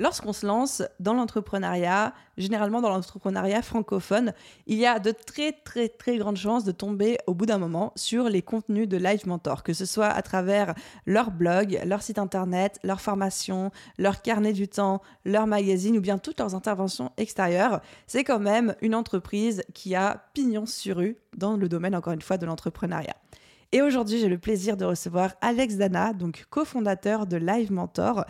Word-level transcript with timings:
Lorsqu'on 0.00 0.32
se 0.32 0.46
lance 0.46 0.82
dans 0.98 1.12
l'entrepreneuriat, 1.12 2.14
généralement 2.38 2.80
dans 2.80 2.88
l'entrepreneuriat 2.88 3.60
francophone, 3.60 4.32
il 4.66 4.78
y 4.78 4.86
a 4.86 4.98
de 4.98 5.10
très 5.10 5.52
très 5.52 5.90
très 5.90 6.16
grandes 6.16 6.38
chances 6.38 6.64
de 6.64 6.72
tomber 6.72 7.18
au 7.26 7.34
bout 7.34 7.44
d'un 7.44 7.58
moment 7.58 7.92
sur 7.96 8.30
les 8.30 8.40
contenus 8.40 8.88
de 8.88 8.96
Live 8.96 9.28
Mentor, 9.28 9.62
que 9.62 9.74
ce 9.74 9.84
soit 9.84 10.06
à 10.06 10.22
travers 10.22 10.72
leur 11.04 11.30
blog, 11.30 11.78
leur 11.84 12.00
site 12.00 12.18
internet, 12.18 12.78
leur 12.82 13.02
formation, 13.02 13.72
leur 13.98 14.22
carnet 14.22 14.54
du 14.54 14.68
temps, 14.68 15.02
leur 15.26 15.46
magazine 15.46 15.98
ou 15.98 16.00
bien 16.00 16.16
toutes 16.16 16.40
leurs 16.40 16.54
interventions 16.54 17.12
extérieures. 17.18 17.82
C'est 18.06 18.24
quand 18.24 18.40
même 18.40 18.74
une 18.80 18.94
entreprise 18.94 19.62
qui 19.74 19.94
a 19.94 20.24
pignon 20.32 20.64
sur 20.64 20.96
rue 20.96 21.18
dans 21.36 21.58
le 21.58 21.68
domaine 21.68 21.94
encore 21.94 22.14
une 22.14 22.22
fois 22.22 22.38
de 22.38 22.46
l'entrepreneuriat. 22.46 23.16
Et 23.72 23.82
aujourd'hui, 23.82 24.18
j'ai 24.18 24.28
le 24.28 24.38
plaisir 24.38 24.76
de 24.76 24.84
recevoir 24.84 25.34
Alex 25.40 25.76
Dana, 25.76 26.12
donc 26.12 26.46
cofondateur 26.50 27.28
de 27.28 27.36
Live 27.36 27.70
Mentor. 27.70 28.24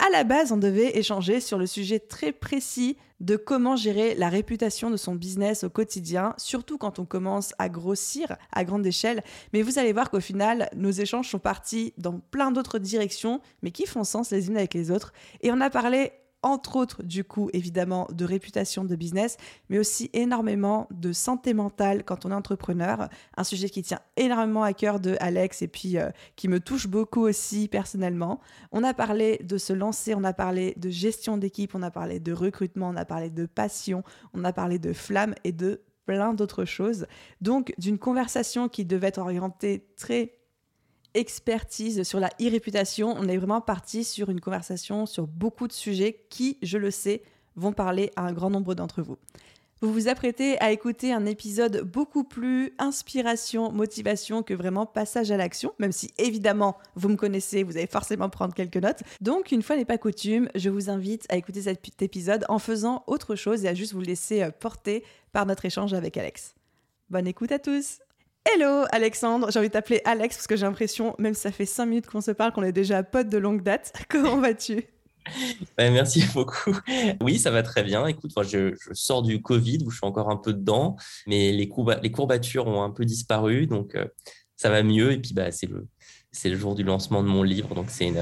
À 0.00 0.10
la 0.10 0.24
base, 0.24 0.50
on 0.50 0.56
devait 0.56 0.98
échanger 0.98 1.40
sur 1.40 1.56
le 1.56 1.66
sujet 1.66 2.00
très 2.00 2.32
précis 2.32 2.96
de 3.20 3.36
comment 3.36 3.76
gérer 3.76 4.14
la 4.16 4.28
réputation 4.28 4.90
de 4.90 4.96
son 4.96 5.14
business 5.14 5.64
au 5.64 5.70
quotidien, 5.70 6.34
surtout 6.36 6.78
quand 6.78 6.98
on 6.98 7.04
commence 7.04 7.54
à 7.58 7.68
grossir 7.68 8.36
à 8.52 8.64
grande 8.64 8.84
échelle. 8.84 9.22
Mais 9.52 9.62
vous 9.62 9.78
allez 9.78 9.92
voir 9.92 10.10
qu'au 10.10 10.20
final, 10.20 10.68
nos 10.74 10.90
échanges 10.90 11.30
sont 11.30 11.38
partis 11.38 11.94
dans 11.96 12.18
plein 12.18 12.50
d'autres 12.50 12.78
directions, 12.78 13.40
mais 13.62 13.70
qui 13.70 13.86
font 13.86 14.04
sens 14.04 14.30
les 14.30 14.48
unes 14.48 14.56
avec 14.56 14.74
les 14.74 14.90
autres. 14.90 15.12
Et 15.42 15.52
on 15.52 15.60
a 15.60 15.70
parlé 15.70 16.12
entre 16.44 16.76
autres, 16.76 17.02
du 17.02 17.24
coup, 17.24 17.48
évidemment, 17.54 18.06
de 18.12 18.24
réputation 18.24 18.84
de 18.84 18.94
business, 18.94 19.38
mais 19.70 19.78
aussi 19.78 20.10
énormément 20.12 20.86
de 20.90 21.12
santé 21.12 21.54
mentale 21.54 22.04
quand 22.04 22.26
on 22.26 22.30
est 22.30 22.34
entrepreneur. 22.34 23.08
Un 23.36 23.44
sujet 23.44 23.70
qui 23.70 23.82
tient 23.82 24.00
énormément 24.16 24.62
à 24.62 24.74
cœur 24.74 25.00
de 25.00 25.16
Alex 25.20 25.62
et 25.62 25.68
puis 25.68 25.96
euh, 25.96 26.10
qui 26.36 26.48
me 26.48 26.60
touche 26.60 26.86
beaucoup 26.86 27.22
aussi 27.22 27.66
personnellement. 27.66 28.40
On 28.72 28.84
a 28.84 28.92
parlé 28.92 29.38
de 29.42 29.56
se 29.56 29.72
lancer, 29.72 30.14
on 30.14 30.22
a 30.22 30.34
parlé 30.34 30.74
de 30.76 30.90
gestion 30.90 31.38
d'équipe, 31.38 31.74
on 31.74 31.82
a 31.82 31.90
parlé 31.90 32.20
de 32.20 32.32
recrutement, 32.32 32.90
on 32.90 32.96
a 32.96 33.06
parlé 33.06 33.30
de 33.30 33.46
passion, 33.46 34.04
on 34.34 34.44
a 34.44 34.52
parlé 34.52 34.78
de 34.78 34.92
flamme 34.92 35.34
et 35.44 35.52
de 35.52 35.80
plein 36.04 36.34
d'autres 36.34 36.66
choses. 36.66 37.06
Donc, 37.40 37.72
d'une 37.78 37.98
conversation 37.98 38.68
qui 38.68 38.84
devait 38.84 39.08
être 39.08 39.18
orientée 39.18 39.86
très 39.96 40.34
expertise 41.14 42.02
sur 42.02 42.20
la 42.20 42.28
e-réputation. 42.40 43.14
On 43.16 43.28
est 43.28 43.36
vraiment 43.36 43.60
parti 43.60 44.04
sur 44.04 44.30
une 44.30 44.40
conversation 44.40 45.06
sur 45.06 45.26
beaucoup 45.26 45.68
de 45.68 45.72
sujets 45.72 46.24
qui, 46.28 46.58
je 46.62 46.78
le 46.78 46.90
sais, 46.90 47.22
vont 47.56 47.72
parler 47.72 48.10
à 48.16 48.22
un 48.22 48.32
grand 48.32 48.50
nombre 48.50 48.74
d'entre 48.74 49.02
vous. 49.02 49.16
Vous 49.80 49.92
vous 49.92 50.08
apprêtez 50.08 50.58
à 50.60 50.72
écouter 50.72 51.12
un 51.12 51.26
épisode 51.26 51.82
beaucoup 51.82 52.24
plus 52.24 52.72
inspiration, 52.78 53.70
motivation 53.70 54.42
que 54.42 54.54
vraiment 54.54 54.86
passage 54.86 55.30
à 55.30 55.36
l'action, 55.36 55.74
même 55.78 55.92
si 55.92 56.10
évidemment 56.16 56.78
vous 56.94 57.10
me 57.10 57.16
connaissez, 57.16 57.64
vous 57.64 57.76
allez 57.76 57.86
forcément 57.86 58.30
prendre 58.30 58.54
quelques 58.54 58.78
notes. 58.78 59.02
Donc 59.20 59.52
une 59.52 59.62
fois 59.62 59.76
n'est 59.76 59.84
pas 59.84 59.98
coutume, 59.98 60.48
je 60.54 60.70
vous 60.70 60.88
invite 60.88 61.26
à 61.28 61.36
écouter 61.36 61.60
cet 61.60 62.00
épisode 62.00 62.46
en 62.48 62.58
faisant 62.58 63.04
autre 63.06 63.34
chose 63.34 63.66
et 63.66 63.68
à 63.68 63.74
juste 63.74 63.92
vous 63.92 64.00
laisser 64.00 64.42
euh, 64.42 64.50
porter 64.50 65.04
par 65.32 65.44
notre 65.44 65.66
échange 65.66 65.92
avec 65.92 66.16
Alex. 66.16 66.54
Bonne 67.10 67.26
écoute 67.26 67.52
à 67.52 67.58
tous 67.58 67.98
Hello 68.46 68.84
Alexandre, 68.92 69.50
j'ai 69.50 69.58
envie 69.58 69.68
de 69.68 69.72
t'appeler 69.72 70.02
Alex 70.04 70.36
parce 70.36 70.46
que 70.46 70.54
j'ai 70.54 70.66
l'impression, 70.66 71.14
même 71.18 71.32
si 71.32 71.40
ça 71.40 71.50
fait 71.50 71.64
5 71.64 71.86
minutes 71.86 72.06
qu'on 72.06 72.20
se 72.20 72.30
parle, 72.30 72.52
qu'on 72.52 72.62
est 72.62 72.72
déjà 72.72 73.02
potes 73.02 73.30
de 73.30 73.38
longue 73.38 73.62
date. 73.62 73.92
Comment 74.10 74.36
vas-tu? 74.36 74.84
Merci 75.78 76.22
beaucoup. 76.34 76.76
Oui, 77.22 77.38
ça 77.38 77.50
va 77.50 77.62
très 77.62 77.82
bien. 77.82 78.06
Écoute, 78.06 78.32
je, 78.42 78.74
sors 78.92 79.22
du 79.22 79.40
Covid 79.40 79.78
où 79.86 79.90
je 79.90 79.96
suis 79.96 80.06
encore 80.06 80.28
un 80.28 80.36
peu 80.36 80.52
dedans, 80.52 80.96
mais 81.26 81.52
les, 81.52 81.68
courbatures 81.68 82.66
ont 82.66 82.82
un 82.82 82.90
peu 82.90 83.06
disparu, 83.06 83.66
donc 83.66 83.94
euh, 83.94 84.04
ça 84.56 84.68
va 84.68 84.82
mieux. 84.82 85.12
Et 85.12 85.18
puis, 85.18 85.32
bah, 85.32 85.50
c'est 85.50 85.66
le, 85.66 86.56
jour 86.56 86.74
du 86.74 86.82
lancement 86.82 87.22
de 87.22 87.28
mon 87.28 87.42
livre, 87.42 87.74
donc 87.74 87.86
c'est 87.88 88.12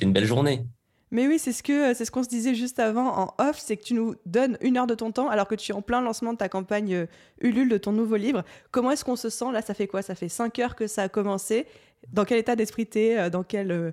une 0.00 0.12
belle 0.14 0.24
journée. 0.24 0.64
Mais 1.10 1.26
oui, 1.26 1.38
c'est 1.38 1.52
ce 1.52 1.62
que 1.62 1.94
c'est 1.94 2.04
ce 2.04 2.10
qu'on 2.10 2.22
se 2.22 2.28
disait 2.28 2.54
juste 2.54 2.78
avant 2.78 3.16
en 3.18 3.34
off, 3.38 3.58
c'est 3.58 3.76
que 3.76 3.82
tu 3.82 3.94
nous 3.94 4.14
donnes 4.26 4.58
une 4.60 4.76
heure 4.76 4.86
de 4.86 4.94
ton 4.94 5.10
temps 5.10 5.28
alors 5.28 5.48
que 5.48 5.54
tu 5.54 5.72
es 5.72 5.74
en 5.74 5.80
plein 5.80 6.02
lancement 6.02 6.32
de 6.32 6.38
ta 6.38 6.48
campagne 6.48 6.94
euh, 6.94 7.06
Ulule 7.40 7.68
de 7.68 7.78
ton 7.78 7.92
nouveau 7.92 8.16
livre. 8.16 8.44
Comment 8.70 8.90
est-ce 8.90 9.04
qu'on 9.04 9.16
se 9.16 9.30
sent 9.30 9.52
là? 9.52 9.62
Ça 9.62 9.72
fait 9.74 9.86
quoi? 9.86 10.02
Ça 10.02 10.14
fait 10.14 10.28
cinq 10.28 10.58
heures 10.58 10.76
que 10.76 10.86
ça 10.86 11.04
a 11.04 11.08
commencé. 11.08 11.66
Dans 12.12 12.24
quel 12.24 12.38
état 12.38 12.56
d'esprit 12.56 12.86
t'es 12.86 13.18
euh, 13.18 13.30
Dans 13.30 13.42
quel 13.42 13.70
euh, 13.70 13.92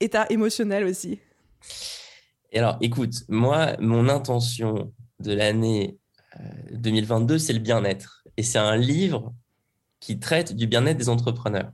état 0.00 0.26
émotionnel 0.28 0.84
aussi? 0.84 1.18
Alors, 2.54 2.76
écoute, 2.80 3.24
moi, 3.28 3.76
mon 3.78 4.08
intention 4.08 4.92
de 5.20 5.32
l'année 5.32 5.98
2022, 6.72 7.38
c'est 7.38 7.52
le 7.52 7.58
bien-être. 7.60 8.24
Et 8.36 8.42
c'est 8.42 8.58
un 8.58 8.76
livre 8.76 9.32
qui 10.00 10.18
traite 10.18 10.54
du 10.56 10.66
bien-être 10.66 10.96
des 10.96 11.08
entrepreneurs. 11.08 11.70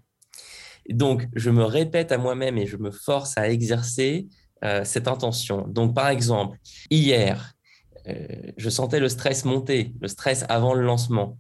donc, 0.90 1.28
je 1.34 1.50
me 1.50 1.64
répète 1.64 2.12
à 2.12 2.18
moi-même 2.18 2.58
et 2.58 2.66
je 2.66 2.76
me 2.76 2.90
force 2.90 3.38
à 3.38 3.48
exercer 3.48 4.28
euh, 4.64 4.84
cette 4.84 5.08
intention. 5.08 5.66
Donc, 5.68 5.94
par 5.94 6.08
exemple, 6.08 6.58
hier, 6.90 7.52
euh, 8.08 8.26
je 8.56 8.70
sentais 8.70 9.00
le 9.00 9.08
stress 9.08 9.44
monter, 9.44 9.92
le 10.00 10.08
stress 10.08 10.44
avant 10.48 10.74
le 10.74 10.82
lancement. 10.82 11.38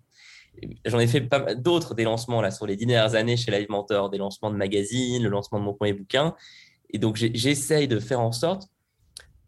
J'en 0.84 0.98
ai 0.98 1.06
fait 1.06 1.20
pas 1.20 1.54
d'autres 1.54 1.94
des 1.94 2.04
lancements 2.04 2.40
là 2.40 2.50
sur 2.50 2.66
les 2.66 2.76
dernières 2.76 3.14
années 3.14 3.36
chez 3.36 3.50
Live 3.50 3.66
Mentor, 3.68 4.10
des 4.10 4.18
lancements 4.18 4.50
de 4.50 4.56
magazines, 4.56 5.22
le 5.22 5.28
lancement 5.28 5.58
de 5.58 5.64
mon 5.64 5.74
premier 5.74 5.92
bouquin. 5.92 6.34
Et 6.90 6.98
donc, 6.98 7.16
j'essaye 7.16 7.88
de 7.88 7.98
faire 7.98 8.20
en 8.20 8.32
sorte 8.32 8.68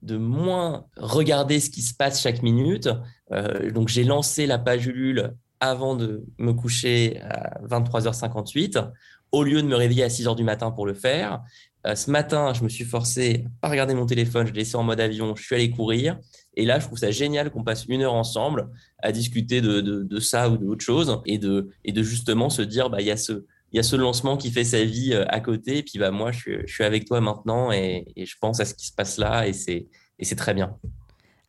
de 0.02 0.16
moins 0.16 0.86
regarder 0.96 1.60
ce 1.60 1.70
qui 1.70 1.82
se 1.82 1.94
passe 1.94 2.20
chaque 2.20 2.42
minute. 2.42 2.88
Euh, 3.32 3.70
donc, 3.70 3.88
j'ai 3.88 4.04
lancé 4.04 4.46
la 4.46 4.58
page 4.58 4.86
Ulule 4.86 5.34
avant 5.60 5.96
de 5.96 6.24
me 6.38 6.52
coucher 6.52 7.20
à 7.22 7.60
23h58, 7.64 8.92
au 9.32 9.42
lieu 9.42 9.60
de 9.60 9.66
me 9.66 9.74
réveiller 9.74 10.04
à 10.04 10.08
6h 10.08 10.36
du 10.36 10.44
matin 10.44 10.70
pour 10.70 10.86
le 10.86 10.94
faire. 10.94 11.42
Euh, 11.86 11.94
ce 11.94 12.10
matin, 12.10 12.52
je 12.54 12.64
me 12.64 12.68
suis 12.68 12.84
forcé 12.84 13.44
à 13.46 13.50
pas 13.62 13.68
regarder 13.68 13.94
mon 13.94 14.06
téléphone, 14.06 14.46
je 14.46 14.52
l'ai 14.52 14.60
laissé 14.60 14.76
en 14.76 14.82
mode 14.82 15.00
avion, 15.00 15.36
je 15.36 15.42
suis 15.42 15.54
allé 15.54 15.70
courir. 15.70 16.18
Et 16.54 16.64
là, 16.64 16.80
je 16.80 16.86
trouve 16.86 16.98
ça 16.98 17.10
génial 17.10 17.50
qu'on 17.50 17.62
passe 17.62 17.86
une 17.88 18.02
heure 18.02 18.14
ensemble 18.14 18.68
à 19.02 19.12
discuter 19.12 19.60
de, 19.60 20.18
ça 20.18 20.50
ou 20.50 20.56
d'autre 20.56 20.84
chose 20.84 21.20
et 21.24 21.38
de, 21.38 21.70
justement 22.02 22.50
se 22.50 22.62
dire, 22.62 22.90
bah, 22.90 23.00
il 23.00 23.06
y 23.06 23.12
a 23.12 23.16
ce, 23.16 23.44
il 23.72 23.76
y 23.76 23.78
a 23.78 23.82
ce 23.82 23.96
lancement 23.96 24.36
qui 24.36 24.50
fait 24.50 24.64
sa 24.64 24.84
vie 24.84 25.12
euh, 25.12 25.24
à 25.28 25.40
côté. 25.40 25.78
Et 25.78 25.82
puis, 25.82 25.98
bah, 25.98 26.10
moi, 26.10 26.32
je 26.32 26.66
suis, 26.66 26.84
avec 26.84 27.04
toi 27.04 27.20
maintenant 27.20 27.70
et, 27.70 28.06
et, 28.16 28.26
je 28.26 28.36
pense 28.40 28.60
à 28.60 28.64
ce 28.64 28.74
qui 28.74 28.86
se 28.86 28.92
passe 28.92 29.18
là 29.18 29.46
et 29.46 29.52
c'est 29.52 30.36
très 30.36 30.54
bien. 30.54 30.76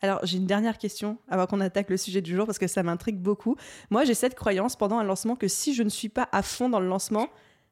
Alors, 0.02 0.20
j'ai 0.24 0.38
une 0.38 0.46
dernière 0.46 0.78
question 0.78 1.18
avant 1.28 1.46
qu'on 1.46 1.60
attaque 1.60 1.90
le 1.90 1.98
sujet 1.98 2.22
du 2.22 2.36
jour 2.36 2.46
parce 2.46 2.58
que 2.58 2.68
ça 2.68 2.84
m'intrigue 2.84 3.18
beaucoup. 3.18 3.58
Moi, 3.90 4.06
j'ai 4.06 4.14
cette 4.14 4.36
croyance 4.36 4.76
pendant 4.76 4.98
un 4.98 5.04
lancement 5.04 5.36
que 5.36 5.48
si 5.48 5.74
je 5.74 5.84
ne 5.84 5.90
suis 5.90 6.08
pas 6.08 6.30
à 6.32 6.42
fond 6.42 6.70
dans 6.70 6.80
le 6.80 6.88
lancement, 6.88 7.28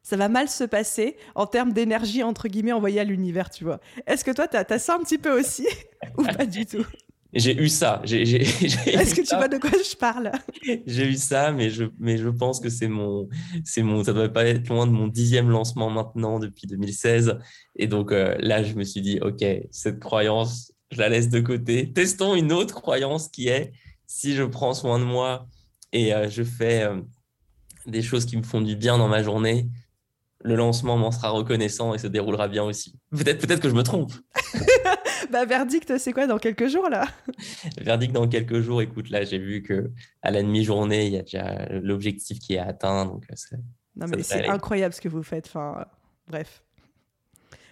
ça 0.08 0.16
va 0.16 0.30
mal 0.30 0.48
se 0.48 0.64
passer 0.64 1.16
en 1.34 1.46
termes 1.46 1.74
d'énergie, 1.74 2.22
entre 2.22 2.48
guillemets, 2.48 2.72
envoyée 2.72 2.98
à 2.98 3.04
l'univers, 3.04 3.50
tu 3.50 3.64
vois. 3.64 3.78
Est-ce 4.06 4.24
que 4.24 4.30
toi, 4.30 4.48
tu 4.48 4.56
as, 4.56 4.78
ça 4.78 4.94
un 4.94 5.00
petit 5.00 5.18
peu 5.18 5.38
aussi 5.38 5.66
ou 6.16 6.24
pas 6.24 6.46
du 6.46 6.64
tout? 6.64 6.86
J'ai 7.34 7.54
eu 7.54 7.68
ça. 7.68 8.00
Est-ce 8.06 9.14
que 9.14 9.20
tu 9.20 9.36
vois 9.36 9.48
de 9.48 9.58
quoi 9.58 9.68
je 9.70 9.94
parle? 9.96 10.32
J'ai 10.86 11.10
eu 11.10 11.16
ça, 11.16 11.52
mais 11.52 11.68
je, 11.68 11.84
mais 11.98 12.16
je 12.16 12.30
pense 12.30 12.58
que 12.58 12.70
c'est 12.70 12.88
mon, 12.88 13.28
c'est 13.64 13.82
mon, 13.82 14.02
ça 14.02 14.14
doit 14.14 14.30
pas 14.30 14.46
être 14.46 14.66
loin 14.70 14.86
de 14.86 14.92
mon 14.92 15.08
dixième 15.08 15.50
lancement 15.50 15.90
maintenant 15.90 16.38
depuis 16.38 16.66
2016. 16.66 17.36
Et 17.76 17.86
donc 17.86 18.10
euh, 18.10 18.34
là, 18.38 18.62
je 18.62 18.72
me 18.76 18.84
suis 18.84 19.02
dit, 19.02 19.18
ok, 19.20 19.44
cette 19.70 20.00
croyance, 20.00 20.72
je 20.90 21.00
la 21.00 21.10
laisse 21.10 21.28
de 21.28 21.40
côté. 21.40 21.92
Testons 21.92 22.34
une 22.34 22.50
autre 22.50 22.80
croyance 22.80 23.28
qui 23.28 23.48
est, 23.48 23.72
si 24.06 24.34
je 24.34 24.44
prends 24.44 24.72
soin 24.72 24.98
de 24.98 25.04
moi 25.04 25.46
et 25.92 26.14
euh, 26.14 26.30
je 26.30 26.44
fais 26.44 26.84
euh, 26.84 27.02
des 27.86 28.00
choses 28.00 28.24
qui 28.24 28.38
me 28.38 28.42
font 28.42 28.62
du 28.62 28.74
bien 28.74 28.96
dans 28.96 29.08
ma 29.08 29.22
journée, 29.22 29.68
le 30.44 30.54
lancement 30.54 30.96
m'en 30.96 31.10
sera 31.10 31.30
reconnaissant 31.30 31.94
et 31.94 31.98
se 31.98 32.06
déroulera 32.06 32.48
bien 32.48 32.62
aussi. 32.62 32.98
Peut-être 33.10 33.46
peut 33.46 33.56
que 33.56 33.68
je 33.68 33.74
me 33.74 33.82
trompe. 33.82 34.12
bah, 35.30 35.44
verdict, 35.44 35.98
c'est 35.98 36.12
quoi 36.12 36.26
dans 36.26 36.38
quelques 36.38 36.68
jours 36.68 36.88
là? 36.88 37.06
Verdict 37.80 38.12
dans 38.12 38.28
quelques 38.28 38.60
jours. 38.60 38.80
Écoute, 38.80 39.10
là, 39.10 39.24
j'ai 39.24 39.38
vu 39.38 39.62
que 39.62 39.90
à 40.22 40.30
la 40.30 40.42
demi-journée, 40.42 41.06
il 41.06 41.12
y 41.12 41.18
a 41.18 41.22
déjà 41.22 41.66
l'objectif 41.70 42.38
qui 42.38 42.54
est 42.54 42.58
atteint. 42.58 43.06
Donc, 43.06 43.24
euh, 43.30 43.56
non, 43.96 44.06
mais 44.06 44.22
c'est 44.22 44.46
incroyable 44.46 44.94
ce 44.94 45.00
que 45.00 45.08
vous 45.08 45.24
faites. 45.24 45.46
Enfin, 45.46 45.84
bref. 46.28 46.62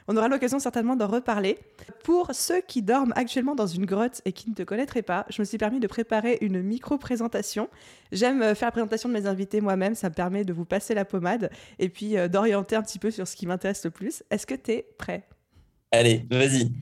On 0.08 0.16
aura 0.16 0.28
l'occasion 0.28 0.58
certainement 0.58 0.94
d'en 0.96 1.08
reparler. 1.08 1.58
Pour 2.04 2.32
ceux 2.32 2.60
qui 2.60 2.82
dorment 2.82 3.12
actuellement 3.16 3.54
dans 3.54 3.66
une 3.66 3.86
grotte 3.86 4.22
et 4.24 4.32
qui 4.32 4.48
ne 4.48 4.54
te 4.54 4.62
connaîtraient 4.62 5.02
pas, 5.02 5.26
je 5.28 5.42
me 5.42 5.44
suis 5.44 5.58
permis 5.58 5.80
de 5.80 5.86
préparer 5.86 6.38
une 6.40 6.62
micro-présentation. 6.62 7.68
J'aime 8.12 8.42
euh, 8.42 8.54
faire 8.54 8.68
la 8.68 8.72
présentation 8.72 9.08
de 9.08 9.14
mes 9.14 9.26
invités 9.26 9.60
moi-même, 9.60 9.94
ça 9.94 10.08
me 10.08 10.14
permet 10.14 10.44
de 10.44 10.52
vous 10.52 10.64
passer 10.64 10.94
la 10.94 11.04
pommade 11.04 11.50
et 11.78 11.88
puis 11.88 12.16
euh, 12.16 12.28
d'orienter 12.28 12.76
un 12.76 12.82
petit 12.82 12.98
peu 12.98 13.10
sur 13.10 13.26
ce 13.26 13.34
qui 13.34 13.46
m'intéresse 13.46 13.84
le 13.84 13.90
plus. 13.90 14.22
Est-ce 14.30 14.46
que 14.46 14.54
tu 14.54 14.72
es 14.72 14.86
prêt? 14.96 15.26
Allez, 15.90 16.26
vas-y. 16.30 16.72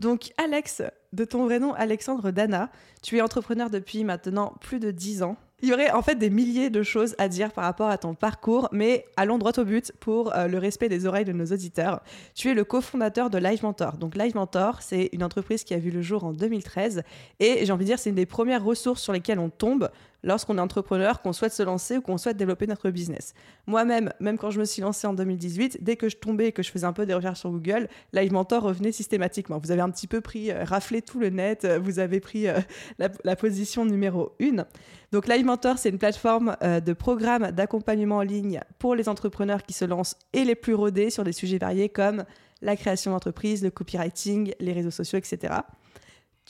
Donc 0.00 0.32
Alex, 0.36 0.82
de 1.12 1.24
ton 1.24 1.44
vrai 1.44 1.60
nom 1.60 1.74
Alexandre 1.74 2.32
Dana, 2.32 2.70
tu 3.02 3.18
es 3.18 3.20
entrepreneur 3.20 3.70
depuis 3.70 4.02
maintenant 4.02 4.54
plus 4.60 4.80
de 4.80 4.90
10 4.90 5.22
ans. 5.22 5.36
Il 5.62 5.68
y 5.68 5.72
aurait 5.72 5.92
en 5.92 6.02
fait 6.02 6.16
des 6.16 6.28
milliers 6.28 6.70
de 6.70 6.82
choses 6.82 7.14
à 7.18 7.28
dire 7.28 7.52
par 7.52 7.62
rapport 7.62 7.88
à 7.88 7.96
ton 7.96 8.14
parcours, 8.14 8.68
mais 8.72 9.06
allons 9.16 9.38
droit 9.38 9.52
au 9.58 9.64
but 9.64 9.92
pour 10.00 10.34
euh, 10.34 10.48
le 10.48 10.58
respect 10.58 10.88
des 10.88 11.06
oreilles 11.06 11.24
de 11.24 11.32
nos 11.32 11.46
auditeurs. 11.46 12.00
Tu 12.34 12.50
es 12.50 12.54
le 12.54 12.64
cofondateur 12.64 13.30
de 13.30 13.38
Live 13.38 13.62
Mentor. 13.62 13.96
Donc 13.96 14.16
Live 14.16 14.34
Mentor, 14.34 14.82
c'est 14.82 15.08
une 15.12 15.22
entreprise 15.22 15.62
qui 15.62 15.72
a 15.72 15.78
vu 15.78 15.92
le 15.92 16.02
jour 16.02 16.24
en 16.24 16.32
2013 16.32 17.04
et 17.38 17.64
j'ai 17.64 17.72
envie 17.72 17.84
de 17.84 17.90
dire 17.90 18.00
c'est 18.00 18.10
une 18.10 18.16
des 18.16 18.26
premières 18.26 18.64
ressources 18.64 19.00
sur 19.00 19.12
lesquelles 19.12 19.38
on 19.38 19.50
tombe 19.50 19.88
lorsqu'on 20.22 20.58
est 20.58 20.60
entrepreneur, 20.60 21.20
qu'on 21.20 21.32
souhaite 21.32 21.52
se 21.52 21.62
lancer 21.62 21.98
ou 21.98 22.00
qu'on 22.00 22.18
souhaite 22.18 22.36
développer 22.36 22.66
notre 22.66 22.90
business. 22.90 23.34
Moi-même, 23.66 24.12
même 24.20 24.38
quand 24.38 24.50
je 24.50 24.60
me 24.60 24.64
suis 24.64 24.82
lancée 24.82 25.06
en 25.06 25.14
2018, 25.14 25.82
dès 25.82 25.96
que 25.96 26.08
je 26.08 26.16
tombais 26.16 26.48
et 26.48 26.52
que 26.52 26.62
je 26.62 26.70
faisais 26.70 26.86
un 26.86 26.92
peu 26.92 27.06
des 27.06 27.14
recherches 27.14 27.40
sur 27.40 27.50
Google, 27.50 27.88
Live 28.12 28.32
Mentor 28.32 28.62
revenait 28.62 28.92
systématiquement. 28.92 29.58
Vous 29.58 29.70
avez 29.70 29.80
un 29.80 29.90
petit 29.90 30.06
peu 30.06 30.20
pris, 30.20 30.50
euh, 30.50 30.64
raflé 30.64 31.02
tout 31.02 31.18
le 31.18 31.30
net, 31.30 31.64
euh, 31.64 31.78
vous 31.78 31.98
avez 31.98 32.20
pris 32.20 32.48
euh, 32.48 32.58
la, 33.24 33.36
position 33.36 33.84
numéro 33.84 34.32
une. 34.38 34.66
Donc 35.10 35.26
Live 35.26 35.44
Mentor, 35.44 35.78
c'est 35.78 35.88
une 35.88 35.98
plateforme 35.98 36.56
de 36.62 36.92
programmes 36.92 37.50
d'accompagnement 37.50 38.18
en 38.18 38.22
ligne 38.22 38.60
pour 38.78 38.94
les 38.94 39.08
entrepreneurs 39.08 39.62
qui 39.62 39.72
se 39.72 39.84
lancent 39.84 40.16
et 40.32 40.44
les 40.44 40.54
plus 40.54 40.74
rodés 40.74 41.10
sur 41.10 41.24
des 41.24 41.32
sujets 41.32 41.58
variés 41.58 41.88
comme 41.88 42.24
la 42.62 42.76
création 42.76 43.10
d'entreprise, 43.10 43.62
le 43.62 43.70
copywriting, 43.70 44.52
les 44.60 44.72
réseaux 44.72 44.90
sociaux, 44.90 45.18
etc. 45.18 45.54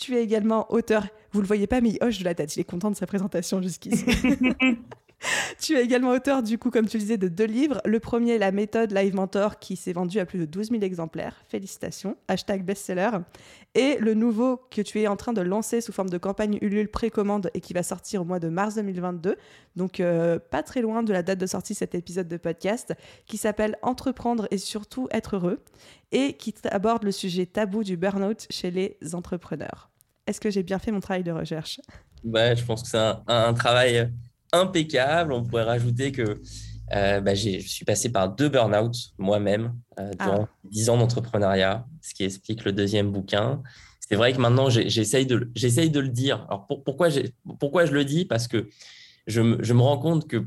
Tu 0.02 0.16
es 0.16 0.24
également 0.24 0.66
auteur. 0.72 1.06
Vous 1.30 1.40
le 1.40 1.46
voyez 1.46 1.68
pas, 1.68 1.80
mais 1.80 1.90
il 1.90 1.98
hoche 2.00 2.18
de 2.18 2.24
la 2.24 2.34
tête. 2.34 2.56
Il 2.56 2.60
est 2.60 2.64
content 2.64 2.90
de 2.90 2.96
sa 2.96 3.06
présentation 3.06 3.62
jusqu'ici. 3.62 4.04
tu 5.60 5.76
es 5.76 5.84
également 5.84 6.10
auteur, 6.10 6.42
du 6.42 6.58
coup, 6.58 6.70
comme 6.70 6.88
tu 6.88 6.96
le 6.96 7.02
disais, 7.02 7.18
de 7.18 7.28
deux 7.28 7.44
livres. 7.44 7.80
Le 7.84 8.00
premier, 8.00 8.36
La 8.36 8.50
méthode 8.50 8.90
Live 8.90 9.14
Mentor, 9.14 9.60
qui 9.60 9.76
s'est 9.76 9.92
vendu 9.92 10.18
à 10.18 10.26
plus 10.26 10.40
de 10.40 10.44
12 10.44 10.70
000 10.70 10.82
exemplaires. 10.82 11.36
Félicitations. 11.46 12.16
Hashtag 12.26 12.64
best-seller. 12.64 13.10
Et 13.76 13.96
le 14.00 14.14
nouveau 14.14 14.60
que 14.72 14.82
tu 14.82 15.00
es 15.00 15.06
en 15.06 15.14
train 15.14 15.32
de 15.32 15.40
lancer 15.40 15.80
sous 15.80 15.92
forme 15.92 16.10
de 16.10 16.18
campagne 16.18 16.58
Ulule 16.62 16.90
précommande 16.90 17.52
et 17.54 17.60
qui 17.60 17.72
va 17.72 17.84
sortir 17.84 18.22
au 18.22 18.24
mois 18.24 18.40
de 18.40 18.48
mars 18.48 18.74
2022. 18.74 19.36
Donc, 19.76 20.00
euh, 20.00 20.40
pas 20.40 20.64
très 20.64 20.82
loin 20.82 21.04
de 21.04 21.12
la 21.12 21.22
date 21.22 21.38
de 21.38 21.46
sortie 21.46 21.74
de 21.74 21.78
cet 21.78 21.94
épisode 21.94 22.26
de 22.26 22.38
podcast, 22.38 22.92
qui 23.26 23.36
s'appelle 23.36 23.78
Entreprendre 23.82 24.48
et 24.50 24.58
surtout 24.58 25.06
être 25.12 25.36
heureux 25.36 25.60
et 26.10 26.32
qui 26.32 26.52
aborde 26.72 27.04
le 27.04 27.12
sujet 27.12 27.46
tabou 27.46 27.84
du 27.84 27.96
burn-out 27.96 28.48
chez 28.50 28.72
les 28.72 28.96
entrepreneurs. 29.14 29.91
Est-ce 30.26 30.40
que 30.40 30.50
j'ai 30.50 30.62
bien 30.62 30.78
fait 30.78 30.92
mon 30.92 31.00
travail 31.00 31.24
de 31.24 31.32
recherche? 31.32 31.80
Ouais, 32.24 32.54
je 32.56 32.64
pense 32.64 32.82
que 32.82 32.88
c'est 32.88 33.14
un 33.26 33.54
travail 33.54 34.10
impeccable. 34.52 35.32
On 35.32 35.42
pourrait 35.42 35.64
rajouter 35.64 36.12
que 36.12 36.40
euh, 36.94 37.20
bah, 37.20 37.34
je 37.34 37.58
suis 37.60 37.84
passé 37.84 38.10
par 38.10 38.28
deux 38.28 38.48
burn-out 38.48 38.94
moi-même 39.18 39.74
euh, 39.98 40.10
ah. 40.18 40.24
durant 40.24 40.48
dix 40.64 40.90
ans 40.90 40.98
d'entrepreneuriat, 40.98 41.86
ce 42.02 42.14
qui 42.14 42.24
explique 42.24 42.64
le 42.64 42.72
deuxième 42.72 43.10
bouquin. 43.10 43.62
C'est 44.00 44.16
vrai 44.16 44.32
que 44.32 44.38
maintenant, 44.38 44.68
j'essaye 44.68 45.24
de, 45.24 45.36
de 45.38 46.00
le 46.00 46.08
dire. 46.08 46.44
Alors, 46.48 46.66
pourquoi, 46.66 47.08
pourquoi 47.58 47.86
je 47.86 47.92
le 47.92 48.04
dis? 48.04 48.26
Parce 48.26 48.46
que 48.46 48.68
je, 49.26 49.40
me 49.40 49.80
rends 49.80 49.98
compte 49.98 50.28
que 50.28 50.44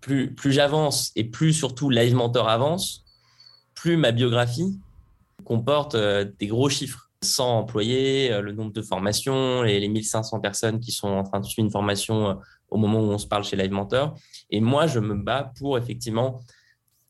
plus, 0.00 0.32
plus 0.32 0.52
j'avance 0.52 1.10
et 1.16 1.24
plus 1.24 1.52
surtout 1.52 1.90
Live 1.90 2.14
Mentor 2.14 2.48
avance, 2.48 3.04
plus 3.74 3.96
ma 3.96 4.12
biographie 4.12 4.78
comporte 5.44 5.96
euh, 5.96 6.24
des 6.38 6.46
gros 6.46 6.68
chiffres. 6.68 7.10
100 7.24 7.58
employés, 7.58 8.40
le 8.40 8.52
nombre 8.52 8.72
de 8.72 8.82
formations, 8.82 9.64
et 9.64 9.80
les 9.80 9.88
1500 9.88 10.38
personnes 10.40 10.78
qui 10.78 10.92
sont 10.92 11.08
en 11.08 11.24
train 11.24 11.40
de 11.40 11.44
suivre 11.44 11.66
une 11.66 11.72
formation 11.72 12.38
au 12.68 12.76
moment 12.76 13.00
où 13.00 13.10
on 13.10 13.18
se 13.18 13.26
parle 13.26 13.44
chez 13.44 13.56
Live 13.56 13.72
Mentor. 13.72 14.16
Et 14.50 14.60
moi, 14.60 14.86
je 14.86 15.00
me 15.00 15.14
bats 15.14 15.52
pour 15.58 15.78
effectivement 15.78 16.40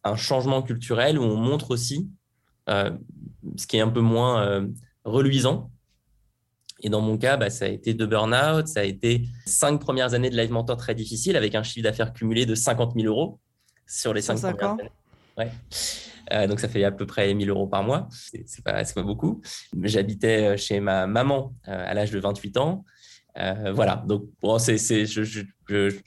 un 0.05 0.17
changement 0.17 0.63
culturel 0.63 1.19
où 1.19 1.23
on 1.23 1.37
montre 1.37 1.71
aussi 1.71 2.09
euh, 2.69 2.91
ce 3.57 3.67
qui 3.67 3.77
est 3.77 3.81
un 3.81 3.89
peu 3.89 4.01
moins 4.01 4.43
euh, 4.43 4.67
reluisant. 5.05 5.71
Et 6.83 6.89
dans 6.89 7.01
mon 7.01 7.17
cas, 7.17 7.37
bah, 7.37 7.51
ça 7.51 7.65
a 7.65 7.69
été 7.69 7.95
deux 7.95 8.07
burn-out, 8.07 8.69
ça 8.69 8.81
a 8.81 8.85
été 8.85 9.27
cinq 9.47 9.81
premières 9.81 10.13
années 10.13 10.31
de 10.31 10.37
Live 10.37 10.51
Mentor 10.51 10.77
très 10.77 10.95
difficiles 10.95 11.37
avec 11.37 11.55
un 11.55 11.63
chiffre 11.63 11.85
d'affaires 11.85 12.13
cumulé 12.13 12.47
de 12.47 12.55
50 12.55 12.95
000 12.95 13.07
euros 13.07 13.39
sur 13.87 14.13
les 14.13 14.23
cinq 14.23 14.41
premières 14.41 14.73
années. 14.73 14.91
Ouais. 15.39 15.51
Euh, 16.33 16.47
donc 16.47 16.61
ça 16.61 16.69
fait 16.69 16.85
à 16.85 16.91
peu 16.91 17.07
près 17.07 17.33
1000 17.35 17.51
euros 17.51 17.67
par 17.67 17.83
mois, 17.83 18.09
c'est 18.11 18.65
pas, 18.65 18.83
pas 18.83 19.03
beaucoup. 19.03 19.43
J'habitais 19.83 20.57
chez 20.57 20.81
ma 20.81 21.07
maman 21.07 21.55
à 21.65 21.93
l'âge 21.95 22.11
de 22.11 22.19
28 22.19 22.57
ans. 22.57 22.85
Euh, 23.39 23.73
voilà, 23.73 24.05
donc 24.07 24.29
bon, 24.41 24.59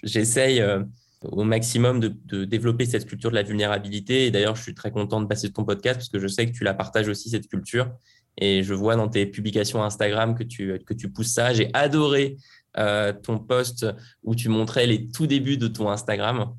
j'essaye 0.03 0.61
euh, 0.61 0.83
au 1.23 1.43
maximum 1.43 1.99
de, 1.99 2.45
développer 2.45 2.85
cette 2.85 3.05
culture 3.05 3.29
de 3.29 3.35
la 3.35 3.43
vulnérabilité. 3.43 4.27
Et 4.27 4.31
d'ailleurs, 4.31 4.55
je 4.55 4.63
suis 4.63 4.73
très 4.73 4.91
content 4.91 5.21
de 5.21 5.25
passer 5.25 5.49
de 5.49 5.53
ton 5.53 5.65
podcast 5.65 5.99
parce 5.99 6.09
que 6.09 6.19
je 6.19 6.27
sais 6.27 6.45
que 6.45 6.51
tu 6.51 6.63
la 6.63 6.73
partages 6.73 7.07
aussi, 7.07 7.29
cette 7.29 7.47
culture. 7.47 7.91
Et 8.39 8.63
je 8.63 8.73
vois 8.73 8.95
dans 8.95 9.07
tes 9.07 9.25
publications 9.25 9.83
Instagram 9.83 10.35
que 10.35 10.43
tu, 10.43 10.79
que 10.85 10.93
tu 10.93 11.11
pousses 11.11 11.33
ça. 11.33 11.53
J'ai 11.53 11.69
adoré 11.73 12.37
euh, 12.77 13.11
ton 13.11 13.39
post 13.39 13.85
où 14.23 14.35
tu 14.35 14.47
montrais 14.47 14.85
les 14.85 15.09
tout 15.09 15.25
débuts 15.25 15.57
de 15.57 15.67
ton 15.67 15.89
Instagram. 15.89 16.53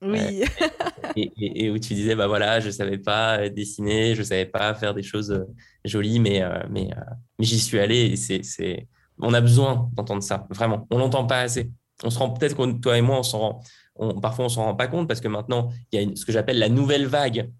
Oui. 0.00 0.44
Et, 1.36 1.70
où 1.70 1.78
tu 1.78 1.94
disais, 1.94 2.14
bah 2.14 2.26
voilà, 2.26 2.60
je 2.60 2.70
savais 2.70 2.98
pas 2.98 3.48
dessiner, 3.48 4.14
je 4.14 4.22
savais 4.22 4.46
pas 4.46 4.74
faire 4.74 4.94
des 4.94 5.02
choses 5.02 5.46
jolies, 5.84 6.20
mais, 6.20 6.42
mais, 6.70 6.90
mais 7.38 7.44
j'y 7.44 7.58
suis 7.58 7.78
allé 7.78 8.16
on 9.20 9.34
a 9.34 9.40
besoin 9.40 9.90
d'entendre 9.94 10.22
ça, 10.22 10.46
vraiment. 10.50 10.86
On 10.90 10.98
l'entend 10.98 11.26
pas 11.26 11.40
assez. 11.40 11.70
On 12.04 12.10
se 12.10 12.18
rend 12.18 12.30
peut-être 12.30 12.56
que 12.56 12.80
toi 12.80 12.96
et 12.96 13.02
moi, 13.02 13.18
on 13.18 13.22
s'en 13.22 13.38
rend, 13.38 13.60
on, 13.96 14.20
parfois 14.20 14.44
on 14.46 14.48
s'en 14.48 14.64
rend 14.64 14.74
pas 14.74 14.86
compte 14.86 15.08
parce 15.08 15.20
que 15.20 15.28
maintenant, 15.28 15.70
il 15.92 16.00
y 16.00 16.04
a 16.04 16.16
ce 16.16 16.24
que 16.24 16.32
j'appelle 16.32 16.58
la 16.58 16.68
nouvelle 16.68 17.06
vague 17.06 17.50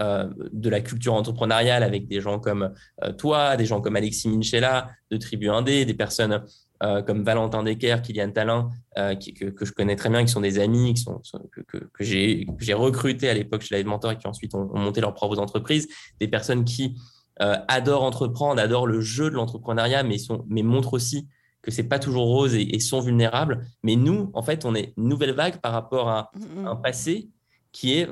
euh, 0.00 0.28
de 0.52 0.68
la 0.70 0.80
culture 0.80 1.14
entrepreneuriale 1.14 1.82
avec 1.82 2.08
des 2.08 2.20
gens 2.20 2.40
comme 2.40 2.72
euh, 3.04 3.12
toi, 3.12 3.56
des 3.56 3.66
gens 3.66 3.80
comme 3.80 3.96
Alexis 3.96 4.28
Minchella 4.28 4.90
de 5.10 5.16
Tribu 5.18 5.50
Indé, 5.50 5.84
des 5.84 5.94
personnes 5.94 6.42
euh, 6.82 7.02
comme 7.02 7.22
Valentin 7.22 7.62
Decker, 7.62 8.02
Kylian 8.02 8.30
Talin, 8.30 8.70
que, 8.96 9.64
je 9.64 9.72
connais 9.72 9.96
très 9.96 10.10
bien, 10.10 10.24
qui 10.24 10.32
sont 10.32 10.40
des 10.40 10.58
amis, 10.58 10.94
qui 10.94 11.02
sont, 11.02 11.20
que, 11.52 11.78
que 11.78 12.04
j'ai 12.04 12.74
recrutés 12.74 13.28
à 13.28 13.34
l'époque 13.34 13.62
chez 13.62 13.76
Live 13.76 13.86
Mentor 13.86 14.12
et 14.12 14.18
qui 14.18 14.26
ensuite 14.26 14.54
ont, 14.54 14.70
ont, 14.72 14.78
monté 14.78 15.00
leurs 15.00 15.14
propres 15.14 15.38
entreprises, 15.38 15.88
des 16.20 16.28
personnes 16.28 16.64
qui 16.64 16.96
euh, 17.42 17.56
adorent 17.66 18.04
entreprendre, 18.04 18.60
adorent 18.60 18.86
le 18.86 19.00
jeu 19.00 19.28
de 19.28 19.34
l'entrepreneuriat, 19.34 20.04
mais, 20.04 20.18
sont, 20.18 20.44
mais 20.48 20.62
montrent 20.62 20.92
aussi 20.92 21.26
que 21.62 21.72
c'est 21.72 21.88
pas 21.88 21.98
toujours 21.98 22.26
rose 22.26 22.54
et, 22.54 22.78
sont 22.78 23.00
vulnérables. 23.00 23.66
Mais 23.82 23.96
nous, 23.96 24.30
en 24.34 24.42
fait, 24.42 24.64
on 24.64 24.74
est 24.74 24.92
une 24.96 25.08
nouvelle 25.08 25.32
vague 25.32 25.56
par 25.60 25.72
rapport 25.72 26.08
à 26.08 26.30
mm. 26.34 26.66
un 26.66 26.76
passé 26.76 27.30
qui 27.72 27.98
est, 27.98 28.08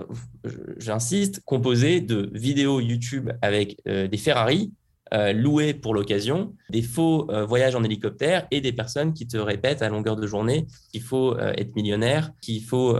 j'insiste, 0.78 1.40
composé 1.44 2.00
de 2.00 2.30
vidéos 2.32 2.80
YouTube 2.80 3.30
avec 3.42 3.80
euh, 3.86 4.08
des 4.08 4.16
Ferrari 4.16 4.72
euh, 5.12 5.72
pour 5.80 5.94
l'occasion, 5.94 6.54
des 6.70 6.82
faux 6.82 7.28
voyages 7.46 7.74
en 7.74 7.84
hélicoptère 7.84 8.46
et 8.50 8.60
des 8.60 8.72
personnes 8.72 9.12
qui 9.12 9.26
te 9.26 9.36
répètent 9.36 9.82
à 9.82 9.88
longueur 9.88 10.16
de 10.16 10.26
journée 10.26 10.66
qu'il 10.90 11.02
faut 11.02 11.36
être 11.38 11.74
millionnaire, 11.76 12.32
qu'il 12.40 12.62
faut 12.62 12.96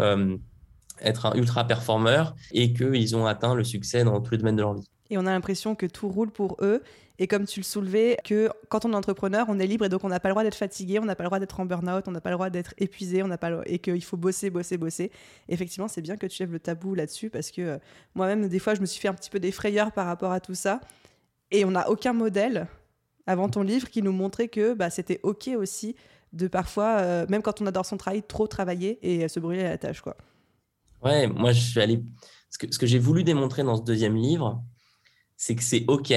être 1.01 1.27
un 1.27 1.35
ultra 1.35 1.67
performeur 1.67 2.35
et 2.53 2.73
qu'ils 2.73 3.17
ont 3.17 3.27
atteint 3.27 3.55
le 3.55 3.65
succès 3.65 4.05
dans 4.05 4.21
tous 4.21 4.33
les 4.33 4.39
domaines 4.39 4.57
de 4.57 4.63
leur 4.63 4.75
vie 4.75 4.89
et 5.13 5.19
on 5.19 5.27
a 5.27 5.31
l'impression 5.31 5.75
que 5.75 5.87
tout 5.87 6.09
roule 6.09 6.31
pour 6.31 6.57
eux. 6.61 6.83
Et 7.19 7.27
comme 7.27 7.45
tu 7.45 7.61
le 7.61 7.65
soulevais, 7.65 8.17
que 8.25 8.49
quand 8.69 8.85
on 8.85 8.93
est 8.93 8.97
entrepreneur, 8.97 9.45
on 9.49 9.59
est 9.61 9.67
libre 9.67 9.85
et 9.85 9.89
donc 9.89 10.03
on 10.03 10.09
n'a 10.09 10.19
pas 10.19 10.29
le 10.29 10.33
droit 10.33 10.43
d'être 10.43 10.57
fatigué, 10.57 10.99
on 10.99 11.05
n'a 11.05 11.15
pas 11.15 11.23
le 11.23 11.29
droit 11.29 11.39
d'être 11.39 11.61
en 11.61 11.67
burn-out, 11.67 12.09
on 12.09 12.11
n'a 12.11 12.23
pas 12.23 12.31
le 12.31 12.37
droit 12.37 12.49
d'être 12.49 12.75
épuisé, 12.79 13.23
on 13.23 13.29
n'a 13.29 13.37
pas 13.37 13.61
et 13.67 13.79
qu'il 13.79 14.03
faut 14.03 14.17
bosser, 14.17 14.49
bosser, 14.49 14.79
bosser. 14.79 15.13
effectivement, 15.49 15.87
c'est 15.87 16.01
bien 16.01 16.17
que 16.17 16.27
tu 16.27 16.43
lèves 16.43 16.53
le 16.53 16.59
tabou 16.59 16.95
là-dessus 16.95 17.29
parce 17.29 17.51
que 17.51 17.61
euh, 17.61 17.79
moi-même, 18.15 18.49
des 18.49 18.59
fois, 18.59 18.75
je 18.75 18.81
me 18.81 18.87
suis 18.87 19.01
fait 19.01 19.09
un 19.09 19.15
petit 19.15 19.29
peu 19.29 19.39
des 19.39 19.53
frayeurs 19.53 19.93
par 19.93 20.07
rapport 20.07 20.33
à 20.33 20.41
tout 20.41 20.55
ça. 20.55 20.81
Et 21.53 21.65
on 21.65 21.71
n'a 21.71 21.89
aucun 21.89 22.13
modèle 22.13 22.67
avant 23.27 23.49
ton 23.49 23.63
livre 23.63 23.89
qui 23.89 24.03
nous 24.03 24.13
montrait 24.13 24.49
que 24.49 24.75
bah, 24.75 24.91
c'était 24.91 25.21
OK 25.23 25.49
aussi 25.57 25.95
de 26.33 26.49
parfois, 26.49 26.99
euh, 27.01 27.27
même 27.29 27.43
quand 27.43 27.61
on 27.61 27.67
adore 27.67 27.87
son 27.87 27.99
travail, 27.99 28.23
trop 28.23 28.47
travailler 28.47 28.99
et 29.03 29.29
se 29.29 29.39
brûler 29.39 29.63
à 29.63 29.71
la 29.71 29.79
tâche. 29.79 30.01
Quoi. 30.01 30.17
Ouais, 31.05 31.27
moi, 31.27 31.53
je 31.53 31.61
suis 31.61 31.81
allé. 31.81 32.03
Ce 32.51 32.59
que, 32.59 32.73
ce 32.73 32.79
que 32.79 32.87
j'ai 32.87 32.99
voulu 32.99 33.23
démontrer 33.23 33.63
dans 33.63 33.77
ce 33.77 33.83
deuxième 33.83 34.17
livre, 34.17 34.63
c'est 35.37 35.55
que 35.55 35.63
c'est 35.63 35.85
OK, 35.89 36.13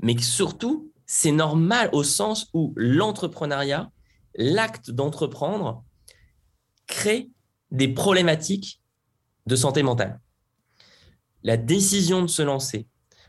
mais 0.00 0.14
que 0.14 0.22
surtout, 0.22 0.92
c'est 1.06 1.32
normal 1.32 1.88
au 1.92 2.02
sens 2.02 2.48
où 2.52 2.72
l'entrepreneuriat, 2.76 3.90
l'acte 4.34 4.90
d'entreprendre, 4.90 5.84
crée 6.86 7.30
des 7.70 7.88
problématiques 7.88 8.82
de 9.46 9.56
santé 9.56 9.82
mentale. 9.82 10.20
La 11.42 11.56
décision 11.56 12.22
de 12.22 12.26
se 12.26 12.42
lancer, 12.42 12.86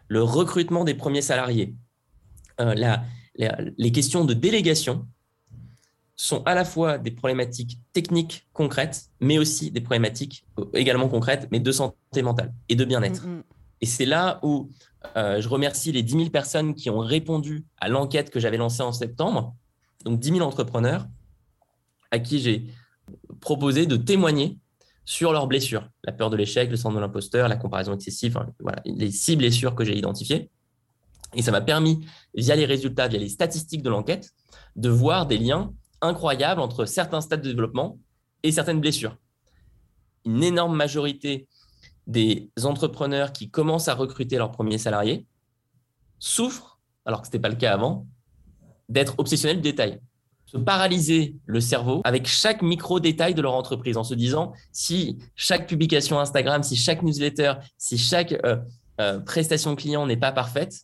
le 0.08 0.24
recrutement 0.24 0.84
des 0.84 0.94
premiers 0.94 1.22
salariés, 1.22 1.76
euh, 2.62 2.98
les 3.78 3.92
questions 3.92 4.26
de 4.26 4.34
délégation 4.34 5.08
sont 6.16 6.44
à 6.44 6.56
la 6.56 6.64
fois 6.64 6.98
des 6.98 7.12
problématiques 7.12 7.80
techniques 7.92 8.48
concrètes, 8.54 9.10
mais 9.20 9.38
aussi 9.38 9.72
des 9.72 9.82
problématiques 9.82 10.46
euh, 10.60 10.66
également 10.74 11.10
concrètes, 11.10 11.48
mais 11.52 11.60
de 11.60 11.72
santé 11.72 12.22
mentale 12.22 12.54
et 12.70 12.76
de 12.76 12.86
bien-être. 12.86 13.28
Mm, 13.28 13.38
mm. 13.38 13.44
Et 13.82 13.86
c'est 13.86 14.06
là 14.06 14.40
où 14.42 14.70
euh, 15.18 15.42
je 15.42 15.50
remercie 15.50 15.92
les 15.92 16.04
10 16.04 16.14
000 16.14 16.30
personnes 16.30 16.74
qui 16.74 16.90
ont 16.90 17.00
répondu 17.00 17.66
à 17.78 17.90
l'enquête 17.90 18.30
que 18.30 18.40
j'avais 18.40 18.58
lancée 18.58 18.82
en 18.82 18.94
septembre, 18.94 19.54
donc 20.06 20.20
10 20.20 20.30
000 20.36 20.42
entrepreneurs 20.42 21.08
à 22.12 22.20
qui 22.20 22.40
j'ai 22.40 22.68
proposé 23.42 23.86
de 23.86 23.98
témoigner 23.98 24.58
sur 25.06 25.32
leurs 25.32 25.48
blessures, 25.48 25.88
la 26.04 26.12
peur 26.12 26.30
de 26.30 26.36
l'échec, 26.36 26.70
le 26.70 26.76
syndrome 26.76 26.96
de 26.96 27.02
l'imposteur, 27.02 27.48
la 27.48 27.58
comparaison 27.58 27.94
excessive, 27.94 28.40
voilà, 28.60 28.82
les 28.86 29.12
six 29.12 29.36
blessures 29.36 29.76
que 29.76 29.86
j'ai 29.86 29.96
identifiées. 29.96 30.50
Et 31.36 31.42
ça 31.42 31.52
m'a 31.52 31.62
permis, 31.62 32.06
via 32.34 32.56
les 32.56 32.66
résultats, 32.66 33.08
via 33.08 33.20
les 33.20 33.30
statistiques 33.30 33.84
de 33.84 33.90
l'enquête, 33.90 34.32
de 34.76 34.90
voir 34.90 35.28
des 35.28 35.38
liens 35.38 35.74
incroyables 36.02 36.60
entre 36.60 36.86
certains 36.86 37.22
stades 37.22 37.42
de 37.42 37.50
développement 37.50 38.00
et 38.44 38.52
certaines 38.52 38.82
blessures. 38.82 39.18
Une 40.26 40.44
énorme 40.44 40.76
majorité 40.76 41.48
des 42.08 42.50
entrepreneurs 42.64 43.32
qui 43.32 43.50
commencent 43.50 43.88
à 43.88 43.94
recruter 43.94 44.38
leurs 44.38 44.52
premiers 44.52 44.78
salariés 44.78 45.28
souffrent, 46.20 46.80
alors 47.06 47.22
que 47.22 47.28
ce 47.28 47.32
n'était 47.32 47.42
pas 47.42 47.50
le 47.50 47.56
cas 47.56 47.74
avant, 47.74 48.08
d'être 48.90 49.16
obsessionnels 49.18 49.58
du 49.58 49.64
détail. 49.64 50.00
Se 50.46 50.58
paralyser 50.58 51.36
le 51.46 51.60
cerveau 51.60 52.02
avec 52.04 52.28
chaque 52.28 52.62
micro-détail 52.62 53.34
de 53.34 53.42
leur 53.42 53.54
entreprise 53.54 53.98
en 53.98 54.04
se 54.04 54.14
disant 54.14 54.54
si 54.72 55.18
chaque 55.36 55.68
publication 55.68 56.20
Instagram, 56.20 56.62
si 56.62 56.76
chaque 56.76 57.02
newsletter, 57.02 57.54
si 57.78 57.98
chaque 57.98 58.34
euh, 58.46 58.58
euh, 59.02 59.20
prestation 59.20 59.76
client 59.76 60.06
n'est 60.06 60.18
pas 60.18 60.32
parfaite, 60.32 60.84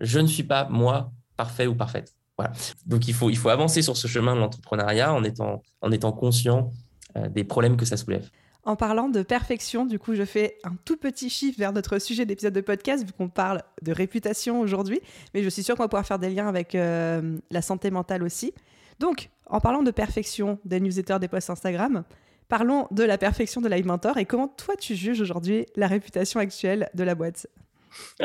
je 0.00 0.18
ne 0.20 0.26
suis 0.26 0.42
pas, 0.42 0.66
moi, 0.70 1.12
parfait 1.36 1.66
ou 1.66 1.74
parfaite. 1.74 2.14
Voilà. 2.38 2.52
Donc, 2.86 3.08
il 3.08 3.14
faut, 3.14 3.30
il 3.30 3.36
faut 3.36 3.50
avancer 3.50 3.82
sur 3.82 3.96
ce 3.96 4.08
chemin 4.08 4.34
de 4.34 4.40
l'entrepreneuriat 4.40 5.12
en 5.12 5.22
étant, 5.22 5.62
en 5.82 5.92
étant 5.92 6.12
conscient 6.12 6.72
euh, 7.16 7.28
des 7.28 7.44
problèmes 7.44 7.76
que 7.76 7.84
ça 7.84 7.96
soulève. 7.96 8.30
En 8.64 8.76
parlant 8.76 9.08
de 9.08 9.22
perfection, 9.22 9.86
du 9.86 9.98
coup, 9.98 10.14
je 10.14 10.24
fais 10.24 10.56
un 10.64 10.76
tout 10.84 10.96
petit 10.96 11.30
chiffre 11.30 11.58
vers 11.58 11.72
notre 11.72 11.98
sujet 11.98 12.26
d'épisode 12.26 12.54
de 12.54 12.60
podcast, 12.60 13.04
vu 13.04 13.12
qu'on 13.12 13.28
parle 13.28 13.62
de 13.82 13.92
réputation 13.92 14.60
aujourd'hui, 14.60 15.00
mais 15.34 15.42
je 15.42 15.48
suis 15.48 15.62
sûre 15.62 15.76
qu'on 15.76 15.84
va 15.84 15.88
pouvoir 15.88 16.06
faire 16.06 16.18
des 16.18 16.30
liens 16.30 16.48
avec 16.48 16.74
la 16.74 17.62
santé 17.62 17.90
mentale 17.90 18.22
aussi. 18.22 18.52
Donc, 18.98 19.30
en 19.46 19.60
parlant 19.60 19.82
de 19.82 19.90
perfection 19.90 20.58
des 20.64 20.80
newsletters, 20.80 21.18
des 21.20 21.28
posts 21.28 21.50
Instagram, 21.50 22.04
parlons 22.48 22.86
de 22.90 23.04
la 23.04 23.18
perfection 23.18 23.60
de 23.60 23.68
Live 23.68 23.86
Mentor 23.86 24.18
et 24.18 24.24
comment 24.24 24.48
toi 24.48 24.76
tu 24.76 24.94
juges 24.94 25.20
aujourd'hui 25.20 25.66
la 25.76 25.86
réputation 25.86 26.40
actuelle 26.40 26.88
de 26.94 27.04
la 27.04 27.14
boîte? 27.14 27.46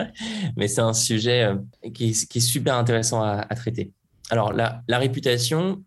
mais 0.58 0.68
c'est 0.68 0.82
un 0.82 0.94
sujet 0.94 1.44
euh, 1.44 1.56
qui 1.94 2.10
est, 2.10 2.39
super 2.39 2.75
intéressant 2.75 3.22
à, 3.24 3.46
traiter. 3.56 3.92
Alors, 4.30 4.53
la, 4.53 4.82
la 4.88 4.98
réputation, 4.98 5.84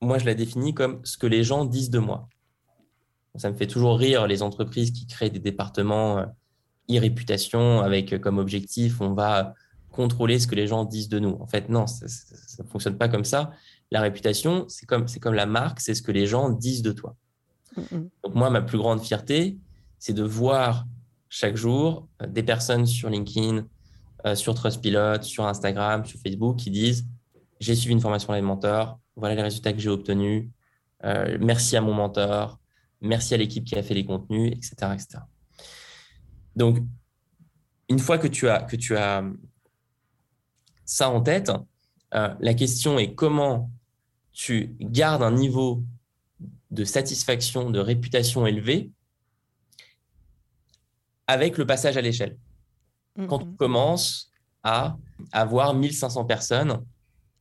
moi, 0.00 0.18
je 0.18 0.26
la 0.26 0.34
définis 0.34 0.74
comme 0.74 1.00
ce 1.04 1.18
que 1.18 1.26
les 1.26 1.42
gens 1.42 1.64
disent 1.64 1.90
de 1.90 1.98
moi. 1.98 2.28
Ça 3.34 3.50
me 3.50 3.56
fait 3.56 3.66
toujours 3.66 3.98
rire 3.98 4.26
les 4.26 4.42
entreprises 4.42 4.90
qui 4.90 5.06
créent 5.06 5.30
des 5.30 5.38
départements 5.38 6.18
euh, 6.18 6.26
e-réputation 6.90 7.80
avec 7.80 8.12
euh, 8.12 8.18
comme 8.18 8.38
objectif 8.38 9.00
on 9.00 9.12
va 9.12 9.54
contrôler 9.90 10.38
ce 10.38 10.46
que 10.46 10.54
les 10.54 10.66
gens 10.66 10.84
disent 10.84 11.08
de 11.08 11.18
nous. 11.18 11.36
En 11.40 11.46
fait, 11.46 11.68
non, 11.68 11.86
ça 11.86 12.06
ne 12.62 12.68
fonctionne 12.68 12.96
pas 12.96 13.08
comme 13.08 13.24
ça. 13.24 13.52
La 13.90 14.00
réputation, 14.00 14.66
c'est 14.68 14.86
comme, 14.86 15.06
comme 15.20 15.34
la 15.34 15.46
marque, 15.46 15.80
c'est 15.80 15.94
ce 15.94 16.02
que 16.02 16.12
les 16.12 16.26
gens 16.26 16.50
disent 16.50 16.82
de 16.82 16.92
toi. 16.92 17.16
Donc 17.76 18.34
moi, 18.34 18.50
ma 18.50 18.60
plus 18.62 18.78
grande 18.78 19.02
fierté, 19.02 19.58
c'est 19.98 20.12
de 20.12 20.22
voir 20.22 20.86
chaque 21.28 21.56
jour 21.56 22.08
euh, 22.22 22.26
des 22.26 22.42
personnes 22.42 22.86
sur 22.86 23.10
LinkedIn, 23.10 23.66
sur 24.34 24.52
Trustpilot, 24.54 25.22
sur 25.22 25.46
Instagram, 25.46 26.04
sur 26.04 26.18
Facebook 26.20 26.56
qui 26.56 26.70
disent 26.70 27.06
j'ai 27.60 27.76
suivi 27.76 27.94
une 27.94 28.00
formation 28.00 28.32
les 28.32 28.42
mentors, 28.42 28.98
voilà 29.14 29.36
les 29.36 29.42
résultats 29.42 29.72
que 29.72 29.78
j'ai 29.78 29.88
obtenus, 29.88 30.50
merci 31.40 31.76
à 31.76 31.80
mon 31.80 31.94
mentor, 31.94 32.58
merci 33.00 33.34
à 33.34 33.36
l'équipe 33.36 33.64
qui 33.64 33.76
a 33.76 33.82
fait 33.82 33.94
les 33.94 34.04
contenus, 34.04 34.52
etc. 34.52 34.74
etc. 34.94 35.06
Donc, 36.56 36.78
une 37.88 37.98
fois 37.98 38.18
que 38.18 38.26
tu 38.26 38.48
as, 38.48 38.62
que 38.62 38.76
tu 38.76 38.96
as 38.96 39.24
ça 40.88 41.10
en 41.10 41.20
tête, 41.20 41.52
euh, 42.14 42.34
la 42.40 42.54
question 42.54 42.98
est 42.98 43.14
comment 43.14 43.70
tu 44.32 44.74
gardes 44.80 45.22
un 45.22 45.32
niveau 45.32 45.84
de 46.70 46.82
satisfaction, 46.84 47.70
de 47.70 47.78
réputation 47.78 48.46
élevé 48.46 48.90
avec 51.26 51.58
le 51.58 51.66
passage 51.66 51.98
à 51.98 52.00
l'échelle. 52.00 52.38
Quand 53.28 53.42
on 53.42 53.52
commence 53.56 54.32
à 54.62 54.96
avoir 55.32 55.74
1500 55.74 56.24
personnes 56.24 56.82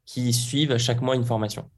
qui 0.06 0.34
suivent 0.34 0.78
chaque 0.78 1.02
mois 1.02 1.16
une 1.16 1.24
formation. 1.24 1.70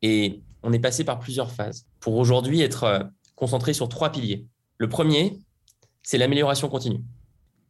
Et 0.00 0.40
on 0.62 0.72
est 0.72 0.78
passé 0.78 1.04
par 1.04 1.18
plusieurs 1.18 1.50
phases 1.50 1.86
pour 1.98 2.14
aujourd'hui 2.14 2.62
être 2.62 2.84
euh, 2.84 3.02
concentré 3.34 3.74
sur 3.74 3.88
trois 3.88 4.10
piliers. 4.10 4.46
Le 4.78 4.88
premier, 4.88 5.38
c'est 6.02 6.16
l'amélioration 6.16 6.68
continue. 6.68 7.02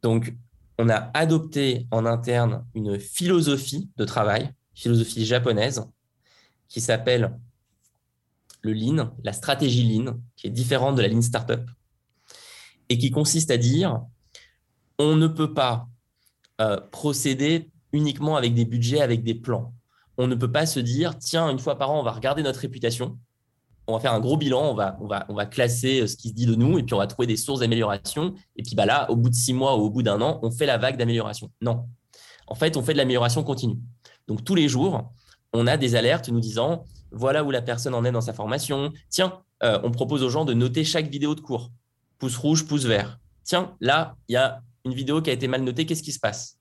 Donc, 0.03 0.33
on 0.81 0.89
a 0.89 1.11
adopté 1.13 1.85
en 1.91 2.07
interne 2.07 2.65
une 2.73 2.99
philosophie 2.99 3.91
de 3.97 4.03
travail, 4.03 4.49
philosophie 4.73 5.25
japonaise, 5.25 5.85
qui 6.69 6.81
s'appelle 6.81 7.37
le 8.63 8.73
Lean, 8.73 9.15
la 9.23 9.31
stratégie 9.31 9.83
Lean, 9.87 10.19
qui 10.35 10.47
est 10.47 10.51
différente 10.51 10.95
de 10.95 11.03
la 11.03 11.07
Lean 11.07 11.21
Startup, 11.21 11.61
et 12.89 12.97
qui 12.97 13.11
consiste 13.11 13.51
à 13.51 13.57
dire 13.57 14.01
on 14.97 15.15
ne 15.15 15.27
peut 15.27 15.53
pas 15.53 15.87
euh, 16.59 16.77
procéder 16.91 17.69
uniquement 17.93 18.35
avec 18.35 18.55
des 18.55 18.65
budgets, 18.65 19.01
avec 19.01 19.23
des 19.23 19.35
plans. 19.35 19.75
On 20.17 20.25
ne 20.25 20.35
peut 20.35 20.51
pas 20.51 20.65
se 20.65 20.79
dire, 20.79 21.17
tiens, 21.19 21.49
une 21.49 21.59
fois 21.59 21.77
par 21.77 21.91
an, 21.91 21.99
on 21.99 22.03
va 22.03 22.11
regarder 22.11 22.41
notre 22.41 22.59
réputation, 22.59 23.19
on 23.91 23.95
va 23.95 23.99
faire 23.99 24.13
un 24.13 24.19
gros 24.19 24.37
bilan, 24.37 24.75
on 24.99 25.35
va, 25.35 25.45
classer 25.45 26.01
euh, 26.01 26.07
ce 26.07 26.15
qui 26.15 26.29
se 26.29 26.33
dit 26.33 26.45
de 26.45 26.55
nous, 26.55 26.79
et 26.79 26.83
puis 26.83 26.93
on 26.93 26.97
va 26.97 27.07
trouver 27.07 27.27
des 27.27 27.37
sources 27.37 27.59
d'amélioration. 27.59 28.33
Et 28.55 28.63
puis 28.63 28.75
bah 28.75 28.85
là, 28.85 29.09
au 29.09 29.15
bout 29.15 29.29
de 29.29 29.35
six 29.35 29.53
mois 29.53 29.77
ou 29.77 29.81
au 29.81 29.89
bout 29.89 30.03
d'un 30.03 30.21
an, 30.21 30.39
on 30.43 30.51
fait 30.51 30.65
la 30.65 30.77
vague 30.77 30.97
d'amélioration. 30.97 31.51
Non. 31.61 31.85
En 32.47 32.55
fait, 32.55 32.77
on 32.77 32.83
fait 32.83 32.93
de 32.93 32.97
l'amélioration 32.97 33.43
continue. 33.43 33.77
Donc 34.27 34.43
tous 34.43 34.55
les 34.55 34.67
jours, 34.67 35.11
on 35.53 35.67
a 35.67 35.77
des 35.77 35.95
alertes 35.95 36.29
nous 36.29 36.39
disant, 36.39 36.85
voilà 37.11 37.43
où 37.43 37.51
la 37.51 37.61
personne 37.61 37.93
en 37.93 38.03
est 38.05 38.11
dans 38.11 38.21
sa 38.21 38.33
formation. 38.33 38.91
Tiens, 39.09 39.41
euh, 39.63 39.79
on 39.83 39.91
propose 39.91 40.23
aux 40.23 40.29
gens 40.29 40.45
de 40.45 40.53
noter 40.53 40.83
chaque 40.83 41.07
vidéo 41.07 41.35
de 41.35 41.41
cours. 41.41 41.71
Pouce 42.19 42.37
rouge, 42.37 42.65
pouce 42.65 42.85
vert. 42.85 43.19
Tiens, 43.43 43.75
là, 43.79 44.15
il 44.27 44.33
y 44.33 44.37
a 44.37 44.61
une 44.85 44.93
vidéo 44.93 45.21
qui 45.21 45.29
a 45.29 45.33
été 45.33 45.47
mal 45.47 45.63
notée, 45.63 45.85
qu'est-ce 45.85 46.03
qui 46.03 46.11
se 46.11 46.19
passe? 46.19 46.57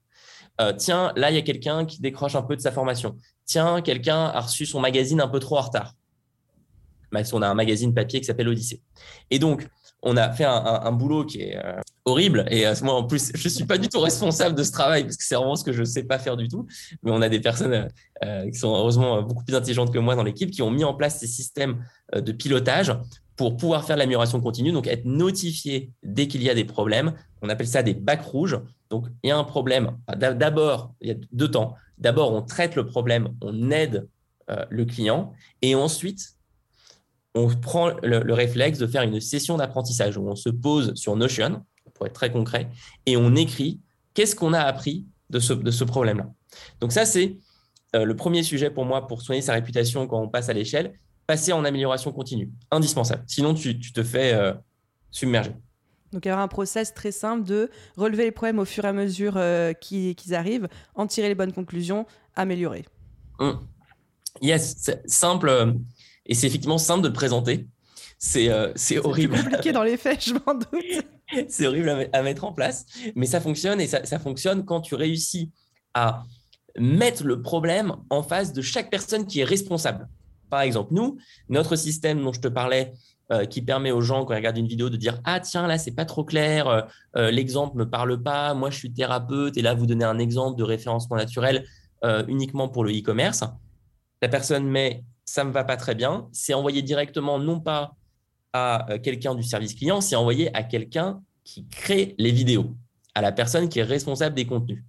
Euh, 0.61 0.73
Tiens, 0.77 1.13
là, 1.17 1.31
il 1.31 1.35
y 1.35 1.39
a 1.39 1.43
quelqu'un 1.43 1.87
qui 1.87 2.01
décroche 2.01 2.35
un 2.35 2.43
peu 2.43 2.57
de 2.57 2.61
sa 2.61 2.73
formation 2.73 3.17
tiens, 3.51 3.83
quelqu'un 3.83 4.27
a 4.27 4.41
reçu 4.41 4.65
son 4.65 4.79
magazine 4.79 5.21
un 5.21 5.27
peu 5.27 5.41
trop 5.41 5.59
en 5.59 5.63
retard. 5.63 5.95
On 7.33 7.43
a 7.43 7.49
un 7.49 7.55
magazine 7.55 7.95
papier 7.95 8.21
qui 8.21 8.27
s'appelle 8.27 8.49
Odyssée. 8.49 8.81
Et 9.31 9.39
donc, 9.39 9.69
on 10.03 10.17
a 10.17 10.31
fait 10.31 10.45
un, 10.45 10.93
boulot 10.93 11.27
qui 11.27 11.43
est 11.43 11.57
euh, 11.57 11.81
horrible. 12.07 12.47
Et 12.51 12.63
ce 12.75 12.83
moment, 12.85 12.99
en 12.99 13.05
plus, 13.05 13.33
je 13.35 13.45
ne 13.45 13.53
suis 13.53 13.65
pas 13.65 13.77
du 13.77 13.89
tout 13.89 14.01
responsable 14.01 14.55
de 14.55 14.63
ce 14.63 14.73
travail 14.73 15.05
parce 15.05 15.17
que 15.17 15.25
c'est 15.25 15.35
vraiment 15.35 15.57
ce 15.57 15.65
que 15.65 15.73
je 15.73 15.81
ne 15.81 15.85
sais 15.85 16.05
pas 16.05 16.19
faire 16.19 16.37
du 16.37 16.49
tout. 16.49 16.67
Mais 17.03 17.11
on 17.11 17.21
a 17.21 17.29
des 17.29 17.41
personnes 17.41 17.89
euh, 18.25 18.51
qui 18.51 18.59
sont 18.59 18.75
heureusement 18.75 19.23
beaucoup 19.23 19.45
plus 19.45 19.55
intelligentes 19.55 19.93
que 19.93 19.99
moi 19.99 20.15
dans 20.15 20.23
l'équipe 20.23 20.51
qui 20.51 20.63
ont 20.63 20.71
mis 20.71 20.85
en 20.85 20.95
place 20.95 21.19
ces 21.19 21.27
systèmes 21.27 21.85
euh, 22.15 22.21
de 22.21 22.33
pilotage 22.33 22.97
pour 23.37 23.57
pouvoir 23.57 23.85
faire 23.85 23.97
l'amélioration 23.97 24.39
continue, 24.41 24.71
donc 24.71 24.87
être 24.87 25.07
notifié 25.07 25.91
dès 26.03 26.29
qu'il 26.29 26.43
y 26.43 26.51
a 26.51 26.55
des 26.55 26.67
problèmes. 26.67 27.15
On 27.41 27.49
appelle 27.49 27.69
ça 27.69 27.83
des 27.83 27.95
bacs 27.95 28.23
rouges. 28.23 28.61
Donc, 28.91 29.07
il 29.23 29.29
y 29.29 29.31
a 29.31 29.39
un 29.39 29.45
problème. 29.45 29.97
D'abord, 30.15 30.93
il 31.01 31.09
y 31.09 31.13
a 31.13 31.15
deux 31.33 31.51
temps. 31.51 31.75
D'abord, 31.97 32.35
on 32.35 32.43
traite 32.43 32.77
le 32.77 32.85
problème, 32.85 33.31
on 33.41 33.71
aide 33.71 34.09
euh, 34.51 34.65
le 34.69 34.85
client, 34.85 35.33
et 35.63 35.75
ensuite, 35.75 36.35
on 37.35 37.49
prend 37.49 37.91
le, 38.03 38.33
réflexe 38.33 38.79
de 38.79 38.87
faire 38.87 39.03
une 39.03 39.21
session 39.21 39.57
d'apprentissage 39.57 40.17
où 40.17 40.29
on 40.29 40.37
se 40.37 40.49
pose 40.49 40.95
sur 40.95 41.17
Notion, 41.17 41.65
pour 41.95 42.07
être 42.07 42.13
très 42.13 42.33
concret, 42.33 42.69
et 43.07 43.17
on 43.17 43.35
écrit 43.35 43.81
qu'est-ce 44.15 44.35
qu'on 44.35 44.53
a 44.53 44.61
appris 44.61 45.07
de 45.31 45.39
ce, 45.39 45.85
problème-là. 45.85 46.29
Donc 46.81 46.93
ça, 46.93 47.05
c'est 47.05 47.37
euh, 47.95 48.05
le 48.05 48.17
premier 48.17 48.43
sujet 48.43 48.71
pour 48.71 48.85
moi 48.85 49.07
pour 49.07 49.23
soigner 49.23 49.43
sa 49.43 49.53
réputation 49.53 50.07
quand 50.09 50.21
on 50.21 50.29
passe 50.29 50.49
à 50.49 50.53
l'échelle, 50.53 50.95
passer 51.27 51.53
en 51.53 51.65
amélioration 51.65 52.11
continue, 52.11 52.51
indispensable. 52.73 53.23
Sinon, 53.29 53.55
tu, 53.55 53.79
te 53.79 54.03
fais 54.03 54.33
euh, 54.33 54.53
submerger. 55.13 55.55
Donc 56.13 56.25
il 56.25 56.29
y 56.29 56.33
aura 56.33 56.43
un 56.43 56.49
process 56.49 56.93
très 56.93 57.13
simple 57.13 57.45
de 57.45 57.71
relever 57.97 58.25
les 58.25 58.33
problèmes 58.33 58.59
au 58.59 58.65
fur 58.65 58.85
et 58.85 58.89
à 58.89 58.93
mesure 58.93 59.35
euh, 59.37 59.73
qu'ils 59.73 60.35
arrivent, 60.35 60.69
en 60.97 61.07
tirer 61.07 61.29
les 61.29 61.37
bonnes 61.37 61.53
conclusions, 61.53 62.05
améliorer. 62.35 62.85
Mmh. 63.39 63.53
Yes, 64.43 64.91
simple 65.07 65.77
et 66.31 66.35
c'est 66.35 66.47
effectivement 66.47 66.79
simple 66.79 67.03
de 67.03 67.09
le 67.09 67.13
présenter. 67.13 67.69
C'est 68.19 68.51
euh, 68.51 68.73
horrible. 69.03 69.37
C'est 69.37 69.43
compliqué 69.43 69.73
dans 69.73 69.83
les 69.83 69.99
faits, 69.99 70.25
je 70.25 70.33
m'en 70.35 70.55
doute. 70.55 71.05
c'est 71.49 71.67
horrible 71.67 72.09
à, 72.13 72.23
mettre 72.23 72.45
en 72.45 72.53
place, 72.53 72.87
mais 73.15 73.27
ça 73.27 73.41
fonctionne 73.41 73.81
et 73.81 73.87
ça, 73.87 74.05
ça 74.07 74.19
fonctionne 74.19 74.65
quand 74.65 74.81
tu 74.81 74.95
réussis 74.95 75.51
à 75.93 76.25
mettre 76.79 77.25
le 77.25 77.43
problème 77.43 77.97
en 78.09 78.23
face 78.23 78.53
de 78.53 78.63
chaque 78.63 78.91
personne 78.91 79.27
qui 79.27 79.41
est 79.41 79.45
responsable. 79.45 80.09
Par 80.49 80.63
exemple, 80.63 80.95
nous, 80.95 81.19
notre 81.49 81.77
système 81.77 82.23
dont 82.23 82.33
je 82.33 82.41
te 82.41 82.49
parlais, 82.49 82.93
euh, 83.33 83.45
qui 83.45 83.63
permet 83.63 83.93
aux 83.93 84.01
gens, 84.01 84.25
quand 84.25 84.35
ils 84.35 84.39
regardent 84.39 84.59
une 84.59 84.67
vidéo, 84.67 84.91
de 84.91 84.97
dire 84.97 85.21
Ah, 85.23 85.39
tiens, 85.39 85.69
là, 85.69 85.79
c'est 85.79 85.93
pas 85.93 86.05
trop 86.05 86.25
clair, 86.25 86.67
euh, 86.67 86.83
euh, 87.17 87.31
l'exemple 87.31 87.77
me 87.77 87.89
parle 87.89 88.21
pas, 88.21 88.55
moi, 88.55 88.71
je 88.71 88.77
suis 88.77 88.93
thérapeute, 88.93 89.57
et 89.57 89.63
là, 89.63 89.73
vous 89.73 89.87
donnez 89.87 90.05
un 90.05 90.19
exemple 90.19 90.59
de 90.59 90.65
référencement 90.65 91.17
naturel 91.17 91.65
uniquement 92.29 92.67
pour 92.67 92.83
le 92.83 92.93
e-commerce. 92.93 93.45
La 94.23 94.29
personne 94.29 94.67
met 94.67 95.05
Ça 95.31 95.45
me 95.45 95.53
va 95.53 95.63
pas 95.63 95.77
très 95.77 95.95
bien, 95.95 96.27
c'est 96.33 96.55
envoyé 96.55 96.83
directement, 96.83 97.39
non 97.39 97.61
pas 97.61 97.95
à 98.53 98.99
quelqu'un 99.01 99.37
du 99.37 99.45
service 99.45 99.77
client, 99.77 100.01
c'est 100.01 100.17
envoyé 100.17 100.53
à 100.57 100.65
quelqu'un 100.65 101.23
qui 101.45 101.69
crée 101.69 102.17
les 102.19 102.33
vidéos, 102.33 102.75
à 103.15 103.21
la 103.21 103.31
personne 103.31 103.69
qui 103.69 103.79
est 103.79 103.85
responsable 103.85 104.35
des 104.35 104.45
contenus. 104.45 104.83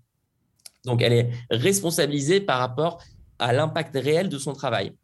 Donc, 0.83 1.03
elle 1.03 1.13
est 1.13 1.29
responsabilisée 1.51 2.41
par 2.41 2.57
rapport 2.57 3.03
à 3.37 3.53
l'impact 3.53 3.93
réel 3.93 4.29
de 4.29 4.39
son 4.39 4.53
travail. 4.53 4.95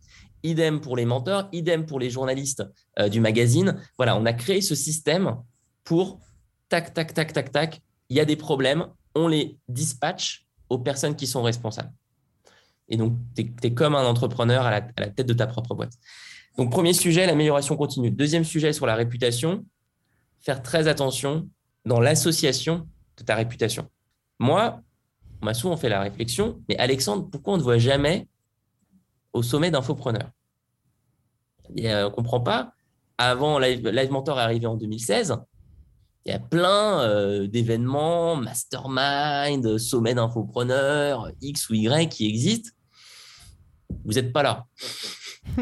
Idem 0.41 0.81
pour 0.81 0.97
les 0.97 1.05
menteurs, 1.05 1.49
idem 1.51 1.85
pour 1.85 1.99
les 1.99 2.09
journalistes 2.09 2.63
euh, 2.97 3.07
du 3.07 3.19
magazine. 3.19 3.79
Voilà, 3.97 4.17
on 4.17 4.25
a 4.25 4.33
créé 4.33 4.61
ce 4.61 4.73
système 4.73 5.35
pour 5.83 6.19
tac, 6.67 6.95
tac, 6.95 7.13
tac, 7.13 7.31
tac, 7.31 7.51
tac. 7.51 7.81
Il 8.09 8.17
y 8.17 8.19
a 8.19 8.25
des 8.25 8.37
problèmes, 8.37 8.87
on 9.13 9.27
les 9.27 9.59
dispatche 9.69 10.47
aux 10.67 10.79
personnes 10.79 11.15
qui 11.15 11.27
sont 11.27 11.43
responsables. 11.43 11.93
Et 12.89 12.97
donc, 12.97 13.17
tu 13.35 13.51
es, 13.63 13.73
comme 13.73 13.95
un 13.95 14.05
entrepreneur 14.05 14.65
à 14.65 14.71
la, 14.71 14.81
tête 14.81 15.27
de 15.27 15.33
ta 15.33 15.47
propre 15.47 15.75
boîte. 15.75 15.93
Donc, 16.57 16.71
premier 16.71 16.93
sujet, 16.93 17.25
l'amélioration 17.25 17.75
continue. 17.75 18.11
Deuxième 18.11 18.43
sujet 18.43 18.73
sur 18.73 18.85
la 18.85 18.95
réputation, 18.95 19.65
faire 20.39 20.61
très 20.61 20.87
attention 20.87 21.49
dans 21.85 21.99
l'association 21.99 22.87
de 23.17 23.23
ta 23.23 23.35
réputation. 23.35 23.89
Moi, 24.39 24.81
on 25.41 25.45
m'a 25.45 25.53
souvent 25.53 25.77
fait 25.77 25.89
la 25.89 26.01
réflexion, 26.01 26.61
mais 26.67 26.77
Alexandre, 26.77 27.27
pourquoi 27.29 27.53
on 27.53 27.57
ne 27.57 27.63
voit 27.63 27.77
jamais 27.77 28.27
au 29.33 29.43
sommet 29.43 29.69
d'infopreneurs? 29.71 30.31
Euh, 31.79 32.03
On 32.03 32.09
ne 32.09 32.15
comprend 32.15 32.39
pas. 32.39 32.73
Avant, 33.17 33.59
Live, 33.59 33.87
Live 33.87 34.11
Mentor 34.11 34.39
est 34.39 34.43
arrivé 34.43 34.67
en 34.67 34.75
2016. 34.75 35.35
Il 36.25 36.31
y 36.31 36.33
a 36.33 36.39
plein 36.39 37.01
euh, 37.01 37.47
d'événements, 37.47 38.35
mastermind, 38.35 39.77
sommet 39.77 40.13
d'infopreneurs, 40.13 41.31
X 41.41 41.69
ou 41.69 41.73
Y 41.73 42.09
qui 42.09 42.27
existent. 42.27 42.71
Vous 44.05 44.13
n'êtes 44.13 44.33
pas 44.33 44.43
là. 44.43 44.65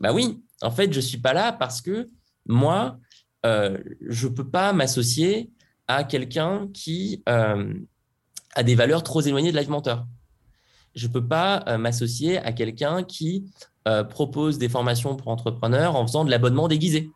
bah 0.00 0.12
oui, 0.12 0.42
en 0.62 0.70
fait, 0.70 0.92
je 0.92 0.98
ne 0.98 1.02
suis 1.02 1.18
pas 1.18 1.32
là 1.32 1.52
parce 1.52 1.80
que 1.80 2.08
moi, 2.46 2.98
euh, 3.46 3.78
je 4.00 4.28
ne 4.28 4.32
peux 4.32 4.48
pas 4.48 4.72
m'associer 4.72 5.50
à 5.86 6.04
quelqu'un 6.04 6.68
qui 6.74 7.22
euh, 7.28 7.74
a 8.54 8.62
des 8.62 8.74
valeurs 8.74 9.02
trop 9.02 9.20
éloignées 9.20 9.52
de 9.52 9.56
Live 9.56 9.70
Mentor. 9.70 10.06
Je 10.94 11.06
ne 11.06 11.12
peux 11.12 11.26
pas 11.26 11.64
euh, 11.68 11.78
m'associer 11.78 12.38
à 12.38 12.52
quelqu'un 12.52 13.02
qui 13.04 13.50
propose 14.10 14.58
des 14.58 14.68
formations 14.68 15.16
pour 15.16 15.28
entrepreneurs 15.28 15.96
en 15.96 16.06
faisant 16.06 16.26
de 16.26 16.30
l'abonnement 16.30 16.68
déguisé. 16.68 17.10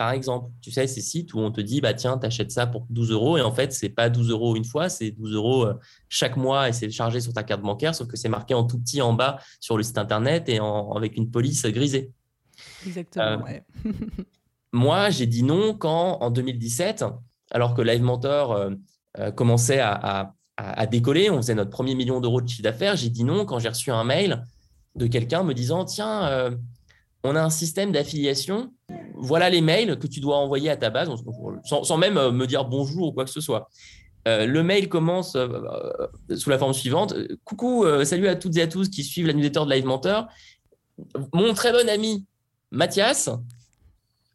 Par 0.00 0.12
exemple, 0.12 0.50
tu 0.62 0.70
sais, 0.70 0.86
ces 0.86 1.02
sites 1.02 1.34
où 1.34 1.40
on 1.40 1.52
te 1.52 1.60
dit, 1.60 1.82
bah 1.82 1.92
tiens, 1.92 2.16
t'achètes 2.16 2.52
ça 2.52 2.66
pour 2.66 2.86
12 2.88 3.10
euros 3.10 3.36
et 3.36 3.42
en 3.42 3.52
fait, 3.52 3.70
c'est 3.74 3.90
pas 3.90 4.08
12 4.08 4.30
euros 4.30 4.56
une 4.56 4.64
fois, 4.64 4.88
c'est 4.88 5.10
12 5.10 5.34
euros 5.34 5.68
chaque 6.08 6.38
mois 6.38 6.70
et 6.70 6.72
c'est 6.72 6.90
chargé 6.90 7.20
sur 7.20 7.34
ta 7.34 7.42
carte 7.42 7.60
bancaire, 7.60 7.94
sauf 7.94 8.08
que 8.08 8.16
c'est 8.16 8.30
marqué 8.30 8.54
en 8.54 8.64
tout 8.64 8.78
petit 8.78 9.02
en 9.02 9.12
bas 9.12 9.38
sur 9.60 9.76
le 9.76 9.82
site 9.82 9.98
internet 9.98 10.48
et 10.48 10.58
avec 10.96 11.18
une 11.18 11.30
police 11.30 11.66
grisée. 11.66 12.12
Exactement, 12.86 13.44
ouais. 13.44 13.62
moi, 14.72 15.10
j'ai 15.10 15.26
dit 15.26 15.42
non 15.42 15.74
quand, 15.74 16.16
en 16.22 16.30
2017, 16.30 17.04
alors 17.50 17.74
que 17.74 17.82
Live 17.82 18.02
Mentor 18.02 18.52
euh, 18.52 18.70
euh, 19.18 19.30
commençait 19.32 19.80
à, 19.80 20.32
décoller, 20.90 21.28
on 21.28 21.36
faisait 21.36 21.54
notre 21.54 21.70
premier 21.70 21.94
million 21.94 22.22
d'euros 22.22 22.40
de 22.40 22.48
chiffre 22.48 22.62
d'affaires, 22.62 22.96
j'ai 22.96 23.10
dit 23.10 23.24
non 23.24 23.44
quand 23.44 23.58
j'ai 23.58 23.68
reçu 23.68 23.90
un 23.90 24.04
mail 24.04 24.46
de 24.94 25.06
quelqu'un 25.06 25.42
me 25.42 25.52
disant 25.52 25.84
Tiens, 25.84 26.24
euh, 26.24 26.50
on 27.22 27.36
a 27.36 27.42
un 27.42 27.50
système 27.50 27.92
d'affiliation, 27.92 28.72
voilà 29.20 29.50
les 29.50 29.60
mails 29.60 29.98
que 29.98 30.06
tu 30.06 30.20
dois 30.20 30.36
envoyer 30.36 30.70
à 30.70 30.76
ta 30.76 30.90
base, 30.90 31.10
sans, 31.64 31.96
même 31.96 32.14
me 32.30 32.46
dire 32.46 32.64
bonjour 32.64 33.08
ou 33.08 33.12
quoi 33.12 33.24
que 33.24 33.30
ce 33.30 33.40
soit. 33.40 33.68
le 34.26 34.62
mail 34.62 34.88
commence 34.88 35.36
sous 36.36 36.50
la 36.50 36.58
forme 36.58 36.72
suivante 36.72 37.14
Coucou, 37.44 37.84
salut 38.04 38.28
à 38.28 38.36
toutes 38.36 38.56
et 38.56 38.62
à 38.62 38.66
tous 38.66 38.88
qui 38.88 39.04
suivent 39.04 39.26
la 39.26 39.32
newsletter 39.32 39.60
de 39.66 39.70
Live 39.70 39.84
Mentor. 39.84 40.26
Mon 41.32 41.54
très 41.54 41.72
bon 41.72 41.88
ami 41.88 42.26
Mathias 42.70 43.30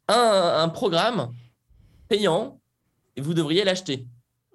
un, 0.08 0.68
programme 0.68 1.32
payant 2.08 2.60
et 3.16 3.20
vous 3.20 3.34
devriez 3.34 3.64
l'acheter. 3.64 4.06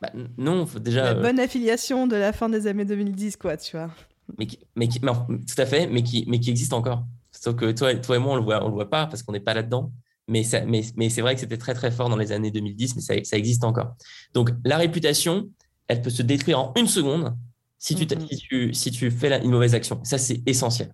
bah, 0.00 0.10
non, 0.36 0.66
faut 0.66 0.78
déjà. 0.78 1.04
La 1.04 1.18
euh, 1.18 1.22
bonne 1.22 1.40
affiliation 1.40 2.06
de 2.06 2.16
la 2.16 2.32
fin 2.32 2.48
des 2.48 2.66
années 2.66 2.84
2010, 2.84 3.36
quoi, 3.36 3.56
tu 3.56 3.76
vois. 3.76 3.90
Mais, 4.38 4.46
mais, 4.76 4.88
tout 4.88 5.00
à 5.56 5.66
fait, 5.66 5.86
mais 5.86 6.02
qui, 6.02 6.24
mais 6.28 6.38
qui 6.38 6.50
existe 6.50 6.72
encore. 6.72 7.04
Sauf 7.40 7.56
que 7.56 7.70
toi, 7.72 7.94
toi 7.94 8.16
et 8.16 8.18
moi, 8.18 8.32
on 8.32 8.36
le 8.36 8.42
voit, 8.42 8.64
on 8.64 8.68
le 8.68 8.74
voit 8.74 8.90
pas 8.90 9.06
parce 9.06 9.22
qu'on 9.22 9.32
n'est 9.32 9.40
pas 9.40 9.54
là-dedans. 9.54 9.92
Mais, 10.26 10.42
mais, 10.66 10.82
mais 10.96 11.08
c'est 11.08 11.22
vrai 11.22 11.34
que 11.34 11.40
c'était 11.40 11.56
très 11.56 11.72
très 11.72 11.90
fort 11.90 12.10
dans 12.10 12.16
les 12.16 12.32
années 12.32 12.50
2010, 12.50 12.96
mais 12.96 13.00
ça, 13.00 13.14
ça, 13.24 13.38
existe 13.38 13.64
encore. 13.64 13.94
Donc 14.34 14.50
la 14.64 14.76
réputation, 14.76 15.48
elle 15.86 16.02
peut 16.02 16.10
se 16.10 16.22
détruire 16.22 16.58
en 16.58 16.72
une 16.76 16.86
seconde 16.86 17.34
si 17.78 17.94
tu, 17.94 18.04
mm-hmm. 18.04 18.28
si 18.28 18.36
tu, 18.36 18.74
si 18.74 18.90
tu 18.90 19.10
fais 19.10 19.42
une 19.42 19.50
mauvaise 19.50 19.74
action. 19.74 20.00
Ça, 20.04 20.18
c'est 20.18 20.42
essentiel. 20.46 20.92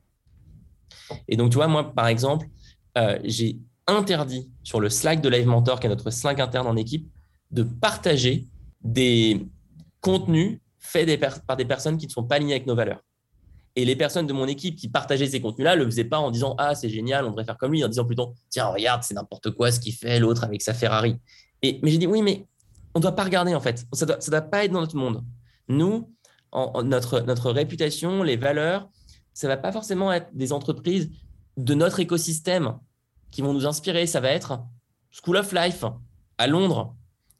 Et 1.26 1.37
donc, 1.37 1.50
tu 1.50 1.57
vois, 1.57 1.66
moi, 1.66 1.92
par 1.92 2.07
exemple, 2.07 2.46
euh, 2.96 3.18
j'ai 3.24 3.59
interdit 3.87 4.50
sur 4.62 4.80
le 4.80 4.88
Slack 4.88 5.20
de 5.20 5.28
Live 5.28 5.46
Mentor, 5.46 5.80
qui 5.80 5.87
est 5.87 5.90
notre 5.90 6.11
Slack 6.11 6.40
interne 6.40 6.66
en 6.66 6.76
équipe, 6.76 7.09
de 7.50 7.62
partager 7.62 8.46
des 8.83 9.46
contenus 10.00 10.61
faits 10.78 11.20
par 11.46 11.57
des 11.57 11.64
personnes 11.64 11.96
qui 11.96 12.07
ne 12.07 12.12
sont 12.12 12.24
pas 12.24 12.37
alignées 12.37 12.54
avec 12.54 12.66
nos 12.66 12.76
valeurs. 12.76 13.00
Et 13.76 13.84
les 13.84 13.96
personnes 13.96 14.26
de 14.26 14.32
mon 14.32 14.46
équipe 14.46 14.76
qui 14.76 14.88
partageaient 14.88 15.26
ces 15.26 15.40
contenus-là 15.40 15.74
ne 15.74 15.80
le 15.80 15.87
faisaient 15.87 16.04
pas 16.04 16.18
en 16.18 16.30
disant 16.30 16.54
Ah, 16.58 16.74
c'est 16.74 16.88
génial, 16.88 17.24
on 17.24 17.30
devrait 17.30 17.44
faire 17.44 17.58
comme 17.58 17.72
lui, 17.72 17.84
en 17.84 17.88
disant 17.88 18.04
plutôt 18.04 18.34
Tiens, 18.48 18.66
regarde, 18.66 19.02
c'est 19.02 19.14
n'importe 19.14 19.50
quoi 19.50 19.72
ce 19.72 19.80
qu'il 19.80 19.94
fait, 19.94 20.20
l'autre 20.20 20.44
avec 20.44 20.62
sa 20.62 20.74
Ferrari. 20.74 21.16
Et, 21.62 21.80
mais 21.82 21.90
j'ai 21.90 21.98
dit 21.98 22.06
Oui, 22.06 22.22
mais 22.22 22.46
on 22.94 23.00
ne 23.00 23.02
doit 23.02 23.16
pas 23.16 23.24
regarder 23.24 23.54
en 23.54 23.60
fait. 23.60 23.84
Ça 23.92 24.06
ne 24.06 24.12
doit, 24.12 24.18
doit, 24.18 24.40
pas 24.42 24.64
être 24.64 24.72
dans 24.72 24.80
notre 24.80 24.96
monde. 24.96 25.24
Nous, 25.68 26.08
notre, 26.84 27.20
notre 27.20 27.50
réputation, 27.50 28.22
les 28.22 28.37
valeurs, 28.37 28.88
ça 29.32 29.48
ne 29.48 29.52
va 29.52 29.56
pas 29.56 29.72
forcément 29.72 30.12
être 30.12 30.28
des 30.32 30.52
entreprises 30.52 31.10
de 31.56 31.74
notre 31.74 32.00
écosystème 32.00 32.78
qui 33.30 33.42
vont 33.42 33.52
nous 33.52 33.66
inspirer. 33.66 34.06
Ça 34.06 34.20
va 34.20 34.30
être 34.30 34.60
School 35.10 35.37
of 35.37 35.52
Life 35.52 35.84
à 36.38 36.46
Londres, 36.46 36.94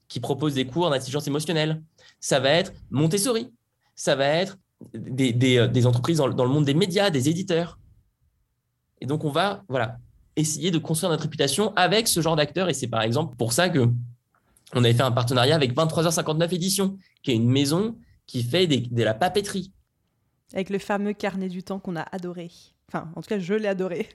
qui 0.09 0.21
propose 0.21 0.55
des 0.55 0.67
cours 0.67 0.91
d'intelligence 0.91 1.27
émotionnelle. 1.27 1.83
Ça 2.21 2.41
va 2.41 2.51
être 2.51 2.73
Montessori. 2.91 3.53
Ça 3.95 4.17
va 4.17 4.27
être 4.27 4.59
des, 4.93 5.33
des, 5.33 5.59
euh, 5.59 5.87
entreprises 5.87 6.19
dans, 6.19 6.27
le 6.27 6.51
monde 6.51 6.65
des 6.65 6.75
médias, 6.75 7.11
des 7.11 7.29
éditeurs. 7.29 7.79
Et 9.01 9.07
donc, 9.07 9.25
on 9.25 9.31
va 9.31 9.65
voilà, 9.69 9.99
essayer 10.37 10.71
de 10.71 10.79
construire 10.79 11.11
notre 11.11 11.23
réputation 11.25 11.73
avec 11.77 12.09
ce 12.09 12.21
genre 12.21 12.37
d'acteurs. 12.37 12.69
Et 12.69 12.75
c'est 12.75 12.89
par 12.89 13.03
exemple 13.03 13.37
pour 13.37 13.53
ça 13.53 13.69
que 13.69 13.89
on 14.75 14.83
avait 14.83 14.95
fait 14.95 15.03
un 15.03 15.13
partenariat 15.13 15.55
avec 15.55 15.75
23h59 15.75 16.55
Éditions, 16.55 16.99
qui 17.23 17.31
est 17.33 17.37
une 17.37 17.51
maison 17.51 17.97
qui 18.27 18.43
fait 18.43 18.67
de 18.67 19.03
la 19.03 19.15
papeterie. 19.15 19.73
Avec 20.53 20.71
le 20.71 20.79
fameux 20.79 21.13
carnet 21.13 21.49
du 21.49 21.63
temps 21.63 21.79
qu'on 21.79 21.97
a 21.97 22.07
adoré. 22.13 22.51
Enfin, 22.89 23.11
en 23.17 23.23
tout 23.23 23.29
cas, 23.29 23.39
je 23.39 23.55
l'ai 23.55 23.69
adoré. 23.69 24.09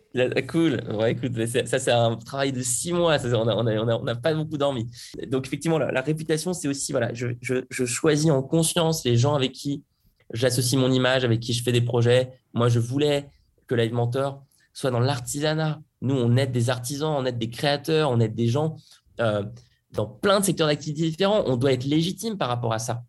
Cool. 0.48 0.82
Ouais, 0.94 1.12
écoute, 1.12 1.34
ça, 1.66 1.80
c'est 1.80 1.92
un 1.92 2.16
travail 2.16 2.52
de 2.52 2.62
six 2.62 2.94
mois. 2.94 3.18
on 3.26 3.46
n'a 3.46 3.56
on 3.58 4.08
a, 4.08 4.16
pas 4.16 4.34
beaucoup 4.34 4.58
dormi. 4.58 4.88
Donc, 5.28 5.48
effectivement, 5.48 5.80
la, 5.80 6.02
réputation, 6.02 6.54
c'est 6.54 6.68
aussi, 6.68 6.92
voilà, 6.92 7.14
je, 7.14 7.28
je, 7.42 7.86
choisis 7.86 8.30
en 8.30 8.42
conscience 8.42 9.04
les 9.04 9.18
gens 9.18 9.36
avec 9.36 9.52
qui 9.54 9.84
j'associe 10.34 10.80
mon 10.80 10.92
image, 10.92 11.24
avec 11.24 11.40
qui 11.40 11.54
je 11.54 11.64
fais 11.64 11.72
des 11.72 11.82
projets. 11.82 12.32
Moi, 12.54 12.70
je 12.70 12.80
voulais 12.80 13.30
que 13.68 13.76
Live 13.76 13.94
Mentor 13.94 14.44
soit 14.74 14.92
dans 14.92 15.00
l'artisanat. 15.00 15.82
Nous, 16.02 16.16
on 16.16 16.38
aide 16.38 16.52
des 16.52 16.70
artisans, 16.70 17.14
on 17.18 17.26
aide 17.26 17.38
des 17.38 17.50
créateurs, 17.50 18.10
on 18.12 18.20
aide 18.20 18.36
des 18.36 18.48
gens 18.48 18.78
euh, 19.20 19.44
dans 19.92 20.06
plein 20.06 20.40
de 20.40 20.46
secteurs 20.46 20.68
d'activité 20.68 21.10
différents. 21.10 21.44
On 21.46 21.58
doit 21.58 21.74
être 21.74 21.84
légitime 21.84 22.38
par 22.38 22.48
rapport 22.48 22.74
à 22.74 22.80
ça. 22.80 23.04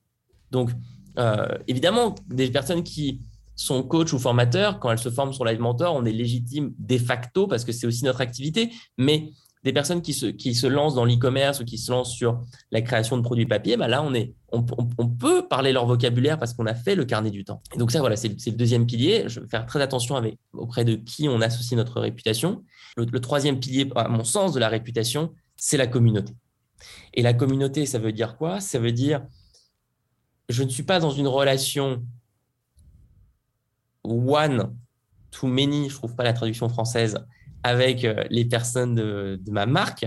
Donc, 0.51 0.71
euh, 1.19 1.47
évidemment, 1.69 2.15
des 2.29 2.51
personnes 2.51 2.83
qui 2.83 3.21
son 3.61 3.83
coach 3.83 4.15
ou 4.15 4.19
formateur, 4.19 4.81
quand 4.81 4.91
elle 4.91 4.99
se 4.99 5.11
forme 5.11 5.35
sur 5.35 5.45
Live 5.45 5.61
Mentor, 5.61 5.95
on 5.95 6.07
est 6.07 6.13
légitime 6.13 6.73
de 6.79 6.97
facto 6.97 7.47
parce 7.47 7.63
que 7.63 7.73
c'est 7.73 7.87
aussi 7.87 8.05
notre 8.05 8.23
activité. 8.23 8.73
Mais 8.97 9.33
des 9.63 9.73
personnes 9.73 10.01
qui 10.01 10.15
se, 10.15 10.27
qui 10.27 10.55
se 10.55 10.67
lancent 10.67 10.95
dans 10.95 11.05
l'e-commerce 11.05 11.61
ou 11.61 11.65
qui 11.65 11.77
se 11.77 11.91
lancent 11.93 12.15
sur 12.15 12.41
la 12.71 12.81
création 12.81 13.17
de 13.17 13.23
produits 13.23 13.47
papier, 13.47 13.77
bah 13.77 13.89
là, 13.89 14.03
on, 14.03 14.15
est, 14.15 14.33
on, 14.53 14.63
peut 14.63 15.47
parler 15.49 15.73
leur 15.73 15.87
vocabulaire 15.87 16.39
parce 16.39 16.55
qu'on 16.55 16.67
a 16.67 16.75
fait 16.75 16.95
le 16.95 17.05
carnet 17.05 17.31
du 17.31 17.45
temps. 17.45 17.63
Et 17.75 17.79
donc 17.79 17.91
ça, 17.91 18.01
voilà, 18.01 18.17
c'est 18.17 18.29
le 18.29 18.57
deuxième 18.57 18.87
pilier. 18.87 19.25
Je 19.27 19.41
vais 19.41 19.49
faire 19.49 19.67
très 19.67 19.83
attention 19.83 20.17
avec, 20.17 20.39
auprès 20.55 20.85
de 20.85 20.95
qui 20.95 21.29
on 21.29 21.43
associe 21.43 21.77
notre 21.77 22.01
réputation. 22.01 22.65
Le, 22.97 23.05
le 23.05 23.21
troisième 23.21 23.61
pilier, 23.61 23.91
à 23.97 24.09
mon 24.09 24.25
sens, 24.25 24.55
de 24.55 24.61
la 24.61 24.69
réputation, 24.69 25.35
c'est 25.57 25.77
la 25.77 25.87
communauté. 25.87 26.33
Et 27.13 27.21
la 27.21 27.35
communauté, 27.35 27.85
ça 27.85 27.99
veut 27.99 28.13
dire 28.13 28.39
quoi? 28.39 28.61
Ça 28.61 28.79
veut 28.79 28.93
dire, 28.93 29.23
je 30.49 30.63
ne 30.63 30.71
suis 30.71 30.85
pas 30.85 31.01
dans 31.01 31.11
une 31.11 31.29
relation 31.29 32.03
one 34.05 34.75
to 35.31 35.47
many, 35.47 35.89
je 35.89 35.95
trouve 35.95 36.17
pas 36.17 36.25
la 36.25 36.33
traduction 36.33 36.69
française, 36.69 37.19
avec 37.63 38.05
euh, 38.05 38.25
les 38.31 38.45
personnes 38.45 38.95
de, 38.95 39.41
ma 39.51 39.67
marque, 39.67 40.07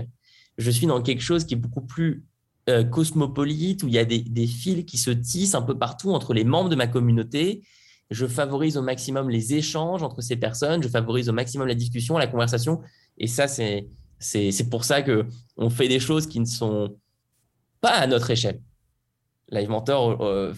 je 0.58 0.70
suis 0.70 0.86
dans 0.86 1.02
quelque 1.02 1.22
chose 1.22 1.44
qui 1.44 1.54
est 1.54 1.58
beaucoup 1.58 1.82
plus 1.82 2.24
euh, 2.68 2.84
cosmopolite, 2.84 3.82
où 3.82 3.88
il 3.88 3.94
y 3.94 3.98
a 3.98 4.04
des, 4.04 4.46
fils 4.46 4.84
qui 4.84 4.98
se 4.98 5.10
tissent 5.10 5.54
un 5.54 5.62
peu 5.62 5.76
partout 5.76 6.10
entre 6.10 6.34
les 6.34 6.44
membres 6.44 6.68
de 6.68 6.76
ma 6.76 6.86
communauté. 6.86 7.62
Je 8.10 8.26
favorise 8.26 8.76
au 8.76 8.82
maximum 8.82 9.30
les 9.30 9.54
échanges 9.54 10.02
entre 10.02 10.20
ces 10.20 10.36
personnes, 10.36 10.82
je 10.82 10.88
favorise 10.88 11.28
au 11.28 11.32
maximum 11.32 11.66
la 11.66 11.74
discussion, 11.74 12.18
la 12.18 12.26
conversation. 12.26 12.80
Et 13.18 13.26
ça, 13.26 13.48
c'est, 13.48 13.88
c'est, 14.18 14.68
pour 14.70 14.84
ça 14.84 15.02
qu'on 15.02 15.70
fait 15.70 15.88
des 15.88 16.00
choses 16.00 16.26
qui 16.26 16.40
ne 16.40 16.44
sont 16.44 16.96
pas 17.80 17.92
à 17.92 18.06
notre 18.06 18.30
échelle. 18.30 18.60
Live 19.50 19.68
Mentor, 19.68 20.22
euh, 20.22 20.54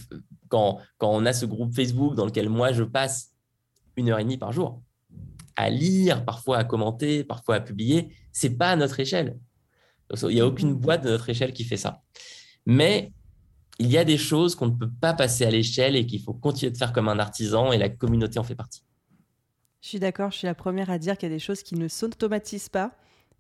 quand, 0.48 0.78
quand 0.98 1.10
on 1.10 1.26
a 1.26 1.32
ce 1.32 1.44
groupe 1.44 1.74
Facebook 1.74 2.14
dans 2.14 2.24
lequel 2.24 2.48
moi 2.48 2.72
je 2.72 2.84
passe 2.84 3.32
une 3.96 4.10
heure 4.10 4.18
et 4.18 4.24
demie 4.24 4.38
par 4.38 4.52
jour 4.52 4.80
à 5.56 5.70
lire, 5.70 6.24
parfois 6.24 6.58
à 6.58 6.64
commenter, 6.64 7.24
parfois 7.24 7.56
à 7.56 7.60
publier, 7.60 8.14
c'est 8.32 8.56
pas 8.56 8.70
à 8.70 8.76
notre 8.76 9.00
échelle. 9.00 9.38
Il 10.22 10.28
n'y 10.28 10.40
a 10.40 10.46
aucune 10.46 10.74
boîte 10.74 11.02
de 11.04 11.10
notre 11.10 11.28
échelle 11.28 11.52
qui 11.52 11.64
fait 11.64 11.76
ça. 11.76 12.02
Mais 12.66 13.12
il 13.78 13.90
y 13.90 13.98
a 13.98 14.04
des 14.04 14.18
choses 14.18 14.54
qu'on 14.54 14.66
ne 14.66 14.76
peut 14.76 14.90
pas 15.00 15.14
passer 15.14 15.44
à 15.44 15.50
l'échelle 15.50 15.96
et 15.96 16.06
qu'il 16.06 16.22
faut 16.22 16.34
continuer 16.34 16.70
de 16.70 16.76
faire 16.76 16.92
comme 16.92 17.08
un 17.08 17.18
artisan 17.18 17.72
et 17.72 17.78
la 17.78 17.88
communauté 17.88 18.38
en 18.38 18.44
fait 18.44 18.54
partie. 18.54 18.82
Je 19.82 19.88
suis 19.88 19.98
d'accord, 19.98 20.30
je 20.30 20.38
suis 20.38 20.46
la 20.46 20.54
première 20.54 20.90
à 20.90 20.98
dire 20.98 21.16
qu'il 21.16 21.28
y 21.28 21.32
a 21.32 21.34
des 21.34 21.40
choses 21.40 21.62
qui 21.62 21.74
ne 21.74 21.88
s'automatisent 21.88 22.68
pas 22.68 22.92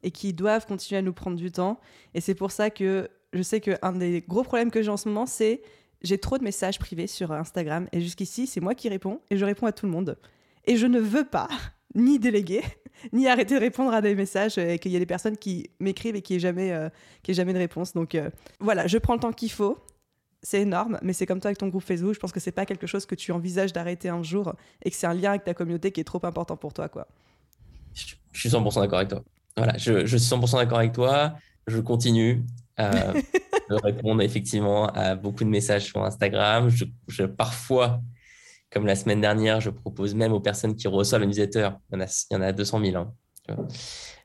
et 0.02 0.10
qui 0.10 0.32
doivent 0.32 0.66
continuer 0.66 0.98
à 0.98 1.02
nous 1.02 1.12
prendre 1.12 1.36
du 1.36 1.50
temps. 1.50 1.80
Et 2.14 2.20
c'est 2.20 2.34
pour 2.34 2.50
ça 2.50 2.70
que 2.70 3.08
je 3.32 3.42
sais 3.42 3.60
qu'un 3.60 3.92
des 3.92 4.22
gros 4.26 4.42
problèmes 4.42 4.70
que 4.70 4.82
j'ai 4.82 4.90
en 4.90 4.96
ce 4.96 5.08
moment, 5.08 5.26
c'est 5.26 5.62
j'ai 6.02 6.18
trop 6.18 6.38
de 6.38 6.44
messages 6.44 6.78
privés 6.78 7.06
sur 7.06 7.32
Instagram 7.32 7.88
et 7.92 8.00
jusqu'ici, 8.00 8.46
c'est 8.46 8.60
moi 8.60 8.74
qui 8.74 8.88
réponds 8.88 9.20
et 9.30 9.36
je 9.36 9.44
réponds 9.44 9.66
à 9.66 9.72
tout 9.72 9.86
le 9.86 9.92
monde. 9.92 10.18
Et 10.66 10.76
je 10.76 10.86
ne 10.86 11.00
veux 11.00 11.24
pas 11.24 11.48
ni 11.96 12.18
déléguer, 12.20 12.62
ni 13.12 13.26
arrêter 13.26 13.56
de 13.56 13.60
répondre 13.60 13.92
à 13.92 14.00
des 14.00 14.14
messages 14.14 14.58
et 14.58 14.78
qu'il 14.78 14.92
y 14.92 14.96
a 14.96 14.98
des 15.00 15.06
personnes 15.06 15.36
qui 15.36 15.70
m'écrivent 15.80 16.14
et 16.14 16.22
qui 16.22 16.34
n'aient 16.34 16.38
jamais, 16.38 16.72
euh, 16.72 16.88
jamais 17.28 17.52
de 17.52 17.58
réponse. 17.58 17.92
Donc 17.92 18.14
euh, 18.14 18.30
voilà, 18.60 18.86
je 18.86 18.98
prends 18.98 19.14
le 19.14 19.20
temps 19.20 19.32
qu'il 19.32 19.50
faut. 19.50 19.78
C'est 20.42 20.60
énorme, 20.60 20.98
mais 21.02 21.12
c'est 21.12 21.26
comme 21.26 21.40
toi 21.40 21.48
avec 21.48 21.58
ton 21.58 21.68
groupe 21.68 21.82
Facebook. 21.82 22.14
Je 22.14 22.20
pense 22.20 22.30
que 22.30 22.38
c'est 22.38 22.52
pas 22.52 22.66
quelque 22.66 22.86
chose 22.86 23.04
que 23.04 23.16
tu 23.16 23.32
envisages 23.32 23.72
d'arrêter 23.72 24.10
un 24.10 24.22
jour 24.22 24.54
et 24.84 24.90
que 24.90 24.96
c'est 24.96 25.08
un 25.08 25.14
lien 25.14 25.30
avec 25.30 25.42
ta 25.42 25.54
communauté 25.54 25.90
qui 25.90 26.00
est 26.00 26.04
trop 26.04 26.24
important 26.24 26.56
pour 26.56 26.72
toi, 26.72 26.88
quoi. 26.88 27.08
Je 27.94 28.14
suis 28.38 28.50
100% 28.50 28.80
d'accord 28.80 28.98
avec 28.98 29.08
toi. 29.08 29.24
Voilà, 29.56 29.76
je, 29.78 30.04
je 30.06 30.16
suis 30.16 30.34
100% 30.34 30.58
d'accord 30.58 30.78
avec 30.78 30.92
toi. 30.92 31.34
Je 31.66 31.80
continue 31.80 32.44
à 32.76 33.12
répondre 33.82 34.22
effectivement 34.22 34.86
à 34.88 35.14
beaucoup 35.14 35.44
de 35.44 35.48
messages 35.48 35.84
sur 35.86 36.04
Instagram. 36.04 36.68
Je, 37.08 37.24
parfois, 37.24 38.00
comme 38.70 38.86
la 38.86 38.96
semaine 38.96 39.20
dernière, 39.20 39.60
je 39.60 39.70
propose 39.70 40.14
même 40.14 40.32
aux 40.32 40.40
personnes 40.40 40.74
qui 40.74 40.88
reçoivent 40.88 41.20
le 41.20 41.26
newsletter, 41.26 41.70
il 41.90 41.94
y 41.94 41.96
en 41.96 42.04
a, 42.04 42.26
il 42.30 42.34
y 42.34 42.36
en 42.36 42.42
a 42.42 42.52
200 42.52 42.80
000. 42.84 42.96
Hein, 42.96 43.66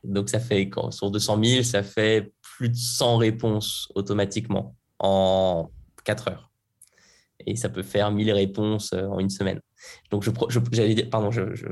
Donc, 0.04 0.28
ça 0.28 0.40
fait, 0.40 0.68
sur 0.90 1.10
200 1.10 1.44
000, 1.44 1.62
ça 1.62 1.82
fait 1.82 2.32
plus 2.40 2.68
de 2.68 2.76
100 2.76 3.16
réponses 3.18 3.90
automatiquement 3.94 4.76
en 4.98 5.70
4 6.04 6.28
heures. 6.28 6.50
Et 7.46 7.56
ça 7.56 7.68
peut 7.68 7.82
faire 7.82 8.10
1000 8.10 8.32
réponses 8.32 8.92
euh, 8.92 9.06
en 9.06 9.18
une 9.18 9.30
semaine. 9.30 9.60
Donc, 10.10 10.22
je, 10.22 10.30
dire, 10.60 11.10
pardon, 11.10 11.30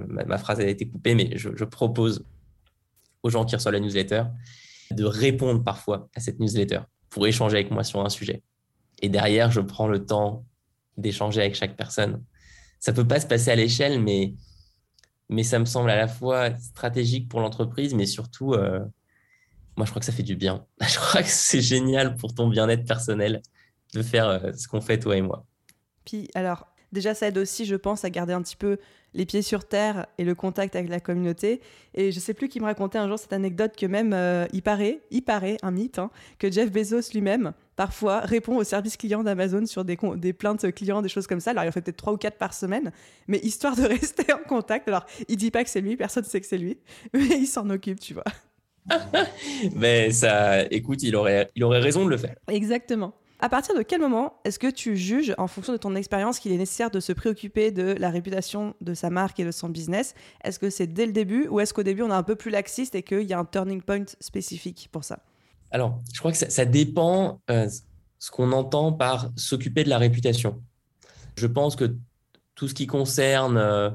ma, 0.09 0.39
phrase 0.39 0.61
a 0.61 0.67
été 0.67 0.89
coupée, 0.89 1.15
mais 1.15 1.37
je, 1.37 1.65
propose 1.65 2.25
aux 3.23 3.31
gens 3.31 3.45
qui 3.45 3.55
reçoivent 3.55 3.75
la 3.75 3.81
newsletter 3.81 4.25
de 4.91 5.05
répondre 5.05 5.63
parfois 5.63 6.09
à 6.17 6.21
cette 6.21 6.41
newsletter 6.41 6.81
pour 7.09 7.27
échanger 7.27 7.59
avec 7.59 7.71
moi 7.71 7.85
sur 7.85 8.05
un 8.05 8.09
sujet. 8.09 8.43
Et 9.03 9.09
derrière, 9.09 9.51
je 9.51 9.61
prends 9.61 9.87
le 9.87 10.05
temps 10.05 10.45
d'échanger 10.97 11.41
avec 11.41 11.55
chaque 11.55 11.77
personne. 11.77 12.23
Ça 12.81 12.93
peut 12.93 13.07
pas 13.07 13.21
se 13.21 13.27
passer 13.27 13.51
à 13.51 13.55
l'échelle, 13.55 14.03
mais, 14.03 14.35
mais 15.29 15.45
ça 15.45 15.59
me 15.59 15.64
semble 15.64 15.90
à 15.90 15.97
la 15.97 16.09
fois 16.09 16.57
stratégique 16.59 17.29
pour 17.29 17.40
l'entreprise, 17.40 17.95
mais 17.95 18.07
surtout, 18.07 18.55
euh, 18.55 18.81
moi, 19.77 19.87
je 19.87 19.90
crois 19.90 20.01
que 20.01 20.07
ça 20.07 20.12
fait 20.12 20.23
du 20.23 20.37
bien. 20.37 20.66
Je 20.81 20.99
crois 20.99 21.23
que 21.23 21.29
c'est 21.29 21.61
génial 21.61 22.16
pour 22.16 22.35
ton 22.35 22.49
bien-être 22.49 22.85
personnel 22.85 23.40
de 23.95 24.03
faire 24.03 24.29
euh, 24.29 24.53
ce 24.53 24.66
qu'on 24.66 24.81
fait, 24.81 24.99
toi 24.99 25.16
et 25.16 25.23
moi. 25.23 25.47
Puis, 26.05 26.29
alors, 26.35 26.70
déjà, 26.92 27.14
ça 27.14 27.29
aide 27.29 27.38
aussi, 27.38 27.64
je 27.64 27.76
pense, 27.76 28.05
à 28.05 28.11
garder 28.11 28.33
un 28.33 28.42
petit 28.42 28.57
peu 28.57 28.79
les 29.14 29.26
pieds 29.26 29.42
sur 29.42 29.64
terre 29.66 30.07
et 30.18 30.24
le 30.24 30.35
contact 30.35 30.76
avec 30.76 30.88
la 30.88 31.00
communauté. 31.00 31.61
Et 31.94 32.12
je 32.12 32.20
sais 32.20 32.35
plus 32.35 32.48
qui 32.48 32.61
me 32.61 32.64
racontait 32.64 32.98
un 32.98 33.09
jour 33.09 33.18
cette 33.18 33.33
anecdote 33.33 33.74
que 33.76 33.87
même 33.87 34.12
euh, 34.12 34.46
il 34.53 34.62
paraît, 34.62 35.00
il 35.11 35.22
paraît, 35.22 35.57
un 35.62 35.70
mythe, 35.70 35.98
hein, 35.98 36.11
que 36.38 36.50
Jeff 36.50 36.70
Bezos 36.70 37.12
lui-même 37.12 37.53
parfois 37.76 38.20
répond 38.20 38.57
au 38.57 38.64
service 38.64 38.96
client 38.96 39.22
d'Amazon 39.24 39.66
sur 39.66 39.85
des, 39.85 39.98
des 40.16 40.33
plaintes 40.33 40.70
clients, 40.72 41.03
des 41.03 41.09
choses 41.09 41.26
comme 41.26 41.40
ça. 41.40 41.50
Alors 41.53 41.64
il 41.64 41.68
en 41.68 41.72
fait 41.72 41.81
peut-être 41.81 41.96
trois 41.96 42.12
ou 42.12 42.18
quatre 42.18 42.38
par 42.38 42.55
semaine, 42.55 42.92
mais 43.26 43.38
histoire 43.38 43.74
de 43.74 43.83
rester 43.87 44.33
en 44.33 44.46
contact. 44.46 44.87
Alors 44.88 45.07
il 45.29 45.37
dit 45.37 45.50
pas 45.50 45.64
que 45.64 45.70
c'est 45.70 45.81
lui, 45.81 45.96
personne 45.96 46.24
ne 46.24 46.29
sait 46.29 46.40
que 46.40 46.46
c'est 46.46 46.59
lui, 46.59 46.79
mais 47.12 47.38
il 47.38 47.46
s'en 47.46 47.68
occupe, 47.70 48.00
tu 48.00 48.14
vois. 48.14 48.24
mais 49.74 50.11
ça, 50.11 50.64
écoute, 50.70 51.03
il 51.03 51.14
aurait, 51.16 51.50
il 51.55 51.64
aurait 51.64 51.81
raison 51.81 52.05
de 52.05 52.11
le 52.11 52.16
faire. 52.16 52.37
Exactement. 52.48 53.14
À 53.42 53.48
partir 53.48 53.74
de 53.74 53.81
quel 53.81 54.03
moment 54.03 54.35
est-ce 54.44 54.59
que 54.59 54.70
tu 54.70 54.98
juges, 54.98 55.35
en 55.38 55.46
fonction 55.46 55.72
de 55.72 55.79
ton 55.79 55.94
expérience, 55.94 56.38
qu'il 56.38 56.53
est 56.53 56.59
nécessaire 56.59 56.90
de 56.90 57.00
se 57.00 57.14
préoccuper 57.14 57.70
de 57.70 57.96
la 57.98 58.11
réputation 58.11 58.74
de 58.83 58.92
sa 58.92 59.09
marque 59.09 59.40
et 59.40 59.46
de 59.46 59.50
son 59.50 59.70
business? 59.70 60.14
Est-ce 60.44 60.59
que 60.59 60.68
c'est 60.68 60.87
dès 60.87 61.07
le 61.07 61.12
début 61.12 61.48
ou 61.48 61.59
est-ce 61.59 61.72
qu'au 61.72 61.83
début 61.83 62.03
on 62.03 62.11
est 62.11 62.14
un 62.14 62.22
peu 62.22 62.37
plus 62.37 62.50
laxiste 62.50 62.94
et 62.94 63.03
qu'il 63.03 63.22
y 63.22 63.33
a 63.33 63.38
un 63.38 63.46
turning 63.46 63.81
point 63.81 64.05
spécifique 64.20 64.90
pour 64.92 65.05
ça? 65.05 65.20
Alors, 65.70 66.03
je 66.12 66.18
crois 66.18 66.33
que 66.33 66.37
ça, 66.37 66.64
dépend 66.66 67.40
euh, 67.48 67.66
ce 68.18 68.31
qu'on 68.31 68.53
entend 68.53 68.92
par 68.92 69.31
s'occuper 69.37 69.85
de 69.85 69.88
la 69.88 69.96
réputation. 69.96 70.62
Je 71.37 71.46
pense 71.46 71.76
que 71.76 71.96
tout 72.55 72.68
ce 72.68 72.74
qui 72.74 72.87
concerne 72.87 73.57
euh, 73.57 73.88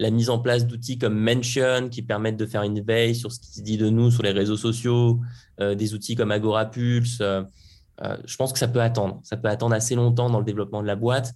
la 0.00 0.10
mise 0.10 0.28
en 0.28 0.40
place 0.40 0.66
d'outils 0.66 0.98
comme 0.98 1.16
Mention 1.16 1.88
qui 1.88 2.02
permettent 2.02 2.36
de 2.36 2.46
faire 2.46 2.64
une 2.64 2.80
veille 2.80 3.14
sur 3.14 3.30
ce 3.30 3.38
qui 3.38 3.52
se 3.52 3.60
dit 3.60 3.76
de 3.76 3.90
nous 3.90 4.10
sur 4.10 4.24
les 4.24 4.32
réseaux 4.32 4.56
sociaux, 4.56 5.20
euh, 5.60 5.76
des 5.76 5.94
outils 5.94 6.16
comme 6.16 6.32
Agora 6.32 6.66
Pulse 6.66 7.22
euh, 8.02 8.16
je 8.24 8.36
pense 8.36 8.52
que 8.52 8.58
ça 8.58 8.68
peut 8.68 8.80
attendre. 8.80 9.20
Ça 9.22 9.36
peut 9.36 9.48
attendre 9.48 9.74
assez 9.74 9.94
longtemps 9.94 10.30
dans 10.30 10.38
le 10.38 10.44
développement 10.44 10.82
de 10.82 10.86
la 10.86 10.96
boîte. 10.96 11.34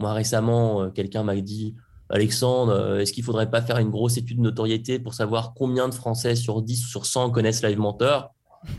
Moi, 0.00 0.12
récemment, 0.12 0.82
euh, 0.82 0.90
quelqu'un 0.90 1.22
m'a 1.22 1.36
dit 1.36 1.74
Alexandre, 2.10 2.72
euh, 2.72 2.98
est-ce 3.00 3.12
qu'il 3.12 3.22
ne 3.22 3.26
faudrait 3.26 3.50
pas 3.50 3.62
faire 3.62 3.78
une 3.78 3.90
grosse 3.90 4.16
étude 4.16 4.38
de 4.38 4.42
notoriété 4.42 4.98
pour 4.98 5.14
savoir 5.14 5.54
combien 5.54 5.88
de 5.88 5.94
Français 5.94 6.36
sur 6.36 6.62
10 6.62 6.84
ou 6.84 6.88
sur 6.88 7.06
100 7.06 7.30
connaissent 7.30 7.62
Live 7.62 7.78
Mentor? 7.78 8.34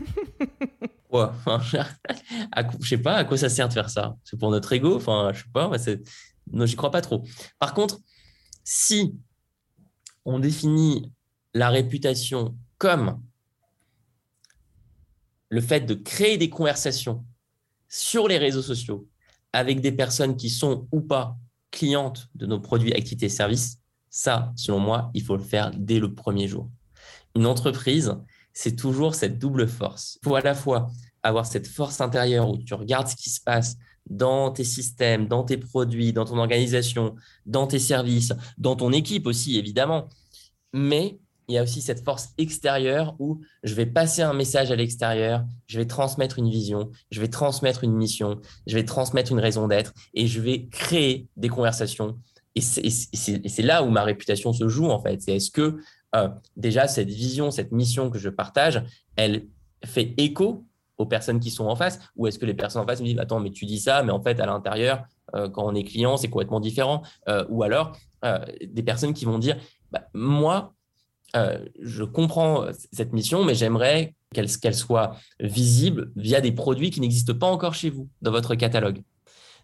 Ouais, 1.12 1.28
je 2.80 2.88
sais 2.88 2.98
pas 2.98 3.14
à 3.14 3.24
quoi 3.24 3.38
ça 3.38 3.48
sert 3.48 3.68
de 3.68 3.72
faire 3.72 3.88
ça? 3.88 4.16
C'est 4.24 4.36
pour 4.36 4.50
notre 4.50 4.72
ego? 4.72 4.96
Enfin, 4.96 5.30
je 5.32 5.44
sais 5.44 5.50
pas. 5.50 5.70
Non, 6.52 6.66
j'y 6.66 6.74
crois 6.74 6.90
pas 6.90 7.00
trop. 7.00 7.22
Par 7.60 7.72
contre, 7.72 8.00
si 8.64 9.16
on 10.24 10.40
définit 10.40 11.12
la 11.54 11.70
réputation 11.70 12.56
comme 12.76 13.22
le 15.48 15.60
fait 15.60 15.80
de 15.80 15.94
créer 15.94 16.38
des 16.38 16.50
conversations 16.50 17.24
sur 17.88 18.28
les 18.28 18.38
réseaux 18.38 18.62
sociaux 18.62 19.08
avec 19.52 19.80
des 19.80 19.92
personnes 19.92 20.36
qui 20.36 20.50
sont 20.50 20.86
ou 20.92 21.00
pas 21.00 21.36
clientes 21.70 22.28
de 22.34 22.46
nos 22.46 22.60
produits, 22.60 22.92
activités 22.92 23.26
et 23.26 23.30
services, 23.30 23.78
ça, 24.10 24.52
selon 24.56 24.78
moi, 24.78 25.10
il 25.14 25.22
faut 25.22 25.36
le 25.36 25.42
faire 25.42 25.70
dès 25.76 25.98
le 25.98 26.14
premier 26.14 26.48
jour. 26.48 26.70
Une 27.34 27.46
entreprise, 27.46 28.14
c'est 28.52 28.76
toujours 28.76 29.14
cette 29.14 29.38
double 29.38 29.68
force. 29.68 30.18
Il 30.22 30.28
faut 30.28 30.34
à 30.36 30.40
la 30.40 30.54
fois 30.54 30.90
avoir 31.22 31.44
cette 31.44 31.66
force 31.66 32.00
intérieure 32.00 32.48
où 32.48 32.56
tu 32.56 32.74
regardes 32.74 33.08
ce 33.08 33.16
qui 33.16 33.30
se 33.30 33.40
passe 33.40 33.76
dans 34.08 34.50
tes 34.50 34.64
systèmes, 34.64 35.26
dans 35.26 35.42
tes 35.42 35.56
produits, 35.56 36.12
dans 36.12 36.24
ton 36.24 36.38
organisation, 36.38 37.16
dans 37.44 37.66
tes 37.66 37.78
services, 37.78 38.32
dans 38.56 38.76
ton 38.76 38.92
équipe 38.92 39.26
aussi, 39.26 39.58
évidemment. 39.58 40.08
Mais 40.72 41.18
il 41.48 41.54
y 41.54 41.58
a 41.58 41.62
aussi 41.62 41.80
cette 41.80 42.04
force 42.04 42.30
extérieure 42.38 43.14
où 43.18 43.40
je 43.62 43.74
vais 43.74 43.86
passer 43.86 44.22
un 44.22 44.32
message 44.32 44.70
à 44.70 44.76
l'extérieur, 44.76 45.44
je 45.66 45.78
vais 45.78 45.86
transmettre 45.86 46.38
une 46.38 46.50
vision, 46.50 46.90
je 47.10 47.20
vais 47.20 47.28
transmettre 47.28 47.84
une 47.84 47.94
mission, 47.94 48.40
je 48.66 48.74
vais 48.74 48.84
transmettre 48.84 49.32
une 49.32 49.40
raison 49.40 49.68
d'être 49.68 49.92
et 50.14 50.26
je 50.26 50.40
vais 50.40 50.66
créer 50.66 51.28
des 51.36 51.48
conversations. 51.48 52.18
Et 52.54 52.62
c'est 52.62 53.62
là 53.62 53.82
où 53.82 53.90
ma 53.90 54.02
réputation 54.02 54.52
se 54.52 54.66
joue 54.66 54.86
en 54.86 55.00
fait. 55.00 55.20
C'est 55.20 55.36
est-ce 55.36 55.50
que 55.50 55.78
euh, 56.14 56.28
déjà 56.56 56.88
cette 56.88 57.10
vision, 57.10 57.50
cette 57.50 57.70
mission 57.70 58.10
que 58.10 58.18
je 58.18 58.30
partage, 58.30 58.82
elle 59.16 59.46
fait 59.84 60.14
écho 60.16 60.64
aux 60.96 61.06
personnes 61.06 61.38
qui 61.38 61.50
sont 61.50 61.66
en 61.66 61.76
face 61.76 62.00
ou 62.16 62.26
est-ce 62.26 62.38
que 62.38 62.46
les 62.46 62.54
personnes 62.54 62.82
en 62.82 62.86
face 62.86 63.00
me 63.00 63.06
disent 63.06 63.18
attends 63.18 63.38
mais 63.38 63.50
tu 63.50 63.66
dis 63.66 63.78
ça 63.78 64.02
mais 64.02 64.12
en 64.12 64.22
fait 64.22 64.40
à 64.40 64.46
l'intérieur 64.46 65.04
euh, 65.34 65.50
quand 65.50 65.66
on 65.66 65.74
est 65.74 65.84
client 65.84 66.16
c'est 66.16 66.30
complètement 66.30 66.58
différent 66.58 67.02
euh, 67.28 67.44
ou 67.50 67.62
alors 67.62 67.92
des 68.64 68.82
personnes 68.82 69.12
qui 69.12 69.24
vont 69.24 69.38
dire 69.38 69.56
bah, 69.92 70.08
moi 70.14 70.74
euh, 71.36 71.58
je 71.80 72.02
comprends 72.02 72.64
euh, 72.64 72.72
cette 72.92 73.12
mission, 73.12 73.44
mais 73.44 73.54
j'aimerais 73.54 74.14
qu'elle 74.34 74.74
soit 74.74 75.16
visible 75.40 76.10
via 76.16 76.40
des 76.40 76.52
produits 76.52 76.90
qui 76.90 77.00
n'existent 77.00 77.34
pas 77.34 77.46
encore 77.46 77.74
chez 77.74 77.90
vous, 77.90 78.08
dans 78.22 78.30
votre 78.32 78.54
catalogue. 78.54 79.02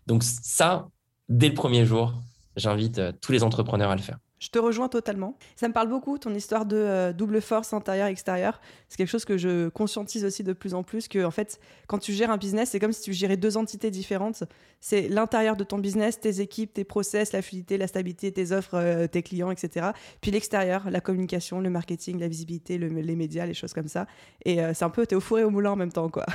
Donc 0.07 0.23
ça, 0.23 0.89
dès 1.29 1.49
le 1.49 1.55
premier 1.55 1.85
jour, 1.85 2.15
j'invite 2.57 2.99
euh, 2.99 3.13
tous 3.21 3.33
les 3.33 3.43
entrepreneurs 3.43 3.91
à 3.91 3.97
le 3.97 4.03
faire. 4.03 4.19
Je 4.43 4.49
te 4.49 4.59
rejoins 4.59 4.89
totalement. 4.89 5.39
Ça 5.55 5.69
me 5.69 5.73
parle 5.73 5.89
beaucoup, 5.89 6.19
ton 6.19 6.35
histoire 6.35 6.67
de 6.67 6.75
euh, 6.75 7.13
double 7.13 7.41
force 7.41 7.73
intérieure-extérieure. 7.73 8.61
C'est 8.89 8.97
quelque 8.97 9.07
chose 9.07 9.25
que 9.25 9.37
je 9.37 9.69
conscientise 9.69 10.25
aussi 10.25 10.43
de 10.43 10.53
plus 10.53 10.75
en 10.75 10.83
plus, 10.83 11.07
que 11.07 11.25
en 11.25 11.31
fait, 11.31 11.61
quand 11.87 11.99
tu 11.99 12.13
gères 12.13 12.33
un 12.33 12.39
business, 12.39 12.71
c'est 12.71 12.81
comme 12.81 12.91
si 12.91 13.03
tu 13.03 13.13
gérais 13.13 13.37
deux 13.37 13.57
entités 13.57 13.93
différentes. 13.93 14.43
C'est 14.81 15.09
l'intérieur 15.09 15.55
de 15.55 15.63
ton 15.63 15.79
business, 15.79 16.19
tes 16.19 16.41
équipes, 16.41 16.73
tes 16.73 16.83
process, 16.83 17.33
la 17.33 17.41
fluidité, 17.41 17.79
la 17.79 17.87
stabilité, 17.87 18.33
tes 18.33 18.51
offres, 18.51 18.75
euh, 18.75 19.07
tes 19.07 19.23
clients, 19.23 19.53
etc. 19.53 19.91
Puis 20.21 20.33
l'extérieur, 20.33 20.91
la 20.91 21.01
communication, 21.01 21.61
le 21.61 21.71
marketing, 21.71 22.19
la 22.19 22.27
visibilité, 22.27 22.79
les 22.79 23.15
médias, 23.15 23.47
les 23.47 23.55
choses 23.55 23.73
comme 23.73 23.87
ça. 23.87 24.09
Et 24.45 24.61
euh, 24.61 24.75
c'est 24.75 24.85
un 24.85 24.91
peu, 24.91 25.07
t'es 25.07 25.15
au 25.15 25.21
four 25.21 25.39
et 25.39 25.45
au 25.45 25.51
moulin 25.51 25.71
en 25.71 25.77
même 25.77 25.93
temps, 25.93 26.09
quoi. 26.09 26.27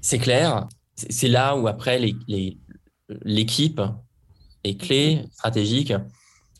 C'est 0.00 0.18
clair. 0.18 0.68
C'est 0.94 1.26
là 1.26 1.56
où 1.56 1.66
après, 1.66 1.98
l'équipe 3.08 3.80
est 4.62 4.80
clé, 4.80 5.24
stratégique. 5.32 5.92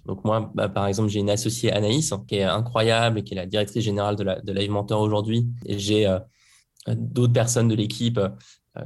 Donc 0.07 0.25
moi, 0.25 0.51
bah, 0.55 0.69
par 0.69 0.87
exemple, 0.87 1.09
j'ai 1.09 1.21
une 1.21 1.31
associée 1.31 1.73
Anaïs 1.73 2.13
hein, 2.13 2.25
qui 2.27 2.37
est 2.37 2.45
incroyable 2.45 3.19
et 3.19 3.25
qui 3.25 3.35
est 3.35 3.37
la 3.37 3.47
directrice 3.47 3.85
générale 3.85 4.17
de, 4.17 4.23
la, 4.23 4.41
de 4.41 4.53
Live 4.53 4.71
Mentor 4.71 5.01
aujourd'hui. 5.01 5.49
Et 5.65 5.79
j'ai 5.79 6.07
euh, 6.07 6.19
d'autres 6.89 7.33
personnes 7.33 7.69
de 7.69 7.75
l'équipe 7.75 8.19
euh, 8.19 8.31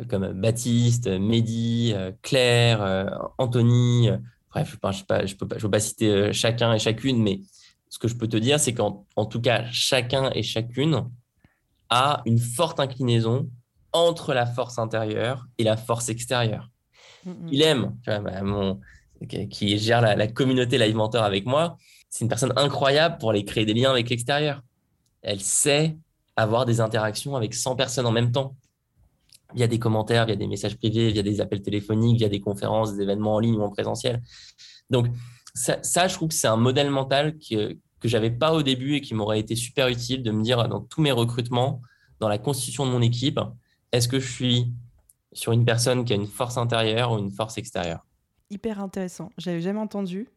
comme 0.08 0.32
Baptiste, 0.32 1.08
Mehdi, 1.08 1.92
euh, 1.94 2.12
Claire, 2.22 3.10
Anthony. 3.36 4.08
bref, 4.50 4.70
je 4.70 4.74
ne 4.74 5.00
peux, 5.00 5.06
pas, 5.06 5.26
je 5.26 5.62
peux 5.62 5.70
pas 5.70 5.80
citer 5.80 6.32
chacun 6.32 6.72
et 6.72 6.78
chacune, 6.78 7.22
mais 7.22 7.42
ce 7.90 7.98
que 7.98 8.08
je 8.08 8.16
peux 8.16 8.28
te 8.28 8.36
dire, 8.36 8.58
c'est 8.58 8.72
qu'en 8.72 9.04
tout 9.28 9.40
cas, 9.40 9.64
chacun 9.70 10.30
et 10.34 10.42
chacune 10.42 11.10
a 11.90 12.22
une 12.24 12.38
forte 12.38 12.80
inclinaison 12.80 13.50
entre 13.92 14.32
la 14.32 14.46
force 14.46 14.78
intérieure 14.78 15.46
et 15.58 15.64
la 15.64 15.76
force 15.76 16.08
extérieure. 16.08 16.70
Mm. 17.26 17.48
Il 17.50 17.62
aime, 17.62 17.96
tu 18.02 18.10
vois, 18.10 18.20
bah, 18.20 18.42
mon, 18.42 18.80
qui 19.26 19.78
gère 19.78 20.00
la, 20.00 20.26
communauté 20.26 20.78
Live 20.78 20.94
Mentor 20.94 21.22
avec 21.22 21.46
moi, 21.46 21.76
c'est 22.08 22.24
une 22.24 22.28
personne 22.28 22.52
incroyable 22.56 23.18
pour 23.18 23.30
aller 23.30 23.44
créer 23.44 23.64
des 23.64 23.74
liens 23.74 23.90
avec 23.90 24.08
l'extérieur. 24.10 24.62
Elle 25.22 25.40
sait 25.40 25.96
avoir 26.36 26.64
des 26.64 26.80
interactions 26.80 27.36
avec 27.36 27.54
100 27.54 27.76
personnes 27.76 28.06
en 28.06 28.12
même 28.12 28.32
temps. 28.32 28.56
via 29.54 29.66
des 29.66 29.78
commentaires, 29.78 30.26
via 30.26 30.36
des 30.36 30.46
messages 30.46 30.76
privés, 30.76 31.10
via 31.10 31.22
des 31.22 31.40
appels 31.40 31.60
téléphoniques, 31.60 32.18
via 32.18 32.28
des 32.28 32.40
conférences, 32.40 32.94
des 32.94 33.02
événements 33.02 33.34
en 33.34 33.38
ligne 33.40 33.56
ou 33.56 33.62
en 33.62 33.70
présentiel. 33.70 34.22
Donc, 34.90 35.08
ça, 35.54 36.08
je 36.08 36.14
trouve 36.14 36.28
que 36.28 36.34
c'est 36.34 36.46
un 36.46 36.56
modèle 36.56 36.90
mental 36.90 37.36
que, 37.36 37.76
que 38.00 38.08
je 38.08 38.16
n'avais 38.16 38.30
pas 38.30 38.52
au 38.52 38.62
début 38.62 38.94
et 38.94 39.00
qui 39.00 39.14
m'aurait 39.14 39.40
été 39.40 39.56
super 39.56 39.88
utile 39.88 40.22
de 40.22 40.30
me 40.30 40.42
dire 40.42 40.68
dans 40.68 40.80
tous 40.80 41.02
mes 41.02 41.10
recrutements, 41.10 41.82
dans 42.20 42.28
la 42.28 42.38
constitution 42.38 42.86
de 42.86 42.92
mon 42.92 43.02
équipe, 43.02 43.40
est-ce 43.92 44.06
que 44.06 44.20
je 44.20 44.30
suis 44.30 44.72
sur 45.32 45.52
une 45.52 45.64
personne 45.64 46.04
qui 46.04 46.12
a 46.12 46.16
une 46.16 46.26
force 46.26 46.56
intérieure 46.56 47.12
ou 47.12 47.18
une 47.18 47.30
force 47.30 47.58
extérieure? 47.58 48.06
Hyper 48.50 48.80
intéressant. 48.80 49.30
J'avais 49.38 49.60
jamais 49.60 49.78
entendu. 49.78 50.28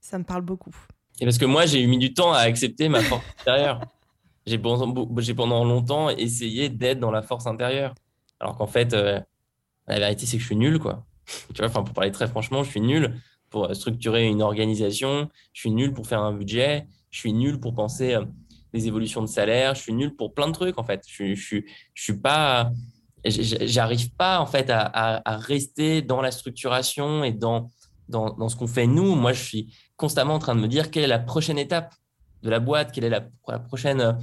Ça 0.00 0.18
me 0.18 0.24
parle 0.24 0.42
beaucoup. 0.42 0.74
Et 1.20 1.24
parce 1.24 1.38
que 1.38 1.46
moi, 1.46 1.66
j'ai 1.66 1.82
eu 1.82 1.86
mis 1.86 1.98
du 1.98 2.14
temps 2.14 2.32
à 2.32 2.40
accepter 2.40 2.88
ma 2.88 3.00
force 3.00 3.24
intérieure. 3.40 3.80
J'ai 4.46 4.56
pendant, 4.56 5.64
longtemps 5.64 6.08
essayé 6.08 6.70
d'être 6.70 7.00
dans 7.00 7.10
la 7.10 7.20
force 7.20 7.46
intérieure. 7.46 7.94
Alors 8.40 8.56
qu'en 8.56 8.66
fait, 8.66 8.94
euh, 8.94 9.20
la 9.86 9.98
vérité, 9.98 10.24
c'est 10.24 10.38
que 10.38 10.40
je 10.40 10.46
suis 10.46 10.56
nul, 10.56 10.78
quoi. 10.78 11.04
tu 11.54 11.62
vois, 11.62 11.68
pour 11.68 11.92
parler 11.92 12.12
très 12.12 12.26
franchement, 12.28 12.62
je 12.62 12.70
suis 12.70 12.80
nul 12.80 13.14
pour 13.50 13.74
structurer 13.74 14.26
une 14.26 14.40
organisation, 14.40 15.28
je 15.52 15.60
suis 15.60 15.70
nul 15.70 15.92
pour 15.92 16.06
faire 16.06 16.20
un 16.20 16.32
budget, 16.32 16.86
je 17.10 17.18
suis 17.18 17.34
nul 17.34 17.60
pour 17.60 17.74
penser 17.74 18.14
euh, 18.14 18.24
des 18.72 18.86
évolutions 18.86 19.20
de 19.20 19.26
salaire, 19.26 19.74
je 19.74 19.82
suis 19.82 19.92
nul 19.92 20.16
pour 20.16 20.32
plein 20.32 20.46
de 20.46 20.52
trucs, 20.52 20.78
en 20.78 20.84
fait. 20.84 21.04
Je, 21.06 21.34
je, 21.34 21.58
je 21.92 22.02
suis 22.02 22.16
pas, 22.16 22.72
j'arrive 23.30 24.10
pas, 24.14 24.40
en 24.40 24.46
fait, 24.46 24.70
à, 24.70 25.22
rester 25.26 26.02
dans 26.02 26.20
la 26.20 26.30
structuration 26.30 27.24
et 27.24 27.32
dans, 27.32 27.70
dans, 28.08 28.48
ce 28.48 28.56
qu'on 28.56 28.66
fait 28.66 28.86
nous. 28.86 29.14
Moi, 29.14 29.32
je 29.32 29.42
suis 29.42 29.74
constamment 29.96 30.34
en 30.34 30.38
train 30.38 30.54
de 30.54 30.60
me 30.60 30.68
dire 30.68 30.90
quelle 30.90 31.04
est 31.04 31.08
la 31.08 31.18
prochaine 31.18 31.58
étape 31.58 31.94
de 32.42 32.50
la 32.50 32.60
boîte, 32.60 32.92
quelle 32.92 33.04
est 33.04 33.10
la, 33.10 33.28
prochaine 33.58 34.16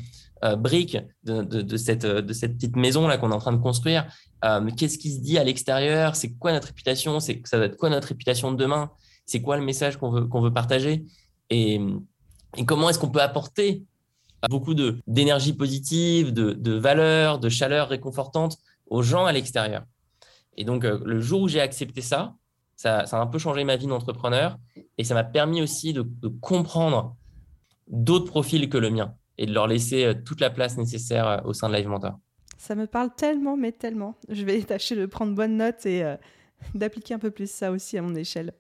euh, 0.44 0.56
brique 0.56 0.98
de, 1.24 1.78
cette, 1.78 2.06
de 2.06 2.34
cette 2.34 2.56
petite 2.56 2.76
maison 2.76 3.08
là 3.08 3.18
qu'on 3.18 3.32
est 3.32 3.36
en 3.36 3.40
train 3.40 3.54
de 3.54 3.62
construire. 3.62 4.06
Euh, 4.44 4.70
qu'est-ce 4.78 4.98
qui 4.98 5.12
se 5.14 5.20
dit 5.20 5.38
à 5.38 5.44
l'extérieur? 5.44 6.16
C'est 6.16 6.34
quoi 6.34 6.52
notre 6.52 6.68
réputation? 6.68 7.20
C'est 7.20 7.42
ça 7.46 7.58
être 7.60 7.78
quoi 7.78 7.90
notre 7.90 8.08
réputation 8.10 8.52
de 8.52 8.58
demain? 8.58 8.92
C'est 9.26 9.42
quoi 9.42 9.58
le 9.58 9.64
message 9.64 9.98
qu'on 9.98 10.12
veut 10.12 10.26
qu'on 10.28 10.42
veut 10.42 10.54
partager? 10.54 11.06
Et, 11.50 11.80
et 12.58 12.66
comment 12.66 12.90
est-ce 12.90 13.00
qu'on 13.00 13.10
peut 13.10 13.22
apporter 13.22 13.84
beaucoup 14.50 14.76
d'énergie 15.08 15.54
positive, 15.54 16.34
de, 16.34 16.54
de 16.54 16.74
valeur, 16.74 17.40
de 17.40 17.50
chaleur 17.50 17.90
réconfortante 17.90 18.58
aux 18.88 19.02
gens 19.02 19.26
à 19.26 19.32
l'extérieur. 19.32 19.84
Et 20.58 20.64
donc 20.64 20.86
euh, 20.86 21.00
le 21.06 21.20
jour 21.20 21.42
où 21.42 21.48
j'ai 21.48 21.62
accepté 21.62 22.02
ça, 22.02 22.36
ça, 22.76 23.06
ça, 23.06 23.18
a 23.18 23.22
un 23.22 23.28
peu 23.28 23.40
changé 23.40 23.64
ma 23.64 23.76
vie 23.76 23.88
d'entrepreneur 23.88 24.58
et 24.98 25.04
ça 25.04 25.14
m'a 25.14 25.24
permis 25.24 25.62
aussi 25.62 25.94
de, 25.94 26.06
comprendre 26.42 27.16
d'autres 27.88 28.26
profils 28.26 28.70
que 28.70 28.78
le 28.78 28.90
mien 28.90 29.16
et 29.38 29.46
de 29.46 29.54
leur 29.54 29.68
laisser 29.68 30.06
euh, 30.06 30.14
toute 30.14 30.42
la 30.42 30.50
place 30.50 30.78
nécessaire 30.78 31.28
euh, 31.28 31.38
au 31.46 31.54
sein 31.54 31.70
de 31.70 31.76
Live 31.76 31.88
Mentor. 31.88 32.20
Ça 32.58 32.76
me 32.76 32.88
parle 32.88 33.14
tellement, 33.16 33.58
mais 33.58 33.72
tellement. 33.72 34.18
Je 34.30 34.44
vais 34.44 34.62
tâcher 34.64 34.96
de 34.96 35.06
prendre 35.06 35.34
bonne 35.34 35.58
note 35.58 35.86
et 35.86 36.04
euh, 36.04 36.16
d'appliquer 36.74 37.14
un 37.14 37.20
peu 37.20 37.32
plus 37.32 37.50
ça 37.50 37.72
aussi 37.72 37.98
à 37.98 38.02
mon 38.02 38.16
échelle. 38.16 38.54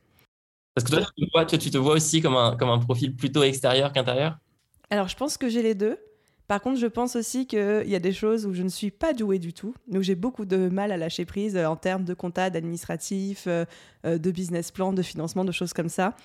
Parce 0.73 0.85
que 0.85 0.91
toi, 0.91 1.05
tu 1.17 1.25
te 1.25 1.31
vois, 1.31 1.45
tu 1.45 1.71
te 1.71 1.77
vois 1.77 1.93
aussi 1.93 2.21
comme 2.21 2.35
un, 2.35 2.57
comme 2.57 2.69
un 2.69 2.79
profil 2.79 3.15
plutôt 3.15 3.43
extérieur 3.43 3.93
qu'intérieur? 3.93 4.37
Alors, 4.89 5.07
je 5.07 5.15
pense 5.15 5.37
que 5.37 5.47
j'ai 5.47 5.61
les 5.61 5.73
deux. 5.73 5.97
Par 6.47 6.61
contre, 6.61 6.79
je 6.79 6.87
pense 6.87 7.15
aussi 7.15 7.47
qu'il 7.47 7.87
y 7.87 7.95
a 7.95 7.99
des 7.99 8.13
choses 8.13 8.45
où 8.45 8.53
je 8.53 8.61
ne 8.61 8.69
suis 8.69 8.91
pas 8.91 9.13
douée 9.13 9.39
du 9.39 9.53
tout, 9.53 9.73
où 9.91 10.01
j'ai 10.01 10.15
beaucoup 10.15 10.45
de 10.45 10.69
mal 10.69 10.91
à 10.91 10.97
lâcher 10.97 11.25
prise 11.25 11.55
euh, 11.55 11.65
en 11.65 11.75
termes 11.75 12.03
de 12.03 12.13
compta, 12.13 12.49
d'administratif, 12.49 13.45
euh, 13.47 13.65
euh, 14.05 14.17
de 14.19 14.31
business 14.31 14.71
plan, 14.71 14.93
de 14.93 15.01
financement, 15.01 15.43
de 15.43 15.51
choses 15.51 15.73
comme 15.73 15.89
ça. 15.89 16.15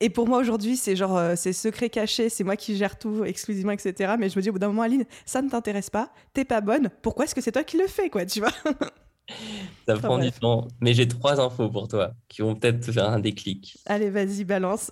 Et 0.00 0.08
pour 0.08 0.28
moi 0.28 0.38
aujourd'hui, 0.38 0.76
c'est 0.76 0.96
genre, 0.96 1.20
c'est 1.36 1.52
secret 1.52 1.90
caché, 1.90 2.30
c'est 2.30 2.42
moi 2.42 2.56
qui 2.56 2.74
gère 2.74 2.98
tout 2.98 3.22
exclusivement, 3.24 3.72
etc. 3.72 4.14
Mais 4.18 4.30
je 4.30 4.36
me 4.38 4.42
dis 4.42 4.48
au 4.48 4.52
bout 4.52 4.58
d'un 4.58 4.68
moment, 4.68 4.80
Aline, 4.80 5.04
ça 5.26 5.42
ne 5.42 5.50
t'intéresse 5.50 5.90
pas, 5.90 6.10
t'es 6.32 6.46
pas 6.46 6.62
bonne, 6.62 6.88
pourquoi 7.02 7.26
est-ce 7.26 7.34
que 7.34 7.42
c'est 7.42 7.52
toi 7.52 7.64
qui 7.64 7.76
le 7.76 7.86
fais, 7.86 8.08
quoi, 8.08 8.24
tu 8.24 8.40
vois? 8.40 8.52
Ça 9.86 9.94
prend 9.96 10.18
du 10.18 10.32
temps, 10.32 10.66
mais 10.80 10.94
j'ai 10.94 11.06
trois 11.06 11.38
infos 11.40 11.68
pour 11.68 11.86
toi 11.86 12.14
qui 12.28 12.42
vont 12.42 12.54
peut-être 12.54 12.80
te 12.80 12.92
faire 12.92 13.10
un 13.10 13.20
déclic. 13.20 13.78
Allez, 13.86 14.10
vas-y, 14.10 14.44
balance. 14.44 14.90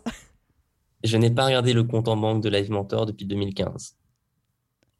Je 1.04 1.16
n'ai 1.16 1.30
pas 1.30 1.46
regardé 1.46 1.72
le 1.72 1.84
compte 1.84 2.06
en 2.08 2.16
banque 2.16 2.42
de 2.42 2.48
Live 2.48 2.70
Mentor 2.70 3.06
depuis 3.06 3.24
2015. 3.24 3.97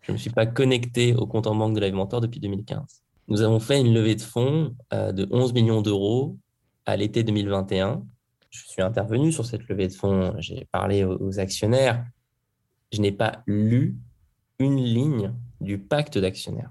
Je 0.03 0.13
ne 0.13 0.17
me 0.17 0.19
suis 0.19 0.31
pas 0.31 0.47
connecté 0.47 1.15
au 1.15 1.27
compte 1.27 1.47
en 1.47 1.55
banque 1.55 1.75
de 1.75 1.81
Live 1.81 1.95
Mentor 1.95 2.21
depuis 2.21 2.41
2015. 2.41 3.03
Nous 3.29 3.43
avons 3.43 3.61
fait 3.61 3.81
une 3.81 3.93
levée 3.93 4.15
de 4.15 4.23
fonds 4.23 4.75
euh, 4.93 5.13
de 5.13 5.29
11 5.31 5.53
millions 5.53 5.83
d'euros 5.83 6.39
à 6.87 6.97
l'été 6.97 7.23
2021. 7.23 8.03
Je 8.51 8.67
suis 8.67 8.81
intervenu 8.81 9.31
sur 9.31 9.45
cette 9.45 9.69
levée 9.69 9.89
de 9.89 9.93
fonds, 9.93 10.35
j'ai 10.39 10.67
parlé 10.73 11.05
aux, 11.05 11.39
actionnaires. 11.39 12.07
Je 12.91 13.03
n'ai 13.03 13.13
pas 13.13 13.43
lu 13.47 13.99
une 14.59 14.83
ligne 14.83 15.35
du 15.61 15.79
pacte 15.79 16.17
d'actionnaires 16.17 16.71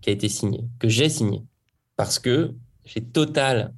qui 0.00 0.08
a 0.08 0.12
été 0.14 0.30
signé, 0.30 0.64
que 0.78 0.88
j'ai 0.88 1.10
signé, 1.10 1.44
parce 1.96 2.18
que 2.18 2.54
j'ai 2.86 3.02
totale 3.02 3.74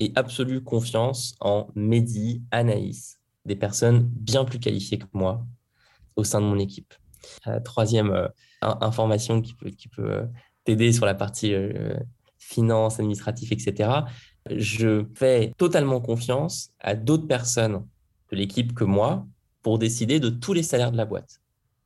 et 0.00 0.10
absolue 0.16 0.64
confiance 0.64 1.36
en 1.40 1.68
Mehdi, 1.76 2.42
Anaïs, 2.50 3.20
des 3.44 3.54
personnes 3.54 4.02
bien 4.02 4.44
plus 4.44 4.58
qualifiées 4.58 4.98
que 4.98 5.06
moi 5.12 5.46
au 6.16 6.24
sein 6.24 6.40
de 6.40 6.46
mon 6.46 6.58
équipe. 6.58 6.92
Euh, 7.46 7.60
troisième 7.60 8.10
euh, 8.10 8.28
information 8.62 9.40
qui 9.40 9.54
peut, 9.54 9.70
qui 9.70 9.88
peut 9.88 10.10
euh, 10.10 10.22
t'aider 10.64 10.92
sur 10.92 11.06
la 11.06 11.14
partie 11.14 11.54
finance, 12.38 13.00
administratif, 13.00 13.52
etc. 13.52 13.90
Je 14.50 15.04
fais 15.14 15.52
totalement 15.58 16.00
confiance 16.00 16.70
à 16.80 16.94
d'autres 16.94 17.26
personnes 17.26 17.84
de 18.30 18.36
l'équipe 18.36 18.74
que 18.74 18.84
moi 18.84 19.26
pour 19.62 19.78
décider 19.78 20.20
de 20.20 20.28
tous 20.28 20.52
les 20.52 20.62
salaires 20.62 20.92
de 20.92 20.96
la 20.96 21.04
boîte, 21.04 21.40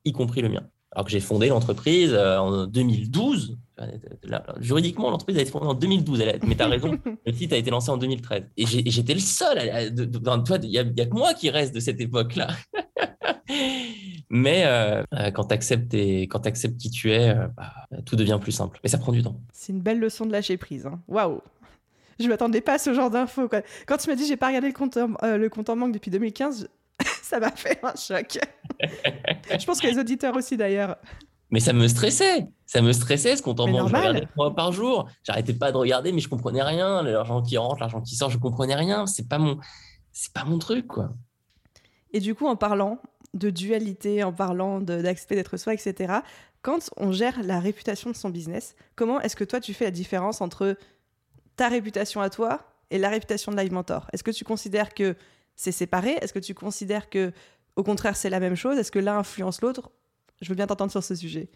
y 0.04 0.12
compris 0.12 0.42
le 0.42 0.48
mien. 0.48 0.66
Alors 0.92 1.04
que 1.04 1.10
j'ai 1.10 1.20
fondé 1.20 1.48
l'entreprise 1.48 2.14
en 2.14 2.66
2012. 2.66 3.58
Juridiquement, 4.60 5.10
l'entreprise 5.10 5.36
a 5.36 5.42
été 5.42 5.50
fondée 5.50 5.66
en 5.66 5.74
2012. 5.74 6.24
Mais 6.46 6.54
tu 6.54 6.62
as 6.62 6.68
raison, 6.68 6.98
le 7.26 7.32
site 7.32 7.52
a 7.52 7.56
été 7.56 7.70
lancé 7.70 7.90
en 7.90 7.98
2013. 7.98 8.44
Et 8.56 8.66
j'étais 8.66 9.12
le 9.12 9.20
seul. 9.20 9.58
Il 9.58 10.70
n'y 10.70 10.78
a, 10.78 10.80
a, 10.80 11.06
que 11.06 11.14
moi 11.14 11.34
qui 11.34 11.50
reste 11.50 11.74
de 11.74 11.80
cette 11.80 12.00
époque-là. 12.00 12.48
Mais 14.30 14.64
euh, 14.66 15.02
euh, 15.14 15.30
quand 15.30 15.44
tu 15.44 15.54
acceptes, 15.54 15.88
qui 16.78 16.90
tu 16.90 17.12
es, 17.12 17.30
euh, 17.30 17.46
bah, 17.56 17.72
tout 18.04 18.16
devient 18.16 18.38
plus 18.40 18.52
simple. 18.52 18.78
Mais 18.82 18.88
ça 18.88 18.98
prend 18.98 19.12
du 19.12 19.22
temps. 19.22 19.40
C'est 19.52 19.72
une 19.72 19.80
belle 19.80 19.98
leçon 19.98 20.26
de 20.26 20.32
lâcher 20.32 20.56
prise. 20.56 20.86
Hein. 20.86 21.00
Waouh! 21.08 21.40
Je 22.18 22.24
ne 22.24 22.30
m'attendais 22.30 22.60
pas 22.60 22.74
à 22.74 22.78
ce 22.78 22.94
genre 22.94 23.10
d'infos. 23.10 23.48
Quand 23.86 23.96
tu 23.98 24.08
m'as 24.08 24.16
dit 24.16 24.26
j'ai 24.26 24.38
pas 24.38 24.46
regardé 24.46 24.68
le 24.68 24.72
compte, 24.72 24.96
le 25.22 25.48
compte 25.48 25.68
en 25.68 25.76
banque 25.76 25.92
depuis 25.92 26.10
2015, 26.10 26.68
ça 27.22 27.38
m'a 27.38 27.50
fait 27.50 27.78
un 27.82 27.94
choc. 27.94 28.38
je 28.80 29.66
pense 29.66 29.80
que 29.80 29.86
les 29.86 29.98
auditeurs 29.98 30.34
aussi 30.34 30.56
d'ailleurs. 30.56 30.96
Mais 31.50 31.60
ça 31.60 31.72
me 31.72 31.86
stressait. 31.86 32.48
Ça 32.64 32.80
me 32.80 32.92
stressait 32.92 33.36
ce 33.36 33.42
compte 33.42 33.60
en 33.60 33.68
banque. 33.68 33.90
Je 33.90 33.94
regardais 33.94 34.26
trois 34.34 34.54
par 34.54 34.72
jour. 34.72 35.08
J'arrêtais 35.22 35.52
pas 35.52 35.72
de 35.72 35.76
regarder, 35.76 36.10
mais 36.10 36.20
je 36.20 36.28
comprenais 36.28 36.62
rien. 36.62 37.02
L'argent 37.02 37.42
qui 37.42 37.58
rentre, 37.58 37.80
l'argent 37.80 38.00
qui 38.00 38.16
sort, 38.16 38.30
je 38.30 38.38
comprenais 38.38 38.74
rien. 38.74 39.06
C'est 39.06 39.28
pas 39.28 39.38
mon, 39.38 39.58
c'est 40.10 40.32
pas 40.32 40.44
mon 40.44 40.58
truc, 40.58 40.86
quoi. 40.86 41.10
Et 42.12 42.20
du 42.20 42.34
coup, 42.34 42.46
en 42.46 42.56
parlant 42.56 42.98
de 43.34 43.50
dualité, 43.50 44.22
en 44.22 44.32
parlant 44.32 44.80
d'accepter 44.80 45.34
d'être 45.34 45.56
soi, 45.56 45.74
etc. 45.74 46.14
Quand 46.62 46.90
on 46.96 47.12
gère 47.12 47.42
la 47.42 47.60
réputation 47.60 48.10
de 48.10 48.16
son 48.16 48.30
business, 48.30 48.74
comment 48.96 49.20
est-ce 49.20 49.36
que 49.36 49.44
toi 49.44 49.60
tu 49.60 49.74
fais 49.74 49.84
la 49.84 49.90
différence 49.90 50.40
entre 50.40 50.76
ta 51.56 51.68
réputation 51.68 52.20
à 52.20 52.30
toi 52.30 52.60
et 52.90 52.98
la 52.98 53.08
réputation 53.08 53.52
de 53.52 53.56
Live 53.56 53.72
Mentor? 53.72 54.08
Est-ce 54.12 54.24
que 54.24 54.30
tu 54.30 54.44
considères 54.44 54.94
que 54.94 55.16
c'est 55.54 55.72
séparé? 55.72 56.18
Est-ce 56.20 56.32
que 56.32 56.38
tu 56.38 56.54
considères 56.54 57.08
que 57.08 57.32
au 57.76 57.82
contraire 57.82 58.16
c'est 58.16 58.30
la 58.30 58.40
même 58.40 58.56
chose? 58.56 58.78
Est-ce 58.78 58.92
que 58.92 58.98
l'un 58.98 59.18
influence 59.18 59.60
l'autre? 59.60 59.90
Je 60.40 60.48
veux 60.48 60.54
bien 60.54 60.66
t'entendre 60.66 60.90
sur 60.90 61.02
ce 61.02 61.14
sujet. 61.14 61.48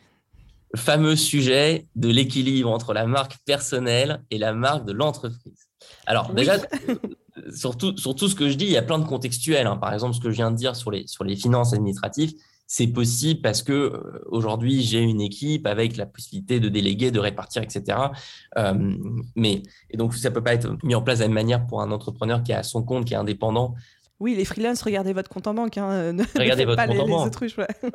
Le 0.72 0.78
fameux 0.78 1.16
sujet 1.16 1.88
de 1.96 2.08
l'équilibre 2.08 2.70
entre 2.70 2.94
la 2.94 3.06
marque 3.06 3.38
personnelle 3.44 4.22
et 4.30 4.38
la 4.38 4.52
marque 4.52 4.84
de 4.84 4.92
l'entreprise. 4.92 5.68
Alors 6.06 6.32
déjà, 6.32 6.58
sur 7.54 7.76
tout, 7.76 7.96
ce 7.96 8.34
que 8.34 8.48
je 8.48 8.54
dis, 8.54 8.66
il 8.66 8.72
y 8.72 8.76
a 8.76 8.82
plein 8.82 8.98
de 8.98 9.04
contextuels. 9.04 9.66
Hein. 9.66 9.76
Par 9.76 9.92
exemple, 9.92 10.14
ce 10.14 10.20
que 10.20 10.30
je 10.30 10.36
viens 10.36 10.50
de 10.50 10.56
dire 10.56 10.76
sur 10.76 10.90
les, 10.90 11.06
sur 11.06 11.24
les 11.24 11.36
finances 11.36 11.72
administratives, 11.72 12.32
c'est 12.72 12.86
possible 12.86 13.40
parce 13.40 13.62
que 13.64 13.72
euh, 13.72 14.22
aujourd'hui 14.26 14.80
j'ai 14.80 15.00
une 15.00 15.20
équipe 15.20 15.66
avec 15.66 15.96
la 15.96 16.06
possibilité 16.06 16.60
de 16.60 16.68
déléguer, 16.68 17.10
de 17.10 17.18
répartir, 17.18 17.64
etc. 17.64 17.98
Euh, 18.58 18.96
mais 19.34 19.64
et 19.90 19.96
donc 19.96 20.14
ça 20.14 20.30
peut 20.30 20.42
pas 20.42 20.54
être 20.54 20.76
mis 20.84 20.94
en 20.94 21.02
place 21.02 21.18
de 21.18 21.24
la 21.24 21.28
même 21.28 21.34
manière 21.34 21.66
pour 21.66 21.82
un 21.82 21.90
entrepreneur 21.90 22.44
qui 22.44 22.52
est 22.52 22.54
à 22.54 22.62
son 22.62 22.84
compte, 22.84 23.06
qui 23.06 23.14
est 23.14 23.16
indépendant, 23.16 23.74
oui, 24.20 24.34
les 24.34 24.44
freelances, 24.44 24.82
regardez 24.82 25.14
votre 25.14 25.30
compte 25.30 25.46
en 25.46 25.54
banque. 25.54 25.78
Hein. 25.78 26.14
regardez 26.36 26.64
votre 26.66 26.86
compte 26.86 27.00
en 27.00 27.08
banque. 27.08 27.34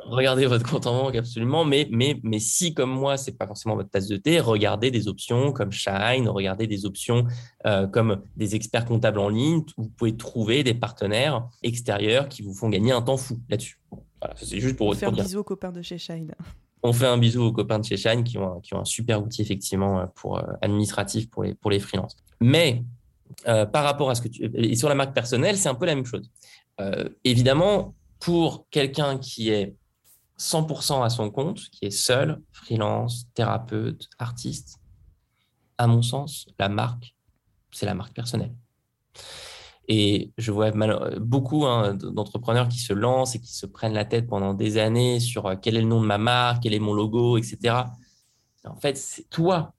Regardez 0.06 0.46
votre 0.46 0.68
compte 0.68 0.86
en 0.88 1.04
banque, 1.04 1.14
absolument. 1.14 1.64
Mais, 1.64 1.86
mais, 1.90 2.18
mais 2.24 2.40
si, 2.40 2.74
comme 2.74 2.90
moi, 2.90 3.16
c'est 3.16 3.38
pas 3.38 3.46
forcément 3.46 3.76
votre 3.76 3.90
tasse 3.90 4.08
de 4.08 4.16
thé, 4.16 4.40
regardez 4.40 4.90
des 4.90 5.06
options 5.06 5.52
comme 5.52 5.70
Shine, 5.70 6.28
regardez 6.28 6.66
des 6.66 6.84
options 6.84 7.26
euh, 7.64 7.86
comme 7.86 8.22
des 8.36 8.56
experts 8.56 8.86
comptables 8.86 9.20
en 9.20 9.28
ligne. 9.28 9.62
Vous 9.76 9.88
pouvez 9.88 10.16
trouver 10.16 10.64
des 10.64 10.74
partenaires 10.74 11.48
extérieurs 11.62 12.28
qui 12.28 12.42
vous 12.42 12.52
font 12.52 12.68
gagner 12.68 12.90
un 12.90 13.02
temps 13.02 13.16
fou 13.16 13.38
là-dessus. 13.48 13.78
voilà, 14.20 14.34
c'est 14.36 14.58
juste 14.58 14.76
pour, 14.76 14.88
On 14.88 14.94
fait 14.94 15.06
un 15.06 15.12
bisou 15.12 15.38
aux 15.38 15.44
copains 15.44 15.72
de 15.72 15.82
chez 15.82 15.98
Shine. 15.98 16.34
On 16.82 16.92
fait 16.92 17.06
un 17.06 17.18
bisou 17.18 17.44
aux 17.44 17.52
copains 17.52 17.78
de 17.78 17.84
chez 17.84 17.96
Shine 17.96 18.24
qui 18.24 18.36
ont, 18.36 18.60
qui 18.60 18.74
ont 18.74 18.80
un 18.80 18.84
super 18.84 19.22
outil, 19.22 19.42
effectivement, 19.42 20.08
pour, 20.16 20.38
euh, 20.38 20.42
administratif 20.60 21.30
pour 21.30 21.44
les, 21.44 21.54
pour 21.54 21.70
les 21.70 21.78
freelances. 21.78 22.16
Mais 22.40 22.82
euh, 23.46 23.66
par 23.66 23.84
rapport 23.84 24.10
à 24.10 24.14
ce 24.14 24.22
que 24.22 24.28
tu... 24.28 24.50
Et 24.54 24.76
sur 24.76 24.88
la 24.88 24.94
marque 24.94 25.14
personnelle, 25.14 25.56
c'est 25.56 25.68
un 25.68 25.74
peu 25.74 25.86
la 25.86 25.94
même 25.94 26.04
chose. 26.04 26.30
Euh, 26.80 27.08
évidemment, 27.24 27.94
pour 28.20 28.66
quelqu'un 28.70 29.18
qui 29.18 29.50
est 29.50 29.74
100% 30.38 31.04
à 31.04 31.10
son 31.10 31.30
compte, 31.30 31.60
qui 31.70 31.86
est 31.86 31.90
seul, 31.90 32.40
freelance, 32.52 33.26
thérapeute, 33.34 34.08
artiste, 34.18 34.78
à 35.78 35.86
mon 35.86 36.02
sens, 36.02 36.46
la 36.58 36.68
marque, 36.68 37.14
c'est 37.70 37.86
la 37.86 37.94
marque 37.94 38.14
personnelle. 38.14 38.54
Et 39.88 40.32
je 40.36 40.50
vois 40.50 40.72
beaucoup 41.18 41.64
hein, 41.64 41.94
d'entrepreneurs 41.94 42.68
qui 42.68 42.78
se 42.78 42.92
lancent 42.92 43.36
et 43.36 43.40
qui 43.40 43.54
se 43.54 43.66
prennent 43.66 43.94
la 43.94 44.04
tête 44.04 44.26
pendant 44.26 44.52
des 44.52 44.78
années 44.78 45.20
sur 45.20 45.46
euh, 45.46 45.54
quel 45.60 45.76
est 45.76 45.80
le 45.80 45.86
nom 45.86 46.00
de 46.00 46.06
ma 46.06 46.18
marque, 46.18 46.64
quel 46.64 46.74
est 46.74 46.80
mon 46.80 46.92
logo, 46.92 47.38
etc. 47.38 47.84
En 48.64 48.76
fait, 48.76 48.96
c'est 48.96 49.28
toi. 49.30 49.75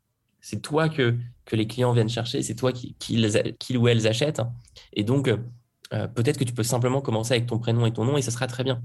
C'est 0.50 0.62
toi 0.62 0.88
que, 0.88 1.18
les 1.52 1.68
clients 1.68 1.92
viennent 1.92 2.08
chercher, 2.08 2.42
c'est 2.42 2.56
toi 2.56 2.72
qui, 2.72 2.96
qui, 3.00 3.78
ou 3.78 3.88
elles 3.90 4.08
achètent. 4.08 4.42
Et 4.94 5.04
donc, 5.04 5.28
euh, 5.28 6.08
peut-être 6.08 6.38
que 6.38 6.46
tu 6.46 6.54
peux 6.54 6.64
simplement 6.64 7.02
commencer 7.02 7.34
avec 7.34 7.48
ton 7.48 7.60
prénom 7.60 7.86
et 7.86 7.92
ton 7.92 8.06
nom 8.06 8.16
et 8.16 8.22
ça 8.22 8.32
sera 8.32 8.48
très 8.48 8.64
bien. 8.64 8.82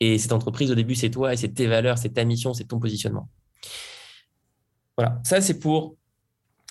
Et 0.00 0.16
cette 0.16 0.32
entreprise, 0.32 0.70
au 0.70 0.74
début, 0.74 0.94
c'est 0.94 1.10
toi 1.10 1.34
et 1.34 1.36
c'est 1.36 1.50
tes 1.50 1.66
valeurs, 1.66 1.98
c'est 1.98 2.14
ta 2.14 2.24
mission, 2.24 2.54
c'est 2.54 2.64
ton 2.64 2.80
positionnement. 2.80 3.28
Voilà, 4.96 5.20
ça 5.24 5.42
c'est 5.42 5.58
pour 5.58 5.98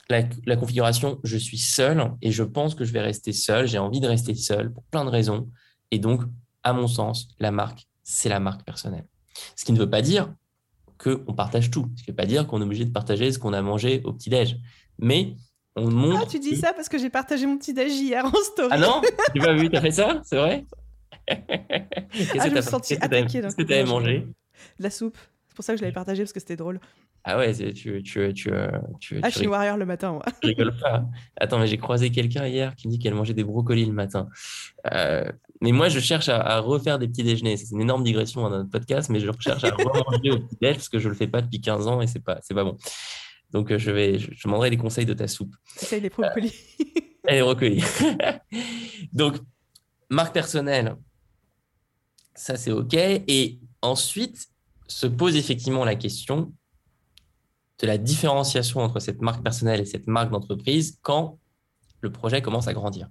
la, 0.09 0.23
configuration, 0.55 1.19
je 1.23 1.37
suis 1.37 1.59
seul 1.59 2.11
et 2.23 2.31
je 2.31 2.41
pense 2.41 2.73
que 2.73 2.85
je 2.85 2.93
vais 2.93 3.01
rester 3.01 3.33
seul. 3.33 3.67
J'ai 3.67 3.77
envie 3.77 3.99
de 3.99 4.07
rester 4.07 4.33
seul 4.33 4.73
pour 4.73 4.81
plein 4.85 5.05
de 5.05 5.11
raisons. 5.11 5.47
Et 5.91 5.99
donc, 5.99 6.23
à 6.63 6.73
mon 6.73 6.87
sens, 6.87 7.27
la 7.37 7.51
marque, 7.51 7.87
c'est 8.03 8.29
la 8.29 8.39
marque 8.39 8.65
personnelle. 8.65 9.05
Ce 9.55 9.63
qui 9.63 9.73
ne 9.73 9.77
veut 9.77 9.91
pas 9.91 10.01
dire 10.01 10.33
qu'on 10.97 11.33
partage 11.33 11.71
tout. 11.71 11.87
Ce 11.95 12.03
qui 12.03 12.09
ne 12.09 12.13
veut 12.13 12.15
pas 12.15 12.25
dire 12.25 12.47
qu'on 12.47 12.61
est 12.61 12.65
obligé 12.65 12.85
de 12.85 12.91
partager 12.91 13.31
ce 13.31 13.39
qu'on 13.39 13.53
a 13.53 13.61
mangé 13.61 14.01
au 14.03 14.13
petit-déj. 14.13 14.57
Mais 14.99 15.35
on 15.75 15.89
montre. 15.91 16.21
Ah, 16.23 16.25
tu 16.25 16.39
dis 16.39 16.55
ça 16.55 16.73
parce 16.73 16.89
que 16.89 16.97
j'ai 16.97 17.09
partagé 17.09 17.45
mon 17.45 17.57
petit-déj 17.57 17.91
hier 17.93 18.25
en 18.25 18.33
story. 18.33 18.69
Ah 18.71 18.77
non 18.77 19.01
Tu 19.33 19.41
pas 19.41 19.53
vu, 19.53 19.69
tu 19.69 19.75
as 19.75 19.81
fait 19.81 19.91
ça 19.91 20.21
C'est 20.23 20.37
vrai 20.37 20.65
Qu'est-ce 21.27 22.47
ah, 22.47 23.53
que 23.53 23.63
tu 23.63 23.73
avais 23.73 23.83
mangé 23.85 24.27
la 24.79 24.89
soupe. 24.89 25.17
C'est 25.47 25.55
pour 25.55 25.65
ça 25.65 25.73
que 25.73 25.79
je 25.79 25.83
l'avais 25.83 25.93
partagé 25.93 26.23
parce 26.23 26.33
que 26.33 26.39
c'était 26.39 26.55
drôle. 26.55 26.79
Ah 27.23 27.37
ouais, 27.37 27.53
tu, 27.53 28.01
tu, 28.03 28.33
tu, 28.33 28.51
tu, 28.99 29.19
Ah, 29.21 29.29
je 29.29 29.37
suis 29.37 29.47
Warrior 29.47 29.75
le 29.75 29.85
matin, 29.85 30.13
moi. 30.13 30.23
Je 30.41 30.47
rigole 30.47 30.77
pas. 30.77 31.03
Attends, 31.35 31.59
mais 31.59 31.67
j'ai 31.67 31.77
croisé 31.77 32.09
quelqu'un 32.09 32.47
hier 32.47 32.73
qui 32.75 32.87
me 32.87 32.93
dit 32.93 32.99
qu'elle 32.99 33.15
mangeait 33.15 33.33
des 33.33 33.43
brocolis 33.43 33.85
le 33.85 33.91
matin. 33.91 34.29
Euh, 34.93 35.29
mais 35.61 35.71
moi, 35.71 35.89
je 35.89 35.99
cherche 35.99 36.29
à, 36.29 36.59
refaire 36.59 36.99
des 36.99 37.07
petits 37.07 37.23
déjeuners. 37.23 37.57
C'est 37.57 37.71
une 37.71 37.81
énorme 37.81 38.03
digression 38.03 38.41
dans 38.41 38.49
notre 38.49 38.69
podcast, 38.69 39.09
mais 39.09 39.19
je 39.19 39.29
recherche 39.29 39.63
à 39.63 39.71
remanger 39.71 40.31
au 40.31 40.39
petit 40.39 40.57
déj 40.61 40.75
parce 40.75 40.89
que 40.89 40.99
je 40.99 41.09
le 41.09 41.15
fais 41.15 41.27
pas 41.27 41.41
depuis 41.41 41.61
15 41.61 41.87
ans 41.87 42.01
et 42.01 42.07
c'est 42.07 42.19
pas, 42.19 42.39
c'est 42.41 42.53
pas 42.53 42.63
bon. 42.63 42.77
Donc, 43.51 43.71
euh, 43.71 43.77
je 43.77 43.91
vais, 43.91 44.19
je, 44.19 44.29
demanderai 44.43 44.69
des 44.69 44.77
conseils 44.77 45.05
de 45.05 45.13
ta 45.13 45.27
soupe. 45.27 45.55
Essaye 45.81 46.01
les 46.01 46.09
brocolis. 46.09 46.53
Euh, 47.29 47.31
les 47.31 47.41
brocolis. 47.41 47.83
Donc, 49.13 49.37
marque 50.09 50.33
personnelle, 50.33 50.95
ça 52.35 52.55
c'est 52.55 52.71
OK. 52.71 52.93
Et 52.93 53.59
ensuite, 53.81 54.47
se 54.87 55.07
pose 55.07 55.35
effectivement 55.35 55.85
la 55.85 55.95
question 55.95 56.53
de 57.79 57.87
la 57.87 57.97
différenciation 57.97 58.81
entre 58.81 58.99
cette 58.99 59.21
marque 59.21 59.43
personnelle 59.43 59.81
et 59.81 59.85
cette 59.85 60.07
marque 60.07 60.31
d'entreprise 60.31 60.99
quand 61.01 61.39
le 62.01 62.11
projet 62.11 62.41
commence 62.41 62.67
à 62.67 62.73
grandir. 62.73 63.09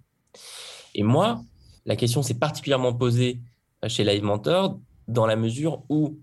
Et 0.95 1.03
moi, 1.03 1.43
la 1.87 1.97
question 1.97 2.23
s'est 2.23 2.35
particulièrement 2.35 2.93
posée 2.93 3.41
chez 3.87 4.05
Live 4.05 4.23
Mentor 4.23 4.81
dans 5.09 5.27
la 5.27 5.37
mesure 5.37 5.85
où, 5.89 6.19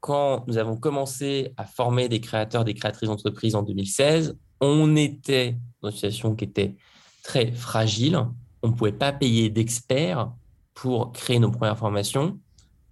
quand 0.00 0.44
nous 0.48 0.56
avons 0.56 0.76
commencé 0.76 1.52
à 1.56 1.64
former 1.64 2.08
des 2.08 2.20
créateurs, 2.20 2.64
des 2.64 2.74
créatrices 2.74 3.08
d'entreprise 3.08 3.54
en 3.54 3.62
2016, 3.62 4.36
on 4.60 4.96
était 4.96 5.58
dans 5.82 5.90
une 5.90 5.94
situation 5.94 6.34
qui 6.34 6.44
était 6.44 6.74
très 7.22 7.52
fragile. 7.52 8.18
On 8.62 8.68
ne 8.68 8.72
pouvait 8.72 8.92
pas 8.92 9.12
payer 9.12 9.50
d'experts 9.50 10.32
pour 10.72 11.12
créer 11.12 11.38
nos 11.38 11.50
premières 11.50 11.78
formations. 11.78 12.38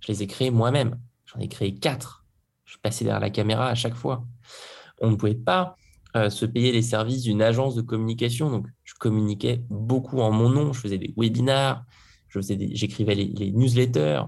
Je 0.01 0.13
les 0.13 0.23
ai 0.23 0.27
créées 0.27 0.51
moi-même. 0.51 0.99
J'en 1.25 1.41
ai 1.41 1.49
créé 1.49 1.75
quatre. 1.75 2.27
Je 2.65 2.73
suis 2.73 2.81
passé 2.81 3.05
derrière 3.05 3.21
la 3.21 3.31
caméra 3.31 3.69
à 3.69 3.75
chaque 3.75 3.95
fois. 3.95 4.25
On 5.01 5.11
ne 5.11 5.17
pouvait 5.17 5.35
pas 5.35 5.77
euh, 6.17 6.31
se 6.31 6.45
payer 6.47 6.73
les 6.73 6.83
services 6.83 7.23
d'une 7.23 7.43
agence 7.43 7.75
de 7.75 7.83
communication. 7.83 8.51
Donc, 8.51 8.67
communiquais 9.05 9.63
beaucoup 9.69 10.21
en 10.21 10.33
mon 10.33 10.49
nom. 10.49 10.73
Je 10.73 10.81
faisais 10.81 10.97
des 10.97 11.13
webinars, 11.19 11.85
j'écrivais 12.31 13.15
les, 13.15 13.53
newsletters. 13.53 14.23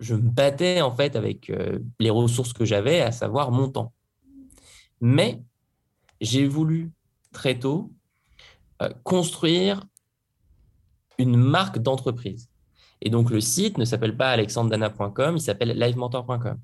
Je 0.00 0.14
me 0.14 0.20
battais 0.20 0.82
en 0.82 0.94
fait 0.94 1.16
avec 1.16 1.48
euh, 1.48 1.78
les 1.98 2.10
ressources 2.10 2.52
que 2.52 2.66
j'avais, 2.66 3.00
à 3.00 3.10
savoir 3.10 3.52
mon 3.52 3.70
temps. 3.70 3.94
Mais 5.00 5.42
j'ai 6.20 6.46
voulu 6.46 6.92
très 7.32 7.58
tôt 7.58 7.90
euh, 8.82 8.90
construire 9.02 9.82
une 11.16 11.36
marque 11.36 11.78
d'entreprise. 11.78 12.50
Et 13.00 13.08
donc, 13.08 13.30
le 13.30 13.40
site 13.40 13.78
ne 13.78 13.86
s'appelle 13.86 14.16
pas 14.16 14.30
alexandredana.com, 14.30 15.36
il 15.36 15.40
s'appelle 15.40 15.70
livementor.com. 15.70 16.58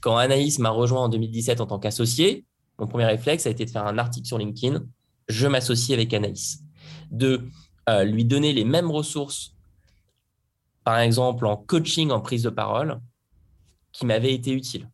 Quand 0.00 0.16
Anaïs 0.16 0.58
m'a 0.58 0.70
rejoint 0.70 1.02
en 1.02 1.08
2017 1.10 1.60
en 1.60 1.66
tant 1.66 1.78
qu'associé, 1.78 2.46
mon 2.78 2.86
premier 2.86 3.04
réflexe 3.04 3.46
a 3.46 3.50
été 3.50 3.66
de 3.66 3.70
faire 3.70 3.86
un 3.86 3.98
article 3.98 4.26
sur 4.26 4.38
LinkedIn. 4.38 4.84
Je 5.28 5.46
m'associe 5.46 5.96
avec 5.96 6.14
Anaïs. 6.14 6.63
De 7.14 7.42
euh, 7.88 8.04
lui 8.04 8.24
donner 8.24 8.52
les 8.52 8.64
mêmes 8.64 8.90
ressources, 8.90 9.54
par 10.84 10.98
exemple 10.98 11.46
en 11.46 11.56
coaching, 11.56 12.10
en 12.10 12.20
prise 12.20 12.42
de 12.42 12.50
parole, 12.50 13.00
qui 13.92 14.06
m'avaient 14.06 14.34
été 14.34 14.52
utiles. 14.52 14.88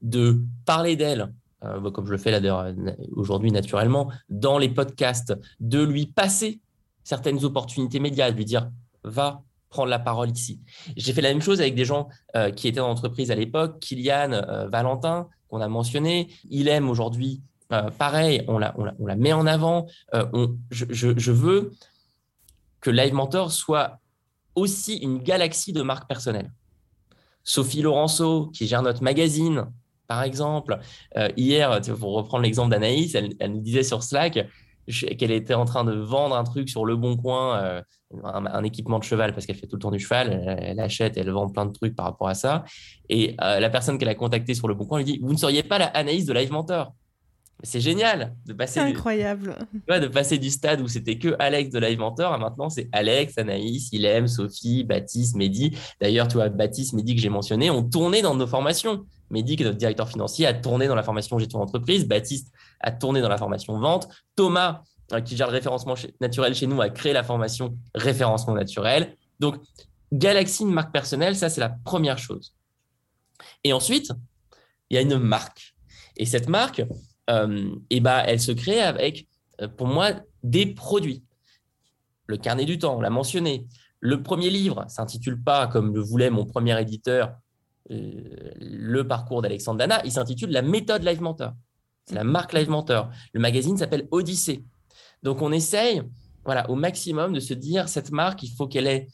De 0.00 0.40
parler 0.64 0.96
d'elle, 0.96 1.32
euh, 1.64 1.90
comme 1.90 2.06
je 2.06 2.12
le 2.12 2.18
fais 2.18 2.38
là 2.38 2.72
aujourd'hui 3.12 3.50
naturellement, 3.50 4.10
dans 4.28 4.58
les 4.58 4.68
podcasts, 4.68 5.34
de 5.60 5.82
lui 5.82 6.06
passer 6.06 6.60
certaines 7.02 7.44
opportunités 7.44 8.00
médias, 8.00 8.30
de 8.30 8.36
lui 8.36 8.44
dire 8.44 8.70
va 9.02 9.42
prendre 9.70 9.88
la 9.88 9.98
parole 9.98 10.30
ici. 10.30 10.60
J'ai 10.96 11.12
fait 11.12 11.20
la 11.20 11.30
même 11.30 11.42
chose 11.42 11.60
avec 11.60 11.74
des 11.74 11.84
gens 11.84 12.08
euh, 12.36 12.50
qui 12.50 12.68
étaient 12.68 12.80
dans 12.80 12.88
l'entreprise 12.88 13.30
à 13.30 13.34
l'époque, 13.34 13.80
Kylian, 13.80 14.32
euh, 14.32 14.68
Valentin, 14.68 15.28
qu'on 15.48 15.60
a 15.60 15.68
mentionné. 15.68 16.28
Il 16.50 16.68
aime 16.68 16.88
aujourd'hui, 16.88 17.42
euh, 17.72 17.90
pareil, 17.90 18.44
on 18.48 18.58
la, 18.58 18.74
met 19.16 19.32
en 19.32 19.46
avant. 19.46 19.86
je, 20.70 20.86
je, 20.90 21.32
veux 21.32 21.72
que 22.80 22.90
Live 22.90 23.14
Mentor 23.14 23.52
soit 23.52 23.98
aussi 24.54 24.96
une 24.96 25.18
galaxie 25.18 25.72
de 25.72 25.82
marques 25.82 26.08
personnelles. 26.08 26.52
Sophie 27.44 27.82
Laurenceau, 27.82 28.46
qui 28.46 28.66
gère 28.66 28.82
notre 28.82 29.02
magazine, 29.02 29.66
par 30.06 30.22
exemple. 30.22 30.78
hier, 31.36 31.80
pour 31.98 32.14
reprendre 32.14 32.42
l'exemple 32.42 32.70
d'Anaïs, 32.70 33.14
elle, 33.14 33.34
elle, 33.38 33.52
nous 33.52 33.60
disait 33.60 33.82
sur 33.82 34.02
Slack 34.02 34.46
qu'elle 35.18 35.30
était 35.30 35.54
en 35.54 35.64
train 35.64 35.84
de 35.84 35.92
vendre 35.92 36.36
un 36.36 36.44
truc 36.44 36.68
sur 36.68 36.84
Le 36.84 36.96
Bon 36.96 37.16
Coin 37.16 37.82
un, 38.24 38.64
équipement 38.64 38.98
de 38.98 39.04
cheval 39.04 39.32
parce 39.32 39.46
qu'elle 39.46 39.56
fait 39.56 39.66
tout 39.66 39.76
le 39.76 39.80
temps 39.80 39.90
du 39.90 39.98
cheval, 39.98 40.56
elle, 40.60 40.80
achète, 40.80 41.16
elle 41.16 41.30
vend 41.30 41.48
plein 41.48 41.66
de 41.66 41.72
trucs 41.72 41.94
par 41.94 42.06
rapport 42.06 42.28
à 42.28 42.34
ça. 42.34 42.64
Et 43.08 43.36
euh, 43.42 43.60
la 43.60 43.70
personne 43.70 43.98
qu'elle 43.98 44.08
a 44.08 44.14
contactée 44.14 44.54
sur 44.54 44.68
le 44.68 44.74
bon 44.74 44.86
coin 44.86 44.98
lui 44.98 45.04
dit 45.04 45.18
Vous 45.22 45.32
ne 45.32 45.38
seriez 45.38 45.62
pas 45.62 45.78
la 45.78 45.86
Anaïs 45.86 46.24
de 46.24 46.32
Live 46.32 46.50
Mentor? 46.50 46.94
C'est 47.62 47.80
génial 47.80 48.34
de 48.46 48.52
passer 48.52 48.80
incroyable 48.80 49.56
du, 49.72 50.00
de 50.00 50.06
passer 50.06 50.38
du 50.38 50.50
stade 50.50 50.80
où 50.80 50.88
c'était 50.88 51.18
que 51.18 51.34
Alex 51.38 51.70
de 51.70 51.78
Live 51.78 51.98
Mentor 51.98 52.32
à 52.32 52.38
maintenant 52.38 52.70
c'est 52.70 52.88
Alex, 52.92 53.36
Anaïs, 53.36 53.88
Ilem, 53.92 54.28
Sophie, 54.28 54.84
Baptiste, 54.84 55.36
Mehdi. 55.36 55.76
D'ailleurs, 56.00 56.28
tu 56.28 56.34
vois, 56.34 56.48
Baptiste, 56.48 56.92
Mehdi 56.92 57.16
que 57.16 57.20
j'ai 57.20 57.28
mentionné, 57.28 57.70
ont 57.70 57.82
tourné 57.82 58.22
dans 58.22 58.34
nos 58.34 58.46
formations. 58.46 59.04
Mehdi, 59.30 59.56
qui 59.56 59.62
est 59.62 59.66
notre 59.66 59.78
directeur 59.78 60.08
financier, 60.08 60.46
a 60.46 60.54
tourné 60.54 60.86
dans 60.86 60.94
la 60.94 61.02
formation 61.02 61.38
gestion 61.38 61.58
d'entreprise. 61.58 62.06
Baptiste 62.06 62.52
a 62.80 62.92
tourné 62.92 63.20
dans 63.20 63.28
la 63.28 63.36
formation 63.36 63.78
vente. 63.78 64.08
Thomas, 64.36 64.82
Hein, 65.10 65.22
qui 65.22 65.36
gère 65.36 65.46
le 65.46 65.54
référencement 65.54 65.94
naturel 66.20 66.54
chez 66.54 66.66
nous, 66.66 66.82
a 66.82 66.90
créé 66.90 67.14
la 67.14 67.24
formation 67.24 67.78
référencement 67.94 68.54
naturel. 68.54 69.16
Donc, 69.40 69.56
Galaxy, 70.12 70.64
une 70.64 70.72
marque 70.72 70.92
personnelle, 70.92 71.34
ça, 71.34 71.48
c'est 71.48 71.60
la 71.60 71.70
première 71.70 72.18
chose. 72.18 72.54
Et 73.64 73.72
ensuite, 73.72 74.12
il 74.90 74.96
y 74.96 74.98
a 74.98 75.00
une 75.00 75.16
marque. 75.18 75.74
Et 76.16 76.26
cette 76.26 76.48
marque, 76.48 76.82
euh, 77.28 77.74
eh 77.90 78.00
ben, 78.00 78.22
elle 78.26 78.40
se 78.40 78.52
crée 78.52 78.80
avec, 78.80 79.28
euh, 79.60 79.68
pour 79.68 79.86
moi, 79.86 80.12
des 80.42 80.66
produits. 80.66 81.24
Le 82.26 82.36
carnet 82.36 82.64
du 82.64 82.78
temps, 82.78 82.96
on 82.96 83.00
l'a 83.00 83.10
mentionné. 83.10 83.66
Le 84.00 84.22
premier 84.22 84.50
livre 84.50 84.84
s'intitule 84.88 85.42
pas, 85.42 85.66
comme 85.66 85.94
le 85.94 86.00
voulait 86.00 86.30
mon 86.30 86.44
premier 86.44 86.80
éditeur, 86.80 87.34
euh, 87.90 88.12
Le 88.60 89.06
parcours 89.06 89.42
d'Alexandre 89.42 89.78
Dana, 89.78 90.00
il 90.04 90.12
s'intitule 90.12 90.50
La 90.50 90.62
méthode 90.62 91.02
Live 91.04 91.20
Mentor. 91.20 91.52
C'est 92.06 92.14
la 92.14 92.24
marque 92.24 92.52
Live 92.52 92.70
Mentor. 92.70 93.10
Le 93.32 93.40
magazine 93.40 93.76
s'appelle 93.76 94.08
Odyssée. 94.10 94.64
Donc, 95.22 95.42
on 95.42 95.52
essaye 95.52 96.02
voilà, 96.44 96.70
au 96.70 96.76
maximum 96.76 97.32
de 97.32 97.40
se 97.40 97.54
dire, 97.54 97.88
cette 97.88 98.10
marque, 98.10 98.42
il 98.42 98.50
faut 98.50 98.66
qu'elle 98.66 98.86
ait 98.86 99.08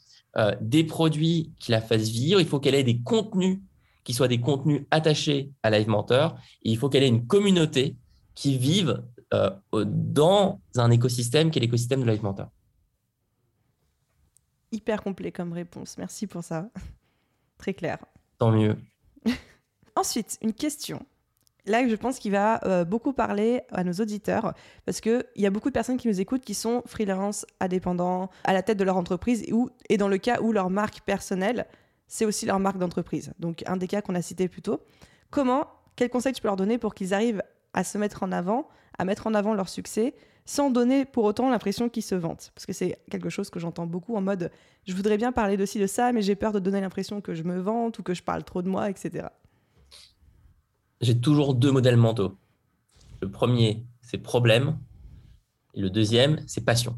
des 0.59 0.83
produits 0.83 1.53
qui 1.59 1.71
la 1.71 1.79
fassent 1.79 2.09
vivre, 2.09 2.41
il 2.41 2.45
faut 2.45 2.59
qu'elle 2.59 2.75
ait 2.75 2.83
des 2.83 3.01
contenus 3.01 3.59
qui 4.05 4.13
soient 4.13 4.27
des 4.29 4.39
contenus 4.39 4.83
attachés 4.91 5.51
à 5.63 5.69
Live 5.69 5.89
Mentor, 5.89 6.37
et 6.63 6.71
il 6.71 6.77
faut 6.77 6.87
qu'elle 6.87 7.03
ait 7.03 7.09
une 7.09 7.27
communauté 7.27 7.97
qui 8.35 8.57
vive 8.57 9.03
euh, 9.33 9.49
dans 9.85 10.59
un 10.75 10.91
écosystème 10.91 11.51
qui 11.51 11.59
est 11.59 11.61
l'écosystème 11.61 12.01
de 12.01 12.09
Live 12.09 12.23
Mentor. 12.23 12.49
Hyper 14.71 15.01
complet 15.01 15.31
comme 15.31 15.53
réponse. 15.53 15.97
Merci 15.97 16.27
pour 16.27 16.43
ça. 16.43 16.69
Très 17.57 17.73
clair. 17.73 17.97
Tant 18.37 18.51
mieux. 18.51 18.77
Ensuite, 19.95 20.37
une 20.41 20.53
question 20.53 21.05
là, 21.65 21.87
je 21.87 21.95
pense 21.95 22.19
qu'il 22.19 22.31
va 22.31 22.63
euh, 22.65 22.85
beaucoup 22.85 23.13
parler 23.13 23.61
à 23.71 23.83
nos 23.83 23.93
auditeurs 23.93 24.53
parce 24.85 25.01
qu'il 25.01 25.25
y 25.35 25.45
a 25.45 25.49
beaucoup 25.49 25.69
de 25.69 25.73
personnes 25.73 25.97
qui 25.97 26.07
nous 26.07 26.21
écoutent 26.21 26.43
qui 26.43 26.53
sont 26.53 26.83
freelance, 26.85 27.45
indépendants, 27.59 28.29
à 28.43 28.53
la 28.53 28.61
tête 28.61 28.77
de 28.77 28.83
leur 28.83 28.97
entreprise 28.97 29.43
et, 29.43 29.53
et 29.89 29.97
dans 29.97 30.07
le 30.07 30.17
cas 30.17 30.41
où 30.41 30.51
leur 30.51 30.69
marque 30.69 31.01
personnelle, 31.01 31.65
c'est 32.07 32.25
aussi 32.25 32.45
leur 32.45 32.59
marque 32.59 32.77
d'entreprise. 32.77 33.33
Donc, 33.39 33.63
un 33.65 33.77
des 33.77 33.87
cas 33.87 34.01
qu'on 34.01 34.15
a 34.15 34.21
cité 34.21 34.47
plus 34.47 34.61
tôt. 34.61 34.79
Comment, 35.31 35.67
quel 35.95 36.09
conseil 36.09 36.33
tu 36.33 36.41
peux 36.41 36.47
leur 36.47 36.55
donner 36.55 36.77
pour 36.77 36.93
qu'ils 36.93 37.13
arrivent 37.13 37.41
à 37.75 37.83
se 37.83 37.99
mettre 37.99 38.23
en 38.23 38.31
avant, 38.31 38.67
à 38.97 39.05
mettre 39.05 39.27
en 39.27 39.35
avant 39.35 39.53
leur 39.53 39.69
succès, 39.69 40.15
sans 40.45 40.71
donner 40.71 41.05
pour 41.05 41.25
autant 41.25 41.49
l'impression 41.49 41.89
qu'ils 41.89 42.03
se 42.03 42.15
vantent. 42.15 42.51
Parce 42.55 42.65
que 42.65 42.73
c'est 42.73 42.97
quelque 43.11 43.29
chose 43.29 43.49
que 43.49 43.59
j'entends 43.59 43.85
beaucoup 43.85 44.15
en 44.15 44.21
mode 44.21 44.51
je 44.87 44.93
voudrais 44.93 45.17
bien 45.17 45.31
parler 45.31 45.57
de 45.57 45.65
ci, 45.65 45.79
de 45.79 45.87
ça, 45.87 46.11
mais 46.11 46.21
j'ai 46.21 46.35
peur 46.35 46.51
de 46.51 46.59
donner 46.59 46.79
l'impression 46.79 47.19
que 47.19 47.33
je 47.33 47.43
me 47.43 47.59
vante 47.59 47.99
ou 47.99 48.03
que 48.03 48.13
je 48.13 48.21
parle 48.21 48.43
trop 48.43 48.61
de 48.61 48.69
moi, 48.69 48.89
etc. 48.89 49.27
J'ai 51.01 51.19
toujours 51.19 51.55
deux 51.55 51.71
modèles 51.71 51.97
mentaux. 51.97 52.37
Le 53.21 53.29
premier, 53.29 53.83
c'est 54.01 54.19
problème. 54.19 54.77
Et 55.73 55.81
le 55.81 55.89
deuxième, 55.89 56.39
c'est 56.47 56.63
passion. 56.63 56.97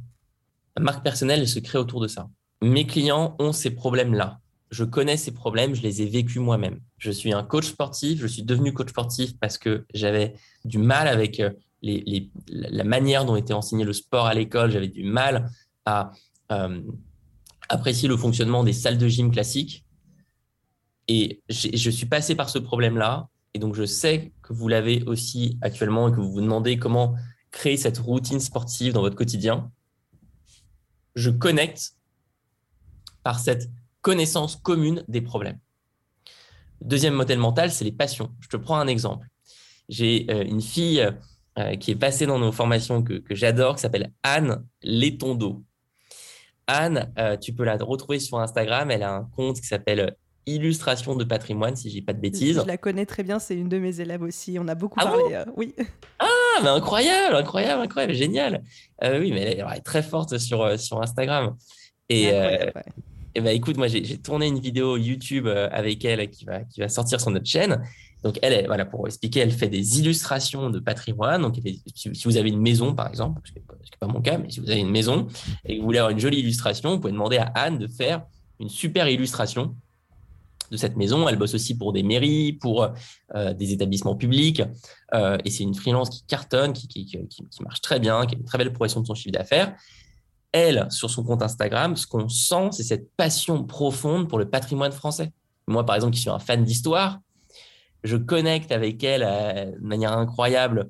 La 0.76 0.84
marque 0.84 1.04
personnelle, 1.04 1.40
elle 1.40 1.48
se 1.48 1.60
crée 1.60 1.80
autour 1.80 2.02
de 2.02 2.08
ça. 2.08 2.30
Mes 2.62 2.86
clients 2.86 3.36
ont 3.40 3.54
ces 3.54 3.72
problèmes-là. 3.72 4.42
Je 4.70 4.84
connais 4.84 5.18
ces 5.18 5.32
problèmes, 5.32 5.76
je 5.76 5.82
les 5.82 6.02
ai 6.02 6.06
vécus 6.06 6.42
moi-même. 6.42 6.80
Je 6.98 7.12
suis 7.12 7.34
un 7.34 7.44
coach 7.44 7.68
sportif, 7.68 8.20
je 8.20 8.28
suis 8.28 8.44
devenu 8.44 8.74
coach 8.74 8.90
sportif 8.90 9.38
parce 9.40 9.58
que 9.58 9.86
j'avais 9.94 10.34
du 10.66 10.78
mal 10.78 11.08
avec 11.08 11.40
euh, 11.40 11.52
la 11.82 12.84
manière 12.84 13.26
dont 13.26 13.36
était 13.36 13.54
enseigné 13.54 13.86
le 13.86 13.94
sport 13.94 14.26
à 14.26 14.34
l'école, 14.34 14.72
j'avais 14.72 14.88
du 14.88 15.04
mal 15.04 15.50
à 15.86 16.12
euh, 16.52 16.82
apprécier 17.70 18.08
le 18.08 18.18
fonctionnement 18.18 18.64
des 18.64 18.74
salles 18.74 18.98
de 18.98 19.08
gym 19.08 19.32
classiques. 19.32 19.86
Et 21.08 21.42
je 21.50 21.90
suis 21.90 22.06
passé 22.06 22.36
par 22.36 22.50
ce 22.50 22.60
problème-là. 22.60 23.30
Et 23.54 23.60
donc, 23.60 23.76
je 23.76 23.86
sais 23.86 24.34
que 24.42 24.52
vous 24.52 24.68
l'avez 24.68 25.04
aussi 25.04 25.58
actuellement 25.62 26.10
et 26.10 26.12
que 26.12 26.18
vous 26.18 26.32
vous 26.32 26.42
demandez 26.42 26.78
comment 26.78 27.16
créer 27.52 27.78
cette 27.78 27.98
routine 27.98 28.42
sportive 28.42 28.92
dans 28.92 29.02
votre 29.02 29.16
quotidien. 29.16 29.72
Je 31.16 31.30
connecte 31.30 31.94
par 33.24 33.40
cette 33.40 33.70
connaissance 34.08 34.56
commune 34.56 35.04
des 35.10 35.20
problèmes. 35.20 35.60
Deuxième 36.80 37.14
modèle 37.14 37.40
mental, 37.40 37.72
c'est 37.72 37.84
les 37.84 37.92
passions. 37.92 38.32
Je 38.40 38.48
te 38.48 38.56
prends 38.56 38.78
un 38.78 38.88
exemple. 38.88 39.28
J'ai 39.90 40.26
euh, 40.30 40.46
une 40.46 40.62
fille 40.62 41.06
euh, 41.60 41.76
qui 41.76 41.92
est 41.92 41.96
passée 41.98 42.26
dans 42.26 42.40
nos 42.40 42.54
formations 42.54 43.04
que, 43.04 43.22
j'adore, 43.32 43.76
qui 43.76 43.82
s'appelle 43.82 44.14
Anne 44.24 44.64
Letondo. 44.82 45.62
Anne, 46.68 47.12
euh, 47.20 47.36
tu 47.36 47.52
peux 47.52 47.66
la 47.66 47.76
retrouver 47.76 48.20
sur 48.20 48.40
Instagram. 48.40 48.92
Elle 48.92 49.04
a 49.04 49.14
un 49.14 49.26
compte 49.26 49.60
qui 49.60 49.68
s'appelle 49.68 50.16
Illustration 50.46 51.18
de 51.18 51.26
patrimoine, 51.26 51.76
si 51.76 51.90
je 51.90 51.96
dis 51.96 52.02
pas 52.02 52.14
de 52.14 52.22
bêtises. 52.22 52.62
Je 52.62 52.66
la 52.66 52.78
connais 52.78 53.06
très 53.06 53.24
bien, 53.24 53.40
c'est 53.40 53.56
une 53.56 53.68
de 53.68 53.78
mes 53.78 54.00
élèves 54.00 54.22
aussi. 54.22 54.58
On 54.58 54.70
a 54.70 54.76
beaucoup 54.76 55.02
ah 55.02 55.08
parlé. 55.08 55.34
Euh, 55.34 55.44
oui. 55.58 55.76
Ah, 56.20 56.62
mais 56.64 56.70
incroyable, 56.70 57.36
incroyable, 57.36 57.82
incroyable, 57.82 58.14
génial. 58.14 58.64
oui, 59.04 59.34
mais 59.34 59.42
elle 59.42 59.60
est, 59.60 59.82
très 59.82 60.02
forte 60.02 60.38
sur, 60.38 60.80
sur 60.80 61.02
Instagram. 61.02 61.58
Et, 62.08 62.32
et 63.38 63.42
bah, 63.42 63.52
écoute, 63.52 63.78
moi, 63.78 63.88
j'ai 63.88 64.18
tourné 64.18 64.48
une 64.48 64.60
vidéo 64.60 64.98
YouTube 64.98 65.48
avec 65.48 66.04
elle 66.04 66.28
qui 66.32 66.46
va, 66.46 66.90
sortir 66.90 67.22
sur 67.22 67.30
notre 67.30 67.46
chaîne. 67.46 67.84
Donc, 68.24 68.40
elle, 68.42 68.66
voilà, 68.66 68.84
pour 68.84 69.06
expliquer, 69.06 69.42
elle 69.42 69.52
fait 69.52 69.68
des 69.68 70.00
illustrations 70.00 70.72
de 70.72 70.80
patrimoine. 70.80 71.44
Donc, 71.44 71.60
si 71.94 72.24
vous 72.26 72.38
avez 72.38 72.50
une 72.50 72.60
maison, 72.60 72.96
par 72.96 73.08
exemple, 73.08 73.40
ce 73.46 73.54
n'est 73.54 73.62
pas 74.00 74.08
mon 74.08 74.22
cas, 74.22 74.40
mais 74.40 74.50
si 74.50 74.60
vous 74.60 74.72
avez 74.72 74.80
une 74.80 74.90
maison 74.90 75.28
et 75.66 75.76
que 75.76 75.80
vous 75.82 75.86
voulez 75.86 76.00
avoir 76.00 76.10
une 76.10 76.20
jolie 76.20 76.40
illustration, 76.40 76.90
vous 76.90 77.00
pouvez 77.00 77.14
demander 77.14 77.38
à 77.38 77.52
Anne 77.54 77.78
de 77.78 77.86
faire 77.86 78.24
une 78.60 78.70
super 78.70 79.08
illustration 79.08 79.76
de 80.72 80.78
cette 80.78 80.98
maison. 80.98 81.30
Elle 81.30 81.38
bosse 81.38 81.54
aussi 81.54 81.78
pour 81.78 81.94
des 81.94 82.02
mairies, 82.02 82.54
pour 82.54 82.90
euh, 83.36 83.54
des 83.54 83.72
établissements 83.72 84.16
publics. 84.16 84.64
Euh, 85.14 85.38
et 85.46 85.52
c'est 85.52 85.62
une 85.62 85.76
freelance 85.76 86.10
qui 86.10 86.24
cartonne, 86.24 86.74
qui, 86.74 87.08
marche 87.62 87.82
très 87.82 88.00
bien, 88.00 88.26
qui 88.26 88.34
a 88.34 88.40
une 88.40 88.46
très 88.46 88.58
belle 88.58 88.72
progression 88.72 89.02
de 89.02 89.06
son 89.06 89.14
chiffre 89.14 89.32
d'affaires. 89.32 89.76
Elle, 90.58 90.88
sur 90.90 91.10
son 91.10 91.24
compte 91.24 91.44
Instagram, 91.44 91.96
ce 91.96 92.08
qu'on 92.08 92.28
sent, 92.30 92.70
c'est 92.72 92.84
cette 92.84 93.12
passion 93.16 93.64
profonde 93.64 94.28
pour 94.28 94.40
le 94.40 94.50
patrimoine 94.50 94.92
français. 94.92 95.32
Moi, 95.68 95.86
par 95.86 95.96
exemple, 95.96 96.14
qui 96.14 96.22
suis 96.22 96.30
un 96.30 96.40
fan 96.40 96.64
d'histoire, 96.64 97.20
je 98.04 98.18
connecte 98.18 98.72
avec 98.72 99.04
elle 99.04 99.24
euh, 99.24 99.72
de 99.80 99.86
manière 99.86 100.14
incroyable, 100.14 100.90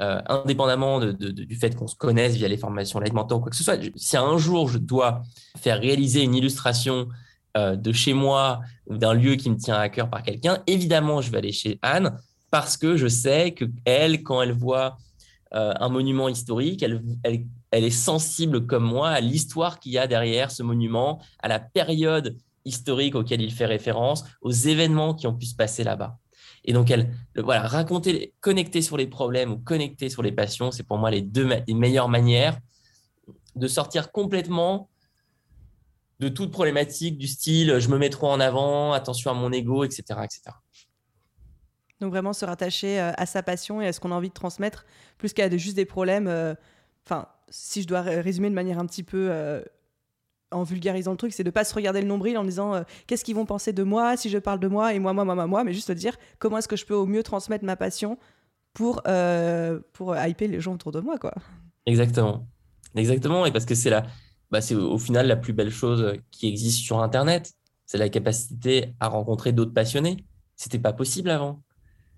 euh, 0.00 0.20
indépendamment 0.28 1.00
du 1.00 1.56
fait 1.56 1.74
qu'on 1.74 1.88
se 1.88 1.96
connaisse 1.96 2.34
via 2.34 2.46
les 2.46 2.56
formations 2.56 3.00
Light 3.00 3.12
Mentor 3.12 3.38
ou 3.38 3.40
quoi 3.40 3.50
que 3.50 3.56
ce 3.56 3.64
soit. 3.64 3.78
Si 3.96 4.16
un 4.16 4.38
jour 4.38 4.68
je 4.68 4.78
dois 4.78 5.22
faire 5.56 5.80
réaliser 5.80 6.22
une 6.22 6.36
illustration 6.36 7.08
euh, 7.56 7.74
de 7.74 7.92
chez 7.92 8.12
moi 8.12 8.60
ou 8.86 8.96
d'un 8.96 9.14
lieu 9.14 9.34
qui 9.34 9.50
me 9.50 9.56
tient 9.56 9.76
à 9.76 9.88
cœur 9.88 10.08
par 10.08 10.22
quelqu'un, 10.22 10.62
évidemment, 10.68 11.20
je 11.20 11.32
vais 11.32 11.38
aller 11.38 11.52
chez 11.52 11.80
Anne 11.82 12.16
parce 12.50 12.76
que 12.76 12.96
je 12.96 13.08
sais 13.08 13.52
que 13.52 13.64
elle, 13.84 14.22
quand 14.22 14.40
elle 14.40 14.52
voit 14.52 14.98
un 15.50 15.88
monument 15.88 16.28
historique, 16.28 16.82
elle, 16.82 17.02
elle 17.22 17.46
est 17.72 17.90
sensible 17.90 18.66
comme 18.66 18.84
moi 18.84 19.10
à 19.10 19.20
l'histoire 19.20 19.78
qu'il 19.78 19.92
y 19.92 19.98
a 19.98 20.06
derrière 20.06 20.50
ce 20.50 20.62
monument, 20.62 21.20
à 21.40 21.48
la 21.48 21.60
période 21.60 22.36
historique 22.64 23.14
auquel 23.14 23.40
il 23.40 23.52
fait 23.52 23.66
référence, 23.66 24.24
aux 24.40 24.52
événements 24.52 25.14
qui 25.14 25.26
ont 25.26 25.34
pu 25.34 25.46
se 25.46 25.54
passer 25.54 25.84
là-bas. 25.84 26.18
Et 26.64 26.72
donc, 26.72 26.90
elle, 26.90 27.14
voilà, 27.36 27.62
raconter, 27.62 28.34
connecter 28.40 28.82
sur 28.82 28.96
les 28.96 29.06
problèmes 29.06 29.52
ou 29.52 29.58
connecter 29.58 30.08
sur 30.08 30.22
les 30.22 30.32
passions, 30.32 30.70
c'est 30.70 30.82
pour 30.82 30.98
moi 30.98 31.10
les 31.10 31.22
deux 31.22 31.48
meilleures 31.68 32.08
manières 32.08 32.58
de 33.56 33.68
sortir 33.68 34.12
complètement 34.12 34.88
de 36.20 36.28
toute 36.28 36.50
problématique 36.50 37.16
du 37.16 37.28
style 37.28 37.78
je 37.78 37.88
me 37.88 37.98
mets 37.98 38.10
trop 38.10 38.28
en 38.28 38.40
avant, 38.40 38.92
attention 38.92 39.30
à 39.30 39.34
mon 39.34 39.52
ego, 39.52 39.84
etc. 39.84 40.02
etc. 40.24 40.56
Donc 42.00 42.10
vraiment 42.10 42.32
se 42.32 42.44
rattacher 42.44 43.00
euh, 43.00 43.12
à 43.16 43.26
sa 43.26 43.42
passion 43.42 43.80
et 43.80 43.86
à 43.86 43.92
ce 43.92 44.00
qu'on 44.00 44.12
a 44.12 44.14
envie 44.14 44.28
de 44.28 44.34
transmettre, 44.34 44.84
plus 45.16 45.32
qu'à 45.32 45.54
juste 45.56 45.76
des 45.76 45.84
problèmes. 45.84 46.28
Euh, 46.28 46.54
si 47.50 47.82
je 47.82 47.86
dois 47.86 48.00
résumer 48.00 48.50
de 48.50 48.54
manière 48.54 48.78
un 48.78 48.86
petit 48.86 49.02
peu 49.02 49.28
euh, 49.30 49.62
en 50.50 50.62
vulgarisant 50.62 51.12
le 51.12 51.16
truc, 51.16 51.32
c'est 51.32 51.44
de 51.44 51.50
pas 51.50 51.64
se 51.64 51.74
regarder 51.74 52.00
le 52.00 52.06
nombril 52.06 52.38
en 52.38 52.44
disant 52.44 52.74
euh, 52.74 52.82
qu'est-ce 53.06 53.24
qu'ils 53.24 53.34
vont 53.34 53.46
penser 53.46 53.72
de 53.72 53.82
moi 53.82 54.16
si 54.16 54.30
je 54.30 54.38
parle 54.38 54.60
de 54.60 54.68
moi 54.68 54.94
et 54.94 54.98
moi, 54.98 55.12
moi, 55.12 55.24
moi, 55.24 55.34
moi, 55.34 55.46
moi 55.46 55.64
mais 55.64 55.72
juste 55.72 55.90
dire 55.92 56.16
comment 56.38 56.58
est-ce 56.58 56.68
que 56.68 56.76
je 56.76 56.86
peux 56.86 56.94
au 56.94 57.06
mieux 57.06 57.22
transmettre 57.22 57.64
ma 57.64 57.76
passion 57.76 58.18
pour, 58.74 59.02
euh, 59.08 59.80
pour 59.92 60.16
hyper 60.16 60.48
les 60.48 60.60
gens 60.60 60.74
autour 60.74 60.92
de 60.92 61.00
moi. 61.00 61.18
quoi? 61.18 61.34
Exactement. 61.86 62.46
Exactement. 62.94 63.44
Et 63.46 63.52
parce 63.52 63.64
que 63.64 63.74
c'est 63.74 63.90
la, 63.90 64.06
bah, 64.50 64.60
c'est 64.60 64.74
au 64.74 64.98
final 64.98 65.26
la 65.26 65.36
plus 65.36 65.52
belle 65.52 65.70
chose 65.70 66.14
qui 66.30 66.48
existe 66.48 66.78
sur 66.78 67.00
Internet. 67.02 67.52
C'est 67.86 67.98
la 67.98 68.08
capacité 68.08 68.94
à 69.00 69.08
rencontrer 69.08 69.52
d'autres 69.52 69.72
passionnés. 69.72 70.24
C'était 70.56 70.78
pas 70.78 70.92
possible 70.92 71.30
avant. 71.30 71.62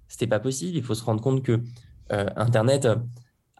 C'était 0.08 0.26
pas 0.26 0.40
possible. 0.40 0.76
Il 0.76 0.82
faut 0.82 0.94
se 0.94 1.04
rendre 1.04 1.22
compte 1.22 1.42
que 1.42 1.60
Internet 2.10 2.88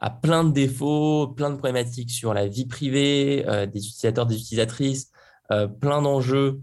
a 0.01 0.11
plein 0.11 0.45
de 0.45 0.53
défauts, 0.53 1.29
plein 1.29 1.51
de 1.51 1.57
problématiques 1.57 2.11
sur 2.11 2.33
la 2.33 2.47
vie 2.47 2.67
privée 2.67 3.45
euh, 3.47 3.67
des 3.67 3.81
utilisateurs, 3.81 4.27
des 4.27 4.37
utilisatrices, 4.37 5.11
euh, 5.53 5.67
plein 5.67 6.01
d'enjeux 6.03 6.61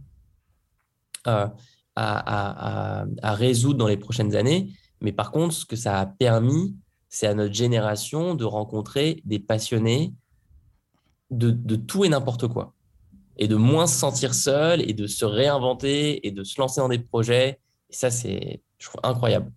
euh, 1.28 1.48
à, 1.96 3.06
résoudre 3.24 3.80
dans 3.80 3.88
les 3.88 3.98
prochaines 3.98 4.36
années. 4.36 4.72
Mais 5.02 5.12
par 5.12 5.32
contre, 5.32 5.54
ce 5.54 5.66
que 5.66 5.76
ça 5.76 6.00
a 6.00 6.06
permis, 6.06 6.76
c'est 7.10 7.28
à 7.28 7.34
notre 7.34 7.54
génération 7.54 8.36
de 8.36 8.46
rencontrer 8.46 9.22
des 9.26 9.40
passionnés 9.40 10.14
de, 11.30 11.76
tout 11.76 12.06
et 12.06 12.10
n'importe 12.10 12.48
quoi. 12.48 12.74
Et 13.38 13.48
de 13.48 13.56
moins 13.56 13.88
se 13.88 13.98
sentir 13.98 14.34
seul 14.34 14.82
et 14.90 14.94
de 14.94 15.06
se 15.06 15.26
réinventer 15.26 16.26
et 16.26 16.32
de 16.32 16.44
se 16.44 16.60
lancer 16.60 16.82
dans 16.82 16.90
des 16.90 17.00
projets. 17.00 17.60
Et 17.90 17.94
ça, 17.94 18.10
c'est, 18.10 18.62
incroyable. 19.04 19.52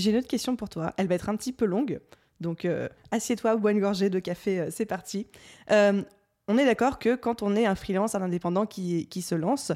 J'ai 0.00 0.10
une 0.10 0.16
autre 0.16 0.28
question 0.28 0.56
pour 0.56 0.68
toi. 0.68 0.92
Elle 0.96 1.06
va 1.06 1.14
être 1.14 1.28
un 1.28 1.36
petit 1.36 1.52
peu 1.52 1.66
longue. 1.66 2.00
Donc, 2.40 2.64
euh, 2.64 2.88
assieds-toi, 3.10 3.56
bois 3.56 3.72
une 3.72 3.80
gorgée 3.80 4.08
de 4.08 4.18
café, 4.18 4.60
euh, 4.60 4.68
c'est 4.70 4.86
parti. 4.86 5.26
Euh, 5.70 6.02
on 6.48 6.56
est 6.56 6.64
d'accord 6.64 6.98
que 6.98 7.14
quand 7.14 7.42
on 7.42 7.54
est 7.54 7.66
un 7.66 7.74
freelance, 7.74 8.14
un 8.14 8.22
indépendant 8.22 8.64
qui, 8.64 9.06
qui 9.08 9.20
se 9.20 9.34
lance, 9.34 9.72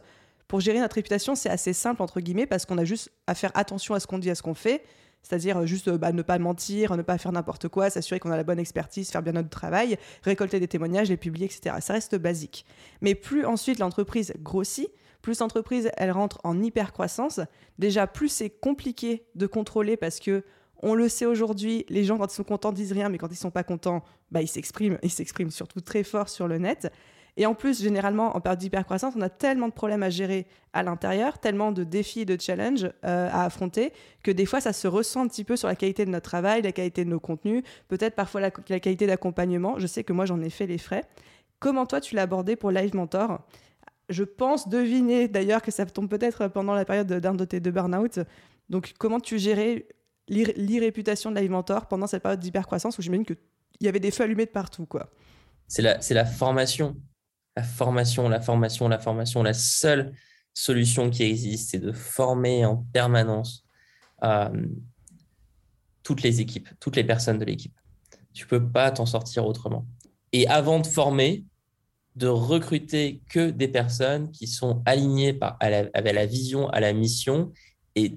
pour 0.48 0.60
gérer 0.60 0.80
notre 0.80 0.94
réputation, 0.94 1.34
c'est 1.34 1.50
assez 1.50 1.74
simple, 1.74 2.02
entre 2.02 2.20
guillemets, 2.20 2.46
parce 2.46 2.64
qu'on 2.64 2.78
a 2.78 2.84
juste 2.84 3.10
à 3.26 3.34
faire 3.34 3.52
attention 3.54 3.94
à 3.94 4.00
ce 4.00 4.06
qu'on 4.06 4.18
dit, 4.18 4.30
à 4.30 4.34
ce 4.34 4.42
qu'on 4.42 4.54
fait. 4.54 4.82
C'est-à-dire 5.22 5.66
juste 5.66 5.90
bah, 5.90 6.12
ne 6.12 6.22
pas 6.22 6.38
mentir, 6.38 6.96
ne 6.96 7.02
pas 7.02 7.16
faire 7.16 7.32
n'importe 7.32 7.68
quoi, 7.68 7.90
s'assurer 7.90 8.18
qu'on 8.18 8.30
a 8.30 8.36
la 8.36 8.44
bonne 8.44 8.58
expertise, 8.58 9.10
faire 9.10 9.22
bien 9.22 9.32
notre 9.32 9.48
travail, 9.48 9.96
récolter 10.22 10.60
des 10.60 10.68
témoignages, 10.68 11.08
les 11.08 11.16
publier, 11.16 11.46
etc. 11.46 11.76
Ça 11.80 11.94
reste 11.94 12.16
basique. 12.16 12.66
Mais 13.00 13.14
plus 13.14 13.44
ensuite 13.46 13.78
l'entreprise 13.78 14.34
grossit, 14.40 14.88
plus 15.24 15.40
l'entreprise 15.40 15.90
elle 15.96 16.10
rentre 16.12 16.38
en 16.44 16.62
hyper 16.62 16.92
croissance, 16.92 17.40
déjà 17.78 18.06
plus 18.06 18.28
c'est 18.28 18.50
compliqué 18.50 19.24
de 19.34 19.46
contrôler 19.46 19.96
parce 19.96 20.20
que 20.20 20.44
on 20.82 20.94
le 20.94 21.08
sait 21.08 21.24
aujourd'hui, 21.24 21.86
les 21.88 22.04
gens 22.04 22.18
quand 22.18 22.30
ils 22.30 22.36
sont 22.36 22.44
contents 22.44 22.72
disent 22.72 22.92
rien, 22.92 23.08
mais 23.08 23.16
quand 23.16 23.32
ils 23.32 23.36
sont 23.36 23.50
pas 23.50 23.64
contents, 23.64 24.04
bah 24.30 24.42
ils 24.42 24.48
s'expriment, 24.48 24.98
ils 25.02 25.10
s'expriment 25.10 25.50
surtout 25.50 25.80
très 25.80 26.02
fort 26.02 26.28
sur 26.28 26.46
le 26.46 26.58
net. 26.58 26.92
Et 27.38 27.46
en 27.46 27.54
plus, 27.54 27.82
généralement, 27.82 28.36
en 28.36 28.40
période 28.40 28.60
d'hypercroissance, 28.60 29.14
on 29.16 29.22
a 29.22 29.30
tellement 29.30 29.68
de 29.68 29.72
problèmes 29.72 30.02
à 30.02 30.10
gérer 30.10 30.46
à 30.74 30.82
l'intérieur, 30.82 31.38
tellement 31.38 31.72
de 31.72 31.84
défis 31.84 32.20
et 32.20 32.24
de 32.26 32.38
challenges 32.38 32.84
euh, 33.04 33.28
à 33.32 33.44
affronter, 33.44 33.92
que 34.22 34.30
des 34.30 34.44
fois, 34.44 34.60
ça 34.60 34.74
se 34.74 34.86
ressent 34.86 35.22
un 35.22 35.26
petit 35.26 35.42
peu 35.42 35.56
sur 35.56 35.68
la 35.68 35.74
qualité 35.74 36.04
de 36.04 36.10
notre 36.10 36.28
travail, 36.28 36.60
la 36.62 36.70
qualité 36.70 37.04
de 37.04 37.10
nos 37.10 37.18
contenus, 37.18 37.62
peut-être 37.88 38.14
parfois 38.14 38.42
la, 38.42 38.50
la 38.68 38.78
qualité 38.78 39.06
d'accompagnement. 39.06 39.78
Je 39.78 39.86
sais 39.86 40.04
que 40.04 40.12
moi, 40.12 40.26
j'en 40.26 40.40
ai 40.42 40.50
fait 40.50 40.66
les 40.66 40.78
frais. 40.78 41.04
Comment 41.60 41.86
toi, 41.86 42.00
tu 42.00 42.14
l'as 42.14 42.22
abordé 42.22 42.56
pour 42.56 42.70
Live 42.70 42.94
Mentor? 42.94 43.40
Je 44.08 44.24
pense 44.24 44.68
deviner 44.68 45.28
d'ailleurs 45.28 45.62
que 45.62 45.70
ça 45.70 45.86
tombe 45.86 46.08
peut-être 46.08 46.48
pendant 46.48 46.74
la 46.74 46.84
période 46.84 47.06
d'un 47.06 47.34
de 47.34 47.44
tes 47.44 47.60
burn-out. 47.60 48.20
Donc, 48.68 48.94
comment 48.98 49.20
tu 49.20 49.38
gérais 49.38 49.86
l'irréputation 50.28 51.30
de 51.30 51.38
Live 51.38 51.52
pendant 51.88 52.06
cette 52.06 52.22
période 52.22 52.40
d'hypercroissance 52.40 52.98
où 52.98 53.02
j'imagine 53.02 53.24
qu'il 53.24 53.36
y 53.80 53.88
avait 53.88 54.00
des 54.00 54.10
feux 54.10 54.24
allumés 54.24 54.46
de 54.46 54.50
partout 54.50 54.86
quoi? 54.86 55.10
C'est 55.68 55.82
la, 55.82 55.98
la 56.10 56.24
formation. 56.24 56.96
La 57.56 57.62
formation, 57.62 58.28
la 58.28 58.40
formation, 58.40 58.88
la 58.88 58.98
formation. 58.98 59.42
La 59.42 59.54
seule 59.54 60.12
solution 60.54 61.10
qui 61.10 61.22
existe, 61.22 61.70
c'est 61.70 61.78
de 61.78 61.92
former 61.92 62.64
en 62.64 62.76
permanence. 62.92 63.64
Euh, 64.22 64.66
toutes 66.02 66.22
les 66.22 66.40
équipes, 66.40 66.68
toutes 66.80 66.96
les 66.96 67.04
personnes 67.04 67.38
de 67.38 67.44
l'équipe. 67.44 67.76
Tu 68.32 68.46
peux 68.46 68.66
pas 68.66 68.90
t'en 68.90 69.06
sortir 69.06 69.46
autrement. 69.46 69.86
Et 70.32 70.46
avant 70.48 70.80
de 70.80 70.86
former, 70.86 71.44
de 72.16 72.28
recruter 72.28 73.20
que 73.28 73.50
des 73.50 73.68
personnes 73.68 74.30
qui 74.30 74.46
sont 74.46 74.82
alignées 74.86 75.38
avec 75.60 76.14
la 76.14 76.26
vision, 76.26 76.68
à 76.68 76.80
la 76.80 76.92
mission, 76.92 77.52
et, 77.96 78.10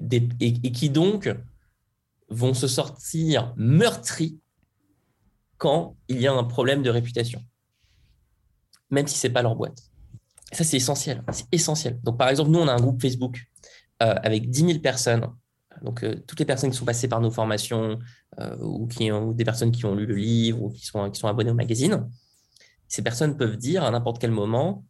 qui 0.71 0.89
donc 0.89 1.33
vont 2.29 2.53
se 2.53 2.67
sortir 2.67 3.53
meurtris 3.57 4.39
quand 5.57 5.95
il 6.07 6.21
y 6.21 6.27
a 6.27 6.33
un 6.33 6.43
problème 6.43 6.83
de 6.83 6.89
réputation, 6.89 7.41
même 8.91 9.07
si 9.07 9.17
ce 9.17 9.27
n'est 9.27 9.33
pas 9.33 9.41
leur 9.41 9.55
boîte. 9.55 9.79
Ça, 10.51 10.63
c'est 10.63 10.77
essentiel. 10.77 11.23
C'est 11.31 11.47
essentiel. 11.51 11.99
Donc, 12.03 12.17
par 12.17 12.29
exemple, 12.29 12.51
nous, 12.51 12.59
on 12.59 12.67
a 12.67 12.73
un 12.73 12.79
groupe 12.79 13.01
Facebook 13.01 13.41
euh, 14.01 14.15
avec 14.23 14.49
10 14.49 14.65
000 14.65 14.79
personnes. 14.79 15.27
Donc, 15.81 16.03
euh, 16.03 16.23
toutes 16.25 16.39
les 16.39 16.45
personnes 16.45 16.71
qui 16.71 16.77
sont 16.77 16.85
passées 16.85 17.07
par 17.07 17.19
nos 17.19 17.31
formations 17.31 17.99
euh, 18.39 18.55
ou, 18.61 18.87
qui 18.87 19.11
ont, 19.11 19.31
des 19.31 19.43
personnes 19.43 19.71
qui 19.71 19.85
ont 19.85 19.93
lu 19.93 20.05
le 20.05 20.15
livre 20.15 20.63
ou 20.63 20.69
qui 20.69 20.85
sont, 20.85 21.09
qui 21.11 21.19
sont 21.19 21.27
abonnées 21.27 21.51
au 21.51 21.55
magazine, 21.55 22.07
ces 22.87 23.01
personnes 23.01 23.37
peuvent 23.37 23.57
dire 23.57 23.83
à 23.83 23.91
n'importe 23.91 24.19
quel 24.19 24.31
moment 24.31 24.85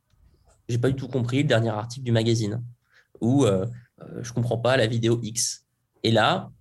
j'ai 0.70 0.78
pas 0.78 0.90
du 0.90 0.96
tout 0.96 1.08
compris 1.08 1.38
le 1.40 1.48
dernier 1.48 1.70
article 1.70 2.06
du 2.06 2.12
magazine 2.12 2.62
ou 3.22 3.46
je 4.22 4.34
comprends 4.34 4.58
pas 4.58 4.78
la 4.78 4.86
vidéo 4.86 5.20
X. 5.24 5.66
Et 6.04 6.12
là, 6.12 6.52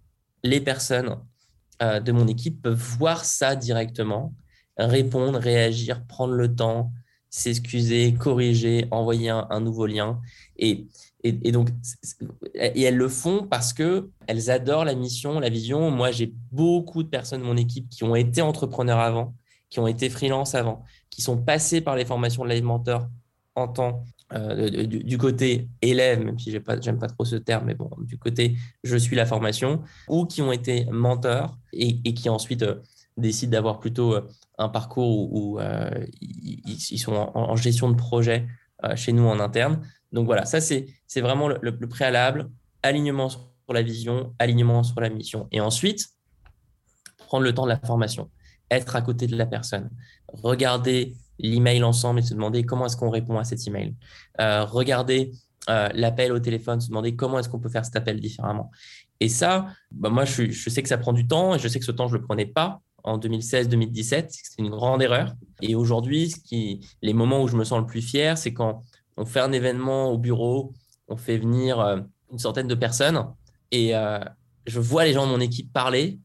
les 0.43 0.61
personnes 0.61 1.16
de 1.80 2.12
mon 2.12 2.26
équipe 2.28 2.62
peuvent 2.62 2.82
voir 2.99 3.24
ça 3.24 3.57
directement, 3.57 4.32
répondre, 4.78 5.39
réagir, 5.39 6.07
prendre 6.07 6.34
le 6.34 6.55
temps, 6.55 6.93
s'excuser, 7.30 8.14
corriger, 8.14 8.87
envoyer 8.91 9.30
un, 9.30 9.61
nouveau 9.61 9.87
lien. 9.87 10.20
Et, 10.57 10.87
et, 11.22 11.53
donc, 11.53 11.68
et 12.55 12.82
elles 12.82 12.97
le 12.97 13.09
font 13.09 13.47
parce 13.47 13.72
que 13.72 14.09
elles 14.26 14.51
adorent 14.51 14.84
la 14.84 14.95
mission, 14.95 15.41
la 15.41 15.51
vision. 15.51 15.91
Moi, 15.91 16.12
j'ai 16.12 16.32
beaucoup 16.53 17.03
de 17.03 17.09
personnes 17.09 17.41
de 17.43 17.47
mon 17.47 17.57
équipe 17.57 17.89
qui 17.91 18.05
ont 18.05 18.14
été 18.14 18.41
entrepreneurs 18.41 19.01
avant, 19.01 19.34
qui 19.77 19.81
ont 19.81 19.87
été 19.87 20.09
freelance 20.09 20.55
avant, 20.55 20.83
qui 21.11 21.20
sont 21.20 21.37
passés 21.37 21.83
par 21.83 21.97
les 21.97 22.07
formations 22.07 22.45
de 22.45 22.49
Live 22.49 22.64
Mentor 22.64 23.11
en 23.57 23.68
temps 23.68 24.05
euh, 24.33 24.87
du, 24.87 25.18
côté 25.18 25.68
élève, 25.83 26.24
même 26.24 26.39
si 26.39 26.51
j'aime 26.51 26.62
pas, 26.62 26.79
pas 26.79 27.09
trop 27.09 27.27
ce 27.27 27.37
terme, 27.37 27.66
mais 27.66 27.74
bon, 27.74 27.91
du 27.99 28.16
côté 28.16 28.57
je 28.85 28.97
suis 28.97 29.14
la 29.16 29.27
formation, 29.27 29.83
ou 30.09 30.24
qui 30.24 30.41
ont 30.41 30.51
été 30.51 30.87
mentors 30.87 31.59
et, 31.74 32.14
qui 32.14 32.31
ensuite 32.31 32.62
euh, 32.62 32.77
décident 33.18 33.53
d'avoir 33.53 33.79
plutôt 33.79 34.14
euh, 34.14 34.27
un 34.57 34.70
parcours 34.70 35.31
où, 35.31 35.61
euh, 35.61 35.91
ils, 36.22 36.99
sont 36.99 37.12
en, 37.12 37.55
gestion 37.55 37.91
de 37.91 37.97
projet 37.97 38.47
chez 38.95 39.12
nous 39.12 39.27
en 39.27 39.41
interne. 39.41 39.87
Donc 40.11 40.24
voilà, 40.24 40.47
ça 40.47 40.62
c'est 40.62 40.87
vraiment 41.16 41.49
le, 41.49 41.87
préalable, 41.87 42.49
alignement 42.83 43.29
sur 43.29 43.45
la 43.68 43.83
vision, 43.83 44.35
alignement 44.39 44.83
sur 44.85 45.03
la 45.03 45.11
mission. 45.11 45.49
Et 45.53 45.61
ensuite, 45.61 46.07
prendre 47.27 47.45
le 47.45 47.53
temps 47.53 47.64
de 47.64 47.68
la 47.68 47.79
formation, 47.79 48.31
être 48.71 48.97
à 48.97 49.03
côté 49.03 49.27
de 49.27 49.37
la 49.37 49.47
personne, 49.47 49.91
regarder 50.29 51.14
l'email 51.39 51.83
ensemble 51.85 52.21
et 52.21 52.23
se 52.23 52.35
demander 52.35 52.64
comment 52.64 52.87
est-ce 52.87 52.97
qu'on 52.97 53.11
répond 53.11 53.39
à 53.39 53.45
cet 53.45 53.67
email, 53.67 53.95
euh, 54.41 54.64
regarder 54.64 55.33
l'appel 55.69 56.31
au 56.31 56.39
téléphone, 56.39 56.81
se 56.81 56.87
demander 56.87 57.17
comment 57.17 57.41
est-ce 57.41 57.49
qu'on 57.49 57.59
peut 57.59 57.69
faire 57.69 57.85
cet 57.85 57.97
appel 57.97 58.21
différemment. 58.21 58.71
Et 59.19 59.29
ça, 59.29 59.67
bah 59.91 60.11
moi, 60.11 60.25
je, 60.25 60.53
sais 60.53 60.81
que 60.81 60.89
ça 60.89 60.97
prend 60.97 61.12
du 61.12 61.27
temps 61.27 61.57
et 61.57 61.59
je 61.59 61.67
sais 61.67 61.81
que 61.81 61.85
ce 61.85 61.91
temps, 61.91 62.07
je 62.07 62.14
ne 62.14 62.21
le 62.21 62.25
prenais 62.25 62.47
pas 62.47 62.81
en 63.03 63.19
2016-2017. 63.19 64.27
C'est 64.29 64.59
une 64.59 64.71
grande 64.71 65.03
erreur. 65.03 65.35
Et 65.62 65.75
aujourd'hui, 65.75 66.35
les 67.03 67.12
moments 67.12 67.43
où 67.43 67.49
je 67.49 67.57
me 67.57 67.64
sens 67.64 67.81
le 67.81 67.87
plus 67.87 68.03
fier, 68.03 68.37
c'est 68.37 68.53
quand 68.53 68.83
on 69.17 69.25
fait 69.25 69.41
un 69.41 69.53
événement 69.53 70.11
au 70.11 70.19
bureau, 70.19 70.73
on 71.09 71.17
fait 71.17 71.39
venir 71.39 71.81
euh, 71.81 72.01
une 72.31 72.39
centaine 72.39 72.69
de 72.69 72.75
personnes 72.75 73.25
et 73.71 73.95
euh, 73.95 74.19
je 74.67 74.81
vois 74.81 75.05
les 75.05 75.12
gens 75.12 75.27
de 75.27 75.33
mon 75.33 75.41
équipe 75.41 75.73
parler 75.73 76.19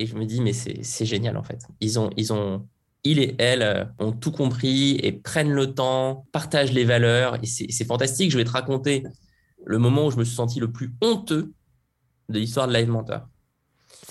et 0.00 0.06
je 0.06 0.16
me 0.16 0.24
dis, 0.24 0.40
mais 0.40 0.54
c'est 0.54 1.04
génial 1.04 1.36
en 1.36 1.42
fait. 1.42 1.60
Ils 1.80 1.98
ont, 1.98 2.08
ils 2.16 2.32
ont, 2.32 2.66
il 3.04 3.18
et 3.18 3.34
elle 3.38 3.62
euh, 3.62 3.84
ont 3.98 4.12
tout 4.12 4.32
compris 4.32 4.92
et 5.02 5.12
prennent 5.12 5.52
le 5.52 5.74
temps, 5.74 6.26
partagent 6.32 6.72
les 6.72 6.84
valeurs 6.84 7.36
et 7.42 7.46
c'est 7.46 7.84
fantastique. 7.84 8.30
Je 8.30 8.38
vais 8.38 8.44
te 8.44 8.50
raconter 8.50 9.04
le 9.62 9.78
moment 9.78 10.06
où 10.06 10.10
je 10.10 10.16
me 10.16 10.24
suis 10.24 10.34
senti 10.34 10.58
le 10.58 10.72
plus 10.72 10.90
honteux 11.02 11.52
de 12.30 12.38
l'histoire 12.38 12.66
de 12.66 12.72
Live 12.72 12.88
Mentor. 12.88 13.28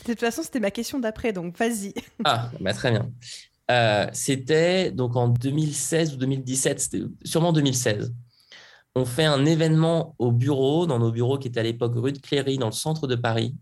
De 0.06 0.12
toute 0.12 0.20
façon, 0.20 0.44
c'était 0.44 0.60
ma 0.60 0.70
question 0.70 1.00
d'après, 1.00 1.34
donc 1.34 1.58
vas-y. 1.58 1.94
Ah, 2.24 2.52
bah, 2.62 2.74
très 2.74 2.92
bien. 2.92 3.10
Euh, 3.72 4.08
c'était 4.14 4.92
donc 4.92 5.16
en 5.16 5.28
2016 5.28 6.14
ou 6.14 6.18
2017, 6.18 6.80
c'était 6.80 7.02
sûrement 7.24 7.52
2016. 7.52 8.14
On 8.94 9.06
fait 9.06 9.26
un 9.26 9.44
événement 9.44 10.14
au 10.20 10.32
bureau, 10.32 10.86
dans 10.86 11.00
nos 11.00 11.12
bureaux 11.12 11.40
qui 11.40 11.48
étaient 11.48 11.62
à 11.62 11.64
l'époque 11.64 11.94
rue 11.96 12.12
de 12.12 12.20
Cléry, 12.20 12.60
dans 12.60 12.68
le 12.68 12.74
centre 12.74 13.08
de 13.08 13.16
Paris. 13.16 13.56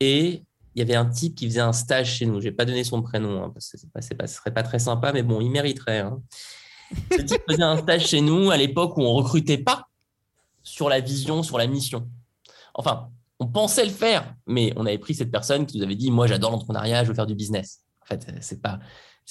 Et 0.00 0.44
il 0.78 0.82
y 0.82 0.82
avait 0.82 0.94
un 0.94 1.06
type 1.06 1.34
qui 1.34 1.46
faisait 1.46 1.58
un 1.60 1.72
stage 1.72 2.14
chez 2.18 2.26
nous. 2.26 2.40
Je 2.40 2.46
n'ai 2.46 2.52
pas 2.52 2.64
donné 2.64 2.84
son 2.84 3.02
prénom, 3.02 3.42
hein, 3.42 3.50
parce 3.52 3.72
que 3.72 3.78
ce 3.78 3.86
ne 3.86 4.26
serait 4.28 4.52
pas 4.52 4.62
très 4.62 4.78
sympa, 4.78 5.12
mais 5.12 5.24
bon, 5.24 5.40
il 5.40 5.50
mériterait. 5.50 5.98
Hein. 5.98 6.22
Ce 7.10 7.20
type 7.22 7.42
faisait 7.50 7.64
un 7.64 7.78
stage 7.78 8.06
chez 8.06 8.20
nous 8.20 8.52
à 8.52 8.56
l'époque 8.56 8.96
où 8.96 9.00
on 9.00 9.18
ne 9.18 9.22
recrutait 9.22 9.58
pas 9.58 9.88
sur 10.62 10.88
la 10.88 11.00
vision, 11.00 11.42
sur 11.42 11.58
la 11.58 11.66
mission. 11.66 12.08
Enfin, 12.74 13.10
on 13.40 13.48
pensait 13.48 13.84
le 13.84 13.90
faire, 13.90 14.36
mais 14.46 14.72
on 14.76 14.86
avait 14.86 14.98
pris 14.98 15.16
cette 15.16 15.32
personne 15.32 15.66
qui 15.66 15.78
nous 15.78 15.82
avait 15.82 15.96
dit 15.96 16.12
Moi, 16.12 16.28
j'adore 16.28 16.52
l'entrepreneuriat, 16.52 17.02
je 17.02 17.08
veux 17.08 17.14
faire 17.14 17.26
du 17.26 17.34
business. 17.34 17.80
En 18.02 18.06
fait, 18.06 18.24
ce 18.40 18.54
n'est 18.54 18.60
pas, 18.60 18.78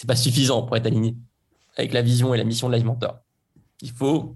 pas 0.05 0.15
suffisant 0.17 0.63
pour 0.63 0.75
être 0.75 0.85
aligné 0.85 1.15
avec 1.77 1.93
la 1.93 2.01
vision 2.01 2.33
et 2.33 2.37
la 2.37 2.43
mission 2.43 2.67
de 2.67 2.73
l'alimenteur. 2.73 3.21
Il 3.81 3.91
faut 3.91 4.35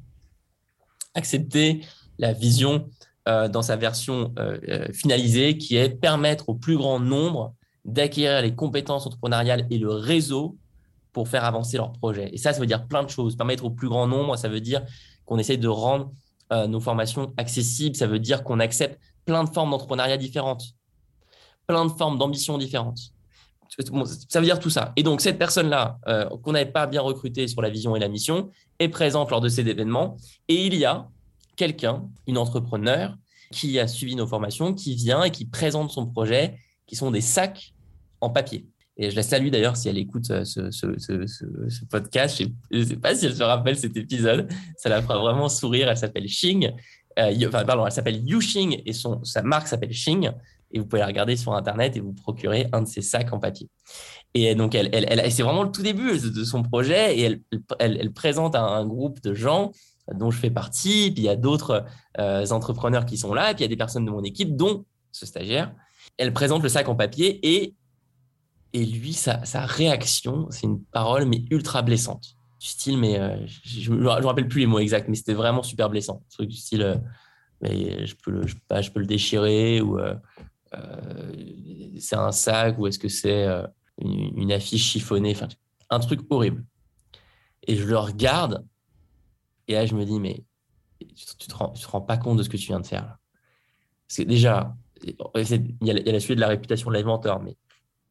accepter 1.13 1.85
la 2.19 2.31
vision 2.31 2.89
euh, 3.27 3.47
dans 3.47 3.61
sa 3.61 3.75
version 3.75 4.33
euh, 4.39 4.57
euh, 4.67 4.87
finalisée, 4.93 5.55
qui 5.55 5.75
est 5.75 5.89
permettre 5.89 6.49
au 6.49 6.55
plus 6.55 6.75
grand 6.75 6.99
nombre 6.99 7.53
d'acquérir 7.85 8.41
les 8.41 8.55
compétences 8.55 9.05
entrepreneuriales 9.05 9.67
et 9.69 9.77
le 9.77 9.91
réseau 9.91 10.57
pour 11.13 11.27
faire 11.27 11.45
avancer 11.45 11.77
leur 11.77 11.91
projet. 11.91 12.31
Et 12.33 12.37
ça, 12.37 12.51
ça 12.51 12.59
veut 12.59 12.65
dire 12.65 12.87
plein 12.87 13.03
de 13.03 13.09
choses. 13.11 13.35
Permettre 13.35 13.63
au 13.63 13.69
plus 13.69 13.89
grand 13.89 14.07
nombre, 14.07 14.35
ça 14.37 14.49
veut 14.49 14.59
dire 14.59 14.81
qu'on 15.25 15.37
essaye 15.37 15.59
de 15.59 15.67
rendre 15.67 16.11
nos 16.67 16.81
formations 16.81 17.31
accessibles, 17.37 17.95
ça 17.95 18.07
veut 18.07 18.19
dire 18.19 18.43
qu'on 18.43 18.59
accepte 18.59 18.99
plein 19.23 19.45
de 19.45 19.49
formes 19.49 19.71
d'entrepreneuriat 19.71 20.17
différentes, 20.17 20.63
plein 21.65 21.85
de 21.85 21.91
formes 21.91 22.17
d'ambition 22.17 22.57
différentes. 22.57 22.99
ça 24.27 24.39
veut 24.39 24.45
dire 24.45 24.59
tout 24.59 24.69
ça. 24.69 24.91
Et 24.97 25.03
donc, 25.03 25.21
cette 25.21 25.37
personne-là, 25.37 25.97
qu'on 26.43 26.51
n'avait 26.51 26.69
pas 26.69 26.87
bien 26.87 27.01
recrutée 27.01 27.47
sur 27.47 27.61
la 27.61 27.69
vision 27.69 27.95
et 27.95 27.99
la 27.99 28.09
mission, 28.09 28.49
est 28.79 28.89
présente 28.89 29.31
lors 29.31 29.39
de 29.39 29.47
ces 29.47 29.61
événements. 29.61 30.17
Et 30.49 30.65
il 30.65 30.75
y 30.75 30.83
a 30.83 31.07
quelqu'un, 31.55 32.07
une 32.27 32.37
entrepreneur, 32.37 33.17
qui 33.51 33.79
a 33.79 33.87
suivi 33.87 34.15
nos 34.15 34.27
formations, 34.27 34.73
qui 34.73 34.95
vient 34.95 35.23
et 35.23 35.31
qui 35.31 35.45
présente 35.45 35.91
son 35.91 36.07
projet, 36.07 36.55
qui 36.87 36.95
sont 36.95 37.11
des 37.11 37.21
sacs 37.21 37.73
en 38.21 38.29
papier. 38.29 38.65
Et 38.97 39.09
je 39.09 39.15
la 39.15 39.23
salue 39.23 39.49
d'ailleurs 39.49 39.77
si 39.77 39.89
elle 39.89 39.97
écoute 39.97 40.29
euh, 40.31 40.43
ce, 40.43 41.85
podcast. 41.85 42.43
Je 42.71 42.77
ne 42.77 42.83
sais 42.83 42.97
pas 42.97 43.15
si 43.15 43.25
elle 43.25 43.35
se 43.35 43.43
rappelle 43.43 43.77
cet 43.77 43.97
épisode. 43.97 44.47
Ça 44.77 44.89
la 44.89 45.01
fera 45.01 45.17
vraiment 45.17 45.49
sourire. 45.49 45.89
Elle 45.89 45.97
s'appelle 45.97 46.25
Xing. 46.25 46.71
Euh, 47.17 47.47
enfin, 47.47 47.65
pardon, 47.65 47.85
elle 47.85 47.91
s'appelle 47.91 48.21
Yuxing 48.27 48.81
et 48.85 48.93
son, 48.93 49.23
sa 49.23 49.41
marque 49.41 49.67
s'appelle 49.67 49.89
Xing. 49.89 50.31
Et 50.71 50.79
vous 50.79 50.85
pouvez 50.85 51.01
la 51.01 51.07
regarder 51.07 51.35
sur 51.35 51.53
Internet 51.53 51.97
et 51.97 51.99
vous 51.99 52.13
procurer 52.13 52.67
un 52.71 52.83
de 52.83 52.87
ces 52.87 53.01
sacs 53.01 53.33
en 53.33 53.39
papier. 53.39 53.69
Et 54.33 54.55
donc, 54.55 54.75
elle, 54.75 54.89
elle, 54.93 55.31
c'est 55.31 55.43
vraiment 55.43 55.63
le 55.63 55.71
tout 55.71 55.81
début 55.81 56.17
de 56.17 56.43
son 56.45 56.63
projet 56.63 57.17
et 57.17 57.21
elle, 57.23 57.41
elle, 57.79 58.13
présente 58.13 58.55
un, 58.55 58.85
groupe 58.85 59.21
de 59.21 59.33
gens 59.33 59.71
dont 60.13 60.31
je 60.31 60.37
fais 60.37 60.49
partie. 60.49 61.11
Puis 61.11 61.23
il 61.23 61.25
y 61.25 61.29
a 61.29 61.35
d'autres 61.35 61.85
euh, 62.19 62.45
entrepreneurs 62.47 63.05
qui 63.05 63.17
sont 63.17 63.33
là. 63.33 63.51
Et 63.51 63.53
puis 63.53 63.63
il 63.63 63.65
y 63.65 63.69
a 63.69 63.69
des 63.69 63.77
personnes 63.77 64.05
de 64.05 64.11
mon 64.11 64.23
équipe, 64.23 64.55
dont 64.55 64.85
ce 65.11 65.25
stagiaire. 65.25 65.73
Elle 66.17 66.33
présente 66.33 66.63
le 66.63 66.69
sac 66.69 66.87
en 66.89 66.95
papier 66.95 67.39
et, 67.43 67.75
et 68.73 68.85
lui, 68.85 69.13
sa, 69.13 69.43
sa 69.45 69.65
réaction, 69.65 70.47
c'est 70.49 70.67
une 70.67 70.81
parole, 70.83 71.25
mais 71.25 71.43
ultra 71.49 71.81
blessante 71.81 72.35
du 72.61 72.67
style, 72.67 72.99
mais 72.99 73.19
euh, 73.19 73.35
je 73.63 73.91
ne 73.91 73.97
me 73.97 74.07
rappelle 74.07 74.47
plus 74.47 74.59
les 74.59 74.65
mots 74.67 74.77
exacts, 74.77 75.09
mais 75.09 75.15
c'était 75.15 75.33
vraiment 75.33 75.63
super 75.63 75.89
blessant. 75.89 76.23
truc 76.29 76.47
du 76.47 76.55
style, 76.55 76.83
euh, 76.83 76.95
mais 77.59 78.05
je 78.05 78.15
peux, 78.15 78.29
le, 78.29 78.45
je, 78.45 78.55
je 78.55 78.91
peux 78.91 78.99
le 78.99 79.07
déchirer, 79.07 79.81
ou 79.81 79.97
euh, 79.97 80.13
c'est 81.97 82.15
un 82.15 82.31
sac, 82.31 82.77
ou 82.77 82.85
est-ce 82.85 82.99
que 82.99 83.09
c'est 83.09 83.47
une, 83.99 84.51
affiche 84.51 84.83
chiffonnée, 84.91 85.31
enfin, 85.35 85.47
un 85.89 85.99
truc 85.99 86.21
horrible. 86.29 86.63
Et 87.65 87.75
je 87.75 87.85
le 87.85 87.97
regarde, 87.97 88.63
et 89.71 89.75
là, 89.75 89.85
je 89.85 89.95
me 89.95 90.05
dis, 90.05 90.19
mais 90.19 90.43
tu, 90.99 91.07
ne 91.07 91.73
te, 91.73 91.87
rends, 91.87 92.01
pas 92.01 92.17
compte 92.17 92.37
de 92.37 92.43
ce 92.43 92.49
que 92.49 92.57
tu 92.57 92.67
viens 92.67 92.79
de 92.79 92.87
faire. 92.87 93.05
Là. 93.05 93.19
Parce 94.07 94.17
que 94.17 94.23
déjà, 94.23 94.75
il 95.03 95.15
y, 95.81 95.91
a, 95.91 95.95
a 95.95 96.11
la 96.11 96.19
suite 96.19 96.35
de 96.35 96.41
la 96.41 96.49
réputation 96.49 96.89
de 96.89 96.95
l'inventeur, 96.95 97.41
mais 97.41 97.55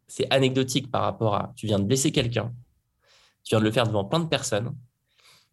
c'est 0.08 0.26
anecdotique 0.32 0.90
par 0.90 1.02
rapport 1.02 1.34
à 1.34 1.52
tu 1.54 1.66
viens 1.66 1.78
de 1.78 1.84
blesser 1.84 2.10
quelqu'un, 2.12 2.52
tu 3.44 3.50
viens 3.50 3.60
de 3.60 3.64
le 3.64 3.70
faire 3.70 3.86
devant 3.86 4.04
plein 4.04 4.20
de 4.20 4.26
personnes, 4.26 4.74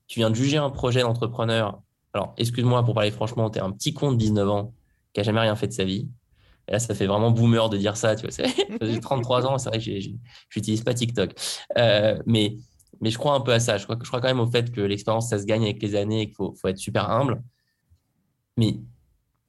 tu 0.07 0.19
viens 0.19 0.29
de 0.29 0.35
juger 0.35 0.57
un 0.57 0.69
projet 0.69 1.01
d'entrepreneur. 1.01 1.81
Alors, 2.13 2.33
excuse-moi 2.37 2.83
pour 2.83 2.93
parler 2.93 3.11
franchement, 3.11 3.49
tu 3.49 3.59
es 3.59 3.61
un 3.61 3.71
petit 3.71 3.93
con 3.93 4.13
de 4.13 4.17
19 4.17 4.49
ans 4.49 4.73
qui 5.13 5.19
n'a 5.19 5.23
jamais 5.23 5.41
rien 5.41 5.55
fait 5.55 5.67
de 5.67 5.73
sa 5.73 5.83
vie. 5.83 6.07
Là, 6.69 6.79
ça 6.79 6.95
fait 6.95 7.05
vraiment 7.05 7.31
boomer 7.31 7.69
de 7.69 7.77
dire 7.77 7.95
ça. 7.97 8.15
Tu 8.15 8.27
vois, 8.27 8.47
j'ai 8.81 8.99
33 8.99 9.45
ans, 9.45 9.57
c'est 9.57 9.69
vrai 9.69 9.79
que 9.79 9.83
je 9.83 10.09
n'utilise 10.55 10.83
pas 10.83 10.93
TikTok. 10.93 11.33
Euh, 11.77 12.17
mais, 12.25 12.57
mais 13.01 13.09
je 13.09 13.17
crois 13.17 13.33
un 13.33 13.41
peu 13.41 13.53
à 13.53 13.59
ça. 13.59 13.77
Je 13.77 13.83
crois, 13.83 13.97
je 14.01 14.07
crois 14.07 14.21
quand 14.21 14.27
même 14.27 14.39
au 14.39 14.47
fait 14.47 14.71
que 14.71 14.81
l'expérience, 14.81 15.29
ça 15.29 15.39
se 15.39 15.45
gagne 15.45 15.63
avec 15.63 15.81
les 15.81 15.95
années 15.95 16.21
et 16.21 16.25
qu'il 16.27 16.35
faut, 16.35 16.53
faut, 16.53 16.67
être 16.67 16.77
super 16.77 17.09
humble. 17.09 17.41
Mais 18.57 18.79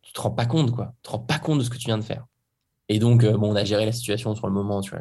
tu 0.03 0.13
te 0.13 0.21
rends 0.21 0.31
pas 0.31 0.47
compte, 0.47 0.73
quoi. 0.73 0.95
Tu 1.03 1.09
te 1.09 1.11
rends 1.11 1.19
pas 1.19 1.39
compte 1.39 1.59
de 1.59 1.65
ce 1.65 1.71
que 1.71 1.77
tu 1.77 1.87
viens 1.87 1.99
de 1.99 2.05
faire. 2.05 2.27
Et 2.89 2.99
donc, 2.99 3.25
bon, 3.25 3.53
on 3.53 3.57
a 3.57 3.65
géré 3.65 3.85
la 3.87 3.93
situation 3.93 4.35
sur 4.35 4.47
le 4.47 4.53
moment, 4.53 4.81
tu 4.81 4.91
vois. 4.91 5.01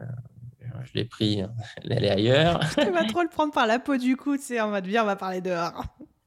Je 0.83 0.91
l'ai 0.93 1.05
pris, 1.05 1.41
elle 1.83 2.03
est 2.03 2.09
ailleurs. 2.09 2.59
Tu 2.77 2.91
vas 2.91 3.05
trop 3.05 3.21
le 3.21 3.29
prendre 3.29 3.53
par 3.53 3.67
la 3.67 3.79
peau 3.79 3.97
du 3.97 4.15
cou, 4.15 4.37
tu 4.37 4.43
sais, 4.43 4.61
en 4.61 4.69
mode, 4.69 4.85
viens, 4.85 5.03
on 5.03 5.07
va 5.07 5.15
parler 5.15 5.41
dehors. 5.41 5.83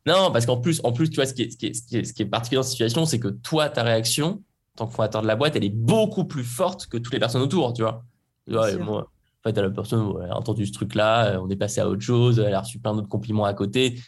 Non, 0.07 0.33
parce 0.33 0.47
qu'en 0.47 0.57
plus, 0.57 0.81
en 0.85 0.93
plus, 0.93 1.11
tu 1.11 1.17
vois, 1.17 1.27
ce 1.27 1.35
qui 1.35 1.43
est, 1.43 1.51
ce 1.51 1.57
qui 1.57 1.67
est, 1.67 2.05
ce 2.05 2.13
qui 2.13 2.23
est, 2.23 2.27
particulier 2.27 2.57
dans 2.57 2.63
cette 2.63 2.73
situation, 2.73 3.05
c'est 3.05 3.21
que 3.21 3.29
toi, 3.29 3.69
ta 3.69 3.83
réaction, 3.83 4.43
en 4.75 4.77
tant 4.77 4.87
que 4.87 4.95
fondateur 4.95 5.23
de 5.23 5.27
la 5.27 5.37
boîte, 5.37 5.57
elle 5.57 5.65
est 5.65 5.75
beaucoup 5.75 6.25
plus 6.25 6.45
forte 6.45 6.87
que 6.87 6.97
toutes 6.97 7.13
les 7.13 7.19
personnes 7.19 7.43
autour, 7.43 7.75
tu 7.75 7.83
vois. 7.83 8.03
moi, 8.47 9.11
en 9.43 9.49
fait, 9.49 9.61
la 9.61 9.71
personne 9.71 10.23
a 10.31 10.37
entendu 10.37 10.67
ce 10.67 10.73
truc-là, 10.73 11.33
euh, 11.33 11.41
on 11.41 11.49
est 11.49 11.57
passé 11.57 11.81
à 11.81 11.89
autre 11.89 12.03
chose, 12.03 12.39
elle 12.39 12.55
a 12.55 12.61
reçu 12.61 12.79
plein 12.79 12.95
d'autres 12.95 13.09
compliments 13.09 13.47
à 13.47 13.55
côté. 13.55 13.99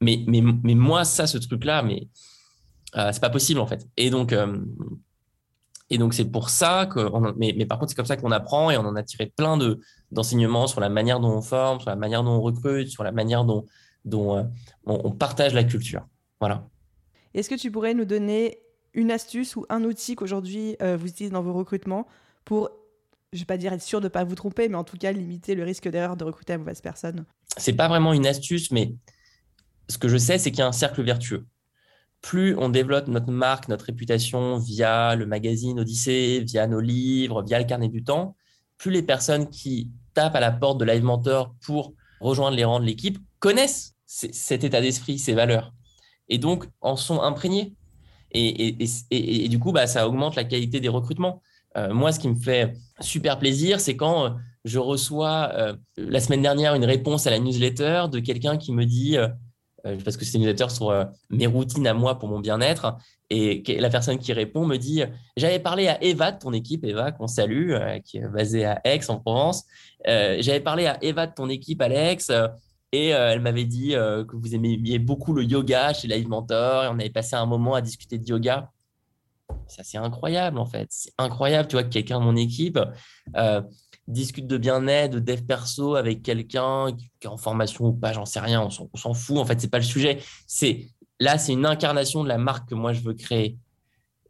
Mais, 0.00 0.24
moi, 0.74 1.04
ça, 1.04 1.26
ce 1.26 1.38
truc-là, 1.38 1.82
mais 1.82 2.08
euh, 2.96 3.10
c'est 3.12 3.20
pas 3.20 3.30
possible 3.30 3.60
en 3.60 3.66
fait. 3.66 3.86
Et 3.96 4.10
donc, 4.10 4.32
euh, 4.32 4.58
c'est 6.12 6.30
pour 6.30 6.50
ça 6.50 6.86
que, 6.86 7.08
mais, 7.36 7.66
par 7.66 7.78
contre, 7.78 7.90
c'est 7.90 7.96
comme 7.96 8.06
ça 8.06 8.16
qu'on 8.16 8.32
apprend 8.32 8.70
et 8.70 8.76
on 8.76 8.86
en 8.86 8.96
a 8.96 9.02
tiré 9.02 9.26
plein 9.26 9.56
de 9.56 9.80
d'enseignements 10.10 10.66
sur 10.66 10.80
la 10.80 10.88
manière 10.88 11.20
dont 11.20 11.30
on 11.30 11.42
forme, 11.42 11.80
sur 11.80 11.90
la 11.90 11.96
manière 11.96 12.24
dont 12.24 12.32
on 12.32 12.40
recrute, 12.40 12.88
sur 12.88 13.04
la 13.04 13.12
manière 13.12 13.44
dont, 13.44 13.64
dont 14.04 14.38
euh, 14.38 14.42
on, 14.86 15.12
partage 15.12 15.54
la 15.54 15.62
culture. 15.62 16.06
Voilà. 16.40 16.66
Est-ce 17.34 17.48
que 17.48 17.54
tu 17.54 17.70
pourrais 17.70 17.94
nous 17.94 18.04
donner 18.04 18.58
une 18.92 19.12
astuce 19.12 19.54
ou 19.54 19.66
un 19.68 19.84
outil 19.84 20.16
qu'aujourd'hui 20.16 20.76
vous 20.80 21.06
utilisez 21.06 21.30
dans 21.30 21.42
vos 21.42 21.52
recrutements 21.52 22.08
pour 22.44 22.70
je 23.32 23.38
vais 23.38 23.44
pas 23.44 23.56
dire 23.56 23.72
être 23.72 23.82
sûr 23.82 24.00
de 24.00 24.06
ne 24.06 24.08
pas 24.08 24.24
vous 24.24 24.34
tromper, 24.34 24.68
mais 24.68 24.76
en 24.76 24.84
tout 24.84 24.96
cas 24.96 25.12
limiter 25.12 25.54
le 25.54 25.62
risque 25.62 25.88
d'erreur 25.88 26.16
de 26.16 26.24
recruter 26.24 26.54
la 26.54 26.58
mauvaise 26.58 26.80
personne 26.80 27.24
C'est 27.56 27.74
pas 27.74 27.88
vraiment 27.88 28.12
une 28.12 28.26
astuce, 28.26 28.72
mais 28.72 28.94
ce 29.88 29.98
que 29.98 30.08
je 30.08 30.16
sais, 30.16 30.38
c'est 30.38 30.50
qu'il 30.50 30.60
y 30.60 30.62
a 30.62 30.66
un 30.66 30.72
cercle 30.72 31.02
vertueux. 31.02 31.46
Plus 32.22 32.56
on 32.58 32.68
développe 32.68 33.06
notre 33.06 33.30
marque, 33.30 33.68
notre 33.68 33.86
réputation 33.86 34.58
via 34.58 35.14
le 35.14 35.26
magazine 35.26 35.78
Odyssée, 35.78 36.40
via 36.44 36.66
nos 36.66 36.80
livres, 36.80 37.42
via 37.42 37.58
le 37.58 37.64
carnet 37.64 37.88
du 37.88 38.02
temps, 38.02 38.36
plus 38.78 38.90
les 38.90 39.02
personnes 39.02 39.48
qui 39.48 39.90
tapent 40.12 40.34
à 40.34 40.40
la 40.40 40.50
porte 40.50 40.78
de 40.78 40.84
Live 40.84 41.04
Mentor 41.04 41.54
pour 41.64 41.94
rejoindre 42.20 42.56
les 42.56 42.64
rangs 42.64 42.80
de 42.80 42.84
l'équipe 42.84 43.18
connaissent 43.38 43.94
cet 44.06 44.64
état 44.64 44.80
d'esprit, 44.80 45.20
ces 45.20 45.34
valeurs, 45.34 45.72
et 46.28 46.38
donc 46.38 46.66
en 46.80 46.96
sont 46.96 47.22
imprégnés. 47.22 47.74
Et, 48.32 49.48
du 49.48 49.58
coup, 49.58 49.72
bah, 49.72 49.86
ça 49.86 50.06
augmente 50.06 50.36
la 50.36 50.44
qualité 50.44 50.78
des 50.80 50.88
recrutements. 50.88 51.42
Euh, 51.76 51.92
moi, 51.92 52.12
ce 52.12 52.18
qui 52.18 52.28
me 52.28 52.38
fait 52.38 52.74
super 53.00 53.38
plaisir, 53.38 53.80
c'est 53.80 53.96
quand 53.96 54.24
euh, 54.24 54.30
je 54.64 54.78
reçois 54.78 55.50
euh, 55.54 55.74
la 55.96 56.20
semaine 56.20 56.42
dernière 56.42 56.74
une 56.74 56.84
réponse 56.84 57.26
à 57.26 57.30
la 57.30 57.38
newsletter 57.38 58.04
de 58.10 58.18
quelqu'un 58.18 58.56
qui 58.56 58.72
me 58.72 58.84
dit, 58.84 59.16
parce 59.82 60.18
que 60.18 60.26
c'est 60.26 60.36
une 60.36 60.44
newsletter 60.44 60.68
sur 60.68 61.06
mes 61.30 61.46
routines 61.46 61.86
à 61.86 61.94
moi 61.94 62.18
pour 62.18 62.28
mon 62.28 62.40
bien-être, 62.40 62.98
et 63.30 63.62
la 63.78 63.88
personne 63.88 64.18
qui 64.18 64.34
répond 64.34 64.66
me 64.66 64.76
dit, 64.76 65.02
j'avais 65.38 65.60
parlé 65.60 65.88
à 65.88 66.02
Eva 66.04 66.32
de 66.32 66.38
ton 66.38 66.52
équipe, 66.52 66.84
Eva, 66.84 67.12
qu'on 67.12 67.26
salue, 67.26 67.72
qui 68.04 68.18
est 68.18 68.28
basée 68.28 68.66
à 68.66 68.82
Aix 68.84 69.00
en 69.08 69.18
Provence. 69.18 69.64
j'avais 70.04 70.60
parlé 70.60 70.86
à 70.86 70.98
Eva 71.02 71.26
de 71.26 71.32
ton 71.34 71.48
équipe, 71.48 71.80
Alex. 71.80 72.30
Et 72.92 73.08
elle 73.08 73.40
m'avait 73.40 73.64
dit 73.64 73.92
que 73.92 74.36
vous 74.36 74.54
aimiez 74.54 74.98
beaucoup 74.98 75.32
le 75.32 75.44
yoga 75.44 75.94
chez 75.94 76.08
Live 76.08 76.28
Mentor 76.28 76.84
et 76.84 76.88
on 76.88 76.98
avait 76.98 77.08
passé 77.08 77.36
un 77.36 77.46
moment 77.46 77.74
à 77.74 77.80
discuter 77.80 78.18
de 78.18 78.28
yoga. 78.28 78.70
Ça, 79.66 79.82
c'est 79.84 79.98
incroyable, 79.98 80.58
en 80.58 80.66
fait. 80.66 80.88
C'est 80.90 81.12
incroyable, 81.18 81.68
tu 81.68 81.76
vois, 81.76 81.84
que 81.84 81.88
quelqu'un 81.88 82.20
de 82.20 82.24
mon 82.24 82.36
équipe 82.36 82.78
euh, 83.36 83.62
discute 84.08 84.46
de 84.46 84.58
bien-être, 84.58 85.12
de 85.12 85.18
dev 85.20 85.42
perso 85.42 85.94
avec 85.94 86.22
quelqu'un 86.22 86.88
qui 86.96 87.10
est 87.22 87.28
en 87.28 87.36
formation 87.36 87.86
ou 87.86 87.92
pas, 87.92 88.12
j'en 88.12 88.26
sais 88.26 88.40
rien, 88.40 88.62
on 88.62 88.70
s'en 88.70 89.14
fout. 89.14 89.38
En 89.38 89.44
fait, 89.44 89.60
c'est 89.60 89.70
pas 89.70 89.78
le 89.78 89.84
sujet. 89.84 90.18
C'est 90.46 90.88
Là, 91.20 91.36
c'est 91.36 91.52
une 91.52 91.66
incarnation 91.66 92.24
de 92.24 92.28
la 92.28 92.38
marque 92.38 92.70
que 92.70 92.74
moi, 92.74 92.94
je 92.94 93.02
veux 93.02 93.12
créer 93.12 93.58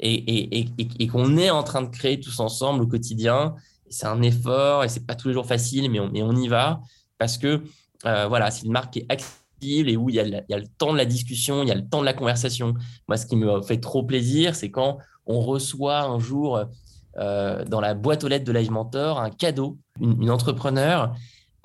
et, 0.01 1.07
qu'on 1.11 1.37
est 1.37 1.51
en 1.51 1.63
train 1.63 1.83
de 1.83 1.89
créer 1.89 2.19
tous 2.19 2.41
ensemble 2.41 2.83
au 2.83 2.87
quotidien. 2.87 3.55
C'est 3.89 4.07
un 4.07 4.23
effort 4.23 4.83
et 4.83 4.89
c'est 4.89 5.07
pas 5.07 5.15
tous 5.15 5.29
les 5.29 5.35
jours 5.35 5.47
facile, 5.47 5.91
mais 5.91 6.01
on, 6.01 6.11
on 6.13 6.37
y 6.37 6.49
va 6.49 6.81
parce 7.19 7.39
que 7.39 7.63
euh, 8.07 8.27
voilà, 8.27 8.51
c'est 8.51 8.67
une 8.67 8.73
marque 8.73 8.95
qui 8.95 9.01
est 9.01 9.07
et 9.63 9.97
où 9.97 10.09
il 10.09 10.15
y, 10.15 10.21
a 10.21 10.25
le, 10.25 10.67
temps 10.79 10.93
de 10.93 10.99
la 10.99 11.05
discussion, 11.05 11.63
il 11.63 11.69
y 11.69 11.73
a 11.73 11.75
le 11.75 11.87
temps 11.87 12.01
de 12.01 12.07
la 12.07 12.15
conversation. 12.15 12.75
Moi, 13.09 13.17
ce 13.17 13.27
qui 13.27 13.37
me 13.37 13.63
fait 13.63 13.79
trop 13.79 14.03
plaisir, 14.03 14.55
c'est 14.55 14.71
quand 14.71 14.99
on 15.27 15.41
reçoit 15.41 16.03
un 16.03 16.19
jour 16.19 16.65
euh, 17.19 17.65
dans 17.65 17.81
la 17.81 17.95
boîte 17.95 18.23
aux 18.23 18.29
lettres 18.29 18.45
de 18.45 18.53
Live 18.53 18.71
Mentor 18.71 19.19
un 19.21 19.31
cadeau, 19.31 19.79
une, 20.01 20.31
entrepreneur 20.31 21.13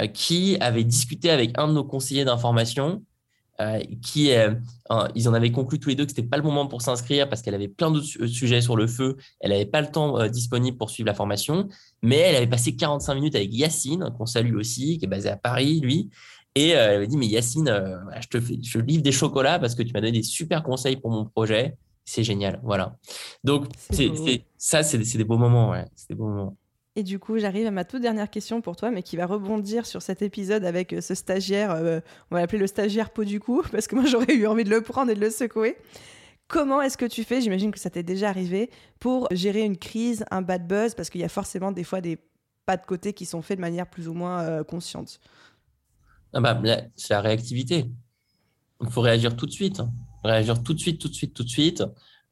euh, 0.02 0.08
qui 0.08 0.58
avait 0.60 0.84
discuté 0.84 1.30
avec 1.30 1.52
un 1.58 1.68
de 1.68 1.74
nos 1.74 1.84
conseillers 1.84 2.26
d'information, 2.26 3.04
euh, 3.62 3.80
qui 4.02 4.32
ils 5.16 5.30
en 5.30 5.34
avaient 5.34 5.52
conclu 5.52 5.80
tous 5.80 5.90
les 5.90 5.96
deux 5.96 6.06
que 6.06 6.12
c'était 6.12 6.28
pas 6.28 6.38
le 6.38 6.44
moment 6.44 6.68
pour 6.68 6.82
s'inscrire 6.82 7.30
parce 7.30 7.42
qu'elle 7.42 7.56
avait 7.56 7.70
plein 7.70 7.90
d'autres 7.90 8.26
sujets 8.28 8.60
sur 8.60 8.76
le 8.76 8.88
feu, 8.88 9.18
elle 9.40 9.52
n'avait 9.52 9.66
pas 9.66 9.82
le 9.82 9.88
temps 9.88 10.28
disponible 10.28 10.78
pour 10.78 10.90
suivre 10.90 11.08
la 11.08 11.14
formation, 11.14 11.70
mais 12.02 12.18
elle 12.18 12.36
avait 12.36 12.48
passé 12.48 12.76
45 12.76 13.16
minutes 13.16 13.36
avec 13.36 13.54
Yacine, 13.54 14.12
qu'on 14.18 14.26
salue 14.26 14.56
aussi, 14.56 14.98
qui 14.98 15.06
est 15.06 15.08
basé 15.08 15.30
à 15.30 15.38
Paris, 15.38 15.80
lui, 15.80 16.10
et 16.56 16.70
elle 16.70 16.96
avait 16.96 17.08
dit, 17.08 17.18
mais 17.18 17.28
Yacine, 17.28 18.02
je 18.22 18.28
te 18.28 18.40
fais, 18.40 18.58
je 18.62 18.80
livre 18.80 19.04
des 19.04 19.12
chocolats 19.12 19.60
parce 19.60 19.76
que 19.76 19.84
tu 19.84 19.94
m'as 19.94 20.02
donné 20.02 20.14
des 20.14 20.24
super 20.24 20.64
conseils 20.64 20.98
pour 20.98 21.12
mon 21.12 21.26
projet 21.26 21.78
c'est 22.06 22.24
génial. 22.24 22.60
Voilà. 22.64 22.98
Donc, 23.44 23.66
c'est, 23.90 24.12
ça, 24.58 24.84
c'est, 24.84 24.98
des 25.00 25.24
beaux 25.24 25.38
moments. 25.38 25.72
Ouais. 25.72 25.86
C'est 25.96 26.10
des 26.10 26.16
beaux 26.16 26.28
moments. 26.28 26.56
Et 26.96 27.04
du 27.04 27.20
coup, 27.20 27.38
j'arrive 27.40 27.68
à 27.68 27.72
ma 27.72 27.84
toute 27.84 28.02
dernière 28.02 28.30
question 28.30 28.62
pour 28.62 28.78
toi, 28.78 28.90
mais 28.90 29.04
qui 29.04 29.18
va 29.18 29.26
rebondir 29.26 29.86
sur 29.86 30.02
cet 30.02 30.22
épisode 30.22 30.64
avec 30.64 30.94
euh, 30.94 31.02
ce 31.02 31.14
stagiaire, 31.14 31.72
euh, 31.72 32.00
on 32.32 32.36
va 32.36 32.42
l'appeler 32.42 32.60
le 32.60 32.68
stagiaire 32.68 33.10
pot 33.10 33.26
du 33.26 33.42
cou, 33.42 33.64
parce 33.72 33.88
que 33.88 33.96
moi 33.96 34.06
j'aurais 34.06 34.34
eu 34.34 34.48
envie 34.48 34.64
de 34.64 34.70
le 34.70 34.80
prendre 34.80 35.12
et 35.12 35.16
de 35.16 35.20
le 35.20 35.30
secouer. 35.30 35.76
Comment 36.48 36.82
est-ce 36.82 36.98
que 36.98 37.06
tu 37.06 37.26
fais, 37.26 37.42
j'imagine 37.42 37.72
que 37.72 37.80
ça 37.80 37.90
t'est 37.90 38.04
déjà 38.04 38.30
arrivé, 38.30 38.70
pour 39.00 39.28
gérer 39.32 39.64
une 39.64 39.78
crise, 39.78 40.24
un 40.32 40.42
bad 40.42 40.68
buzz, 40.68 40.94
parce 40.94 41.10
qu'il 41.10 41.20
y 41.20 41.26
a 41.26 41.30
forcément 41.30 41.74
des 41.74 41.84
fois 41.84 42.00
des 42.00 42.18
pas 42.66 42.78
de 42.78 42.86
côté 42.86 43.14
qui 43.14 43.26
sont 43.26 43.42
faits 43.42 43.58
de 43.58 43.62
manière 43.62 43.88
plus 43.88 44.08
ou 44.08 44.14
moins 44.14 44.42
euh, 44.44 44.64
consciente? 44.64 45.20
Ah 46.36 46.42
bah, 46.42 46.62
C'est 46.96 47.14
la 47.14 47.22
réactivité. 47.22 47.90
Il 48.82 48.90
faut 48.90 49.02
réagir 49.02 49.36
tout 49.36 49.46
de 49.46 49.52
suite. 49.52 49.82
Réagir 50.24 50.62
tout 50.62 50.74
de 50.74 50.80
suite, 50.80 51.00
tout 51.00 51.08
de 51.08 51.14
suite, 51.14 51.34
tout 51.34 51.44
de 51.44 51.50
suite, 51.50 51.84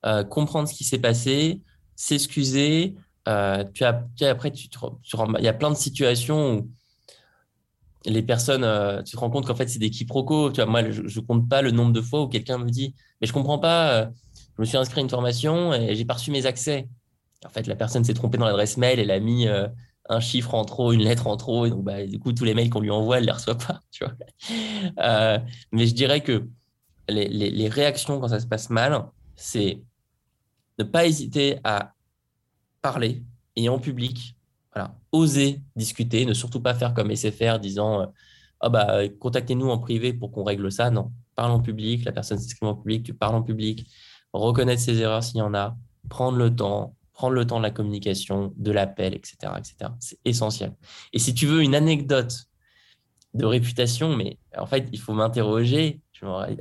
euh, 0.06 0.24
comprendre 0.24 0.68
ce 0.68 0.74
qui 0.74 0.84
s'est 0.84 1.00
passé, 1.00 1.62
s'excuser. 1.96 2.96
Euh, 3.30 3.64
tu 3.74 3.86
après, 3.86 4.52
tu, 4.52 4.68
il 4.68 5.44
y 5.44 5.48
a 5.48 5.54
plein 5.54 5.72
de 5.72 5.78
situations 5.78 6.58
où 6.58 6.72
les 8.06 8.24
personnes, 8.24 8.66
euh, 8.66 9.02
tu 9.04 9.16
te 9.16 9.20
rends 9.20 9.30
compte 9.30 9.48
qu'en 9.48 9.56
fait, 9.56 9.70
c'est 9.70 9.80
des 9.80 9.90
quiproquos. 9.90 10.52
Tu 10.52 10.62
vois, 10.62 10.66
moi, 10.70 10.90
je 10.92 11.02
ne 11.02 11.26
compte 11.26 11.48
pas 11.48 11.62
le 11.62 11.72
nombre 11.72 11.94
de 11.94 12.02
fois 12.02 12.24
où 12.24 12.28
quelqu'un 12.28 12.58
me 12.58 12.70
dit 12.70 12.96
Mais 13.22 13.28
je 13.28 13.32
comprends 13.32 13.60
pas, 13.60 14.10
je 14.58 14.62
me 14.62 14.66
suis 14.66 14.76
inscrit 14.76 15.00
à 15.00 15.04
une 15.04 15.10
formation 15.10 15.74
et 15.74 15.96
j'ai 15.96 16.04
pas 16.04 16.16
reçu 16.16 16.32
mes 16.32 16.46
accès. 16.46 16.90
En 17.46 17.50
fait, 17.50 17.68
la 17.68 17.76
personne 17.76 18.04
s'est 18.04 18.14
trompée 18.14 18.38
dans 18.38 18.46
l'adresse 18.46 18.76
mail, 18.76 19.00
elle 19.00 19.12
a 19.12 19.20
mis 19.20 19.48
un 20.10 20.20
chiffre 20.20 20.54
en 20.54 20.66
trop, 20.66 20.92
une 20.92 21.04
lettre 21.04 21.28
en 21.28 21.38
trop, 21.38 21.66
et 21.66 21.70
donc 21.70 21.84
bah, 21.84 22.06
du 22.06 22.20
coup, 22.20 22.34
tous 22.34 22.44
les 22.44 22.54
mails 22.54 22.70
qu'on 22.70 22.82
lui 22.82 22.92
envoie, 22.92 23.18
elle 23.18 23.24
ne 23.24 23.28
les 23.28 23.34
reçoit 23.34 23.58
pas. 23.58 23.82
Vois 24.02 25.40
mais 25.72 25.88
je 25.88 25.94
dirais 25.94 26.22
que 26.22 26.48
les, 27.08 27.70
réactions 27.70 28.20
quand 28.20 28.28
ça 28.28 28.40
se 28.40 28.48
passe 28.48 28.70
mal, 28.70 29.06
c'est 29.36 29.82
ne 30.80 30.84
pas 30.84 31.06
hésiter 31.06 31.60
à 31.64 31.94
parler 32.82 33.24
et 33.56 33.70
en 33.70 33.80
public, 33.80 34.36
voilà, 34.74 34.96
oser 35.12 35.62
discuter, 35.76 36.26
ne 36.26 36.34
surtout 36.34 36.62
pas 36.62 36.74
faire 36.74 36.94
comme 36.94 37.16
SFR 37.16 37.60
disant 37.60 38.12
oh 38.62 38.70
bah, 38.70 39.08
contactez-nous 39.20 39.70
en 39.70 39.78
privé 39.78 40.14
pour 40.14 40.32
qu'on 40.32 40.44
règle 40.44 40.72
ça. 40.72 40.90
Non, 40.90 41.12
parle 41.36 41.52
en 41.52 41.60
public, 41.60 42.06
la 42.06 42.12
personne 42.12 42.40
s'exprime 42.40 42.70
en 42.70 42.76
public, 42.76 43.04
tu 43.04 43.14
parles 43.14 43.36
en 43.36 43.44
public, 43.44 43.88
reconnaître 44.34 44.82
ses 44.82 45.00
erreurs 45.00 45.24
s'il 45.24 45.38
y 45.38 45.42
en 45.42 45.54
a, 45.54 45.78
prendre 46.10 46.38
le 46.38 46.56
temps, 46.56 46.96
prendre 47.14 47.34
le 47.34 47.46
temps 47.46 47.58
de 47.58 47.64
la 47.64 47.72
communication, 47.72 48.54
de 48.58 48.72
l'appel, 48.72 49.14
etc. 49.14 49.38
etc. 49.58 49.92
C'est 50.00 50.20
essentiel. 50.26 50.74
Et 51.14 51.20
si 51.20 51.34
tu 51.34 51.46
veux 51.46 51.62
une 51.62 51.76
anecdote 51.76 52.48
de 53.34 53.46
réputation, 53.46 54.16
mais 54.16 54.38
en 54.58 54.66
fait, 54.66 54.88
il 54.92 55.00
faut 55.00 55.14
m'interroger 55.14 56.02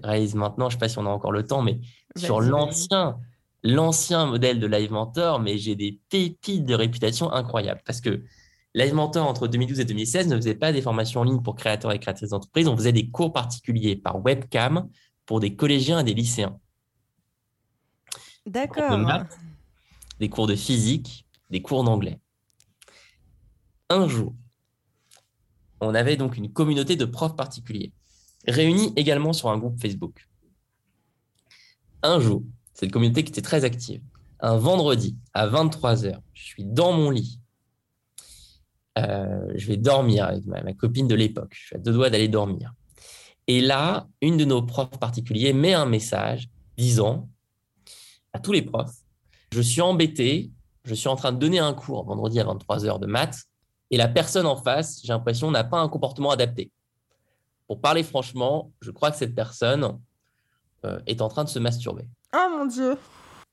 réalise 0.03 0.35
maintenant, 0.35 0.69
je 0.69 0.77
ne 0.77 0.79
sais 0.79 0.85
pas 0.85 0.89
si 0.89 0.99
on 0.99 1.07
a 1.07 1.11
encore 1.11 1.33
le 1.33 1.45
temps, 1.45 1.63
mais 1.63 1.81
sur 2.17 2.41
l'ancien, 2.41 3.19
l'ancien 3.63 4.27
modèle 4.27 4.61
de 4.61 4.67
Live 4.67 4.93
Mentor, 4.93 5.41
mais 5.41 5.59
j'ai 5.59 5.77
des 5.77 5.99
pépites 6.09 6.65
de 6.65 6.75
réputation 6.75 7.33
incroyables. 7.33 7.83
Parce 7.85 8.01
que 8.01 8.23
Live 8.75 8.95
Mentor, 8.95 9.27
entre 9.27 9.49
2012 9.49 9.81
et 9.81 9.85
2016, 9.85 10.29
ne 10.29 10.37
faisait 10.37 10.55
pas 10.55 10.73
des 10.73 10.83
formations 10.83 11.21
en 11.21 11.25
ligne 11.25 11.43
pour 11.43 11.55
créateurs 11.55 11.93
et 11.93 11.99
créatrices 11.99 12.31
d'entreprise, 12.31 12.69
on 12.69 12.77
faisait 12.77 12.93
des 12.93 13.11
cours 13.11 13.33
particuliers 13.33 13.97
par 13.97 14.25
webcam 14.25 14.89
pour 15.27 15.41
des 15.41 15.55
collégiens 15.55 16.01
et 16.01 16.05
des 16.05 16.15
lycéens. 16.15 16.59
D'accord. 18.47 18.99
Des 20.23 20.29
cours 20.29 20.47
de 20.47 20.55
physique, 20.55 21.27
des 21.51 21.63
cours 21.63 21.83
d'anglais. 21.83 22.21
Un 23.91 24.07
jour, 24.07 24.37
on 25.81 25.97
avait 25.97 26.17
donc 26.17 26.37
une 26.37 26.53
communauté 26.53 26.95
de 26.95 27.05
profs 27.05 27.35
particuliers 27.35 27.93
réunis 28.47 28.93
également 28.95 29.33
sur 29.33 29.51
un 29.51 29.59
groupe 29.59 29.81
Facebook. 29.81 30.29
Un 32.05 32.21
jour, 32.21 32.45
cette 32.73 32.93
communauté 32.93 33.25
qui 33.25 33.33
était 33.33 33.43
très 33.43 33.65
active, 33.65 34.01
un 34.39 34.57
vendredi 34.59 35.17
à 35.35 35.49
23h, 35.49 36.21
je 36.35 36.45
suis 36.45 36.65
dans 36.65 36.93
mon 36.93 37.11
lit. 37.11 37.41
Euh, 38.99 39.53
je 39.57 39.67
vais 39.67 39.77
dormir 39.77 40.27
avec 40.27 40.47
ma, 40.47 40.73
copine 40.73 41.09
de 41.09 41.17
l'époque. 41.17 41.53
Je 41.53 41.67
suis 41.67 41.75
à 41.75 41.81
deux 41.81 41.93
doigts 41.93 42.11
d'aller 42.11 42.29
dormir. 42.29 42.73
Et 43.49 43.61
là, 43.61 44.07
une 44.21 44.37
de 44.37 44.45
nos 44.45 44.63
profs 44.63 45.01
particuliers 45.01 45.53
met 45.53 45.75
un 45.75 45.87
message 45.87 46.49
disant 46.79 47.29
à 48.33 48.39
tous 48.39 48.53
les 48.53 48.63
profs, 48.63 49.02
je 49.53 49.61
suis 49.61 49.81
embêté 49.81 50.51
je 50.85 50.95
suis 50.95 51.09
en 51.09 51.17
train 51.17 51.33
de 51.33 51.39
donner 51.39 51.59
un 51.59 51.75
cours 51.75 52.05
vendredi 52.05 52.41
à 52.41 52.45
23h 52.45 52.99
de 52.99 53.07
maths 53.07 53.45
et 53.91 53.97
la 53.97 54.09
personne 54.09 54.47
en 54.47 54.57
face, 54.57 55.01
j'ai 55.05 55.13
l'impression, 55.13 55.51
n'a 55.51 55.65
pas 55.65 55.79
un 55.79 55.89
comportement 55.89 56.31
adapté. 56.31 56.73
Pour 57.67 57.81
parler 57.81 58.03
franchement, 58.03 58.73
je 58.81 58.91
crois 58.91 59.11
que 59.11 59.17
cette 59.17 59.35
personne 59.35 59.99
euh, 60.85 60.99
est 61.07 61.21
en 61.21 61.29
train 61.29 61.45
de 61.45 61.49
se 61.49 61.59
masturber. 61.59 62.09
Oh 62.35 62.49
mon 62.51 62.67
Dieu 62.67 62.97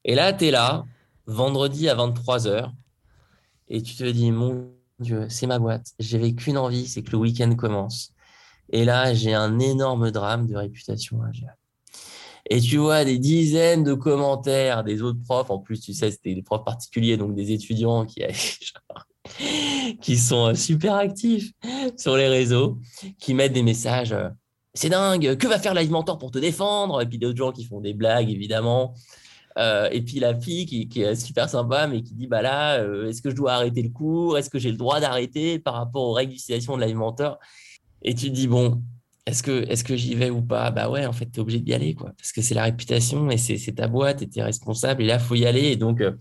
Et 0.05 0.15
là, 0.15 0.33
tu 0.33 0.45
es 0.45 0.51
là, 0.51 0.85
vendredi 1.25 1.89
à 1.89 1.95
23h, 1.95 2.71
et 3.67 3.83
tu 3.83 3.95
te 3.95 4.03
dis, 4.03 4.31
mon 4.31 4.71
Dieu, 4.99 5.27
c'est 5.29 5.45
ma 5.45 5.59
boîte. 5.59 5.93
J'avais 5.99 6.33
qu'une 6.33 6.57
envie, 6.57 6.87
c'est 6.87 7.03
que 7.03 7.11
le 7.11 7.17
week-end 7.17 7.53
commence. 7.55 8.13
Et 8.71 8.85
là, 8.85 9.13
j'ai 9.13 9.33
un 9.33 9.59
énorme 9.59 10.09
drame 10.09 10.47
de 10.47 10.55
réputation 10.55 11.21
à 11.21 11.31
gérer. 11.31 11.51
Et 12.49 12.59
tu 12.59 12.77
vois 12.77 13.05
des 13.05 13.19
dizaines 13.19 13.83
de 13.83 13.93
commentaires 13.93 14.83
des 14.83 15.03
autres 15.03 15.21
profs. 15.23 15.51
En 15.51 15.59
plus, 15.59 15.79
tu 15.79 15.93
sais, 15.93 16.09
c'était 16.09 16.33
des 16.33 16.41
profs 16.41 16.65
particuliers, 16.65 17.15
donc 17.15 17.35
des 17.35 17.51
étudiants 17.51 18.05
qui, 18.05 18.23
sont 20.17 20.55
super 20.55 20.95
actifs 20.95 21.51
sur 21.95 22.17
les 22.17 22.27
réseaux, 22.27 22.79
qui 23.19 23.35
mettent 23.35 23.53
des 23.53 23.63
messages. 23.63 24.13
Euh, 24.13 24.29
c'est 24.73 24.89
dingue, 24.89 25.35
que 25.37 25.47
va 25.47 25.59
faire 25.59 25.75
Live 25.75 25.91
Mentor 25.91 26.17
pour 26.17 26.31
te 26.31 26.39
défendre? 26.39 27.01
Et 27.01 27.05
puis 27.05 27.19
d'autres 27.19 27.37
gens 27.37 27.51
qui 27.51 27.65
font 27.65 27.81
des 27.81 27.93
blagues, 27.93 28.29
évidemment. 28.29 28.95
Euh, 29.57 29.89
et 29.91 30.01
puis 30.01 30.19
la 30.19 30.39
fille 30.39 30.65
qui, 30.65 31.01
est 31.01 31.15
super 31.15 31.49
sympa, 31.49 31.85
mais 31.87 32.01
qui 32.01 32.13
dit 32.13 32.27
bah 32.27 32.41
là, 32.41 32.79
euh, 32.79 33.09
est-ce 33.09 33.21
que 33.21 33.29
je 33.29 33.35
dois 33.35 33.53
arrêter 33.53 33.81
le 33.81 33.89
cours? 33.89 34.37
Est-ce 34.37 34.49
que 34.49 34.57
j'ai 34.57 34.71
le 34.71 34.77
droit 34.77 34.99
d'arrêter 34.99 35.59
par 35.59 35.75
rapport 35.75 36.03
aux 36.03 36.13
règles 36.13 36.31
d'utilisation 36.33 36.77
de 36.77 36.83
Live 36.83 36.95
Mentor? 36.95 37.37
Et 38.01 38.15
tu 38.15 38.27
te 38.27 38.35
dis 38.35 38.47
bon, 38.47 38.81
est-ce 39.30 39.84
que, 39.84 39.95
j'y 39.95 40.15
vais 40.15 40.30
ou 40.30 40.41
pas? 40.41 40.71
Bah 40.71 40.89
ouais, 40.89 41.05
en 41.05 41.13
fait, 41.13 41.25
tu 41.25 41.38
es 41.38 41.39
obligé 41.39 41.59
d'y 41.59 41.73
aller, 41.73 41.93
quoi. 41.93 42.11
Parce 42.17 42.32
que 42.32 42.41
c'est 42.41 42.55
la 42.55 42.63
réputation 42.63 43.30
et 43.30 43.38
c'est 43.38 43.75
ta 43.75 43.88
boîte 43.88 44.21
et 44.21 44.30
tu 44.30 44.39
es 44.39 44.43
responsable. 44.43 45.03
Et 45.03 45.05
là, 45.05 45.15
il 45.15 45.19
faut 45.19 45.36
y 45.36 45.45
aller. 45.45 45.65
Et 45.65 45.75
donc, 45.75 46.01
euh, 46.01 46.13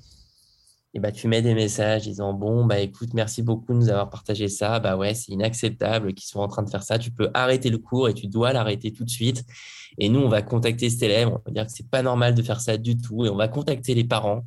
et 0.94 1.00
bah, 1.00 1.12
tu 1.12 1.28
mets 1.28 1.42
des 1.42 1.54
messages 1.54 2.02
disant 2.02 2.32
Bon, 2.32 2.64
bah 2.64 2.78
écoute, 2.80 3.14
merci 3.14 3.42
beaucoup 3.42 3.72
de 3.72 3.78
nous 3.78 3.88
avoir 3.88 4.10
partagé 4.10 4.48
ça. 4.48 4.80
Bah 4.80 4.96
ouais, 4.96 5.14
c'est 5.14 5.32
inacceptable 5.32 6.14
qu'ils 6.14 6.28
soient 6.28 6.42
en 6.42 6.48
train 6.48 6.62
de 6.62 6.70
faire 6.70 6.82
ça. 6.82 6.98
Tu 6.98 7.10
peux 7.10 7.30
arrêter 7.34 7.70
le 7.70 7.78
cours 7.78 8.08
et 8.08 8.14
tu 8.14 8.26
dois 8.26 8.52
l'arrêter 8.52 8.92
tout 8.92 9.04
de 9.04 9.10
suite. 9.10 9.44
Et 9.98 10.08
nous, 10.08 10.20
on 10.20 10.28
va 10.28 10.42
contacter 10.42 10.90
cet 10.90 11.02
élève. 11.02 11.28
On 11.28 11.40
va 11.46 11.52
dire 11.52 11.66
que 11.66 11.72
c'est 11.72 11.88
pas 11.90 12.02
normal 12.02 12.34
de 12.34 12.42
faire 12.42 12.60
ça 12.60 12.76
du 12.76 12.96
tout. 12.96 13.24
Et 13.24 13.28
on 13.30 13.36
va 13.36 13.48
contacter 13.48 13.94
les 13.94 14.04
parents 14.04 14.44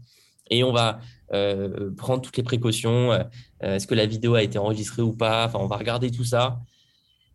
et 0.50 0.64
on 0.64 0.72
va 0.72 1.00
euh, 1.34 1.92
prendre 1.96 2.22
toutes 2.22 2.38
les 2.38 2.44
précautions. 2.44 3.12
Euh, 3.12 3.24
est-ce 3.62 3.88
que 3.88 3.96
la 3.96 4.06
vidéo 4.06 4.36
a 4.36 4.44
été 4.44 4.60
enregistrée 4.60 5.02
ou 5.02 5.14
pas? 5.14 5.46
Enfin, 5.46 5.60
on 5.60 5.68
va 5.68 5.78
regarder 5.78 6.12
tout 6.12 6.26
ça. 6.26 6.60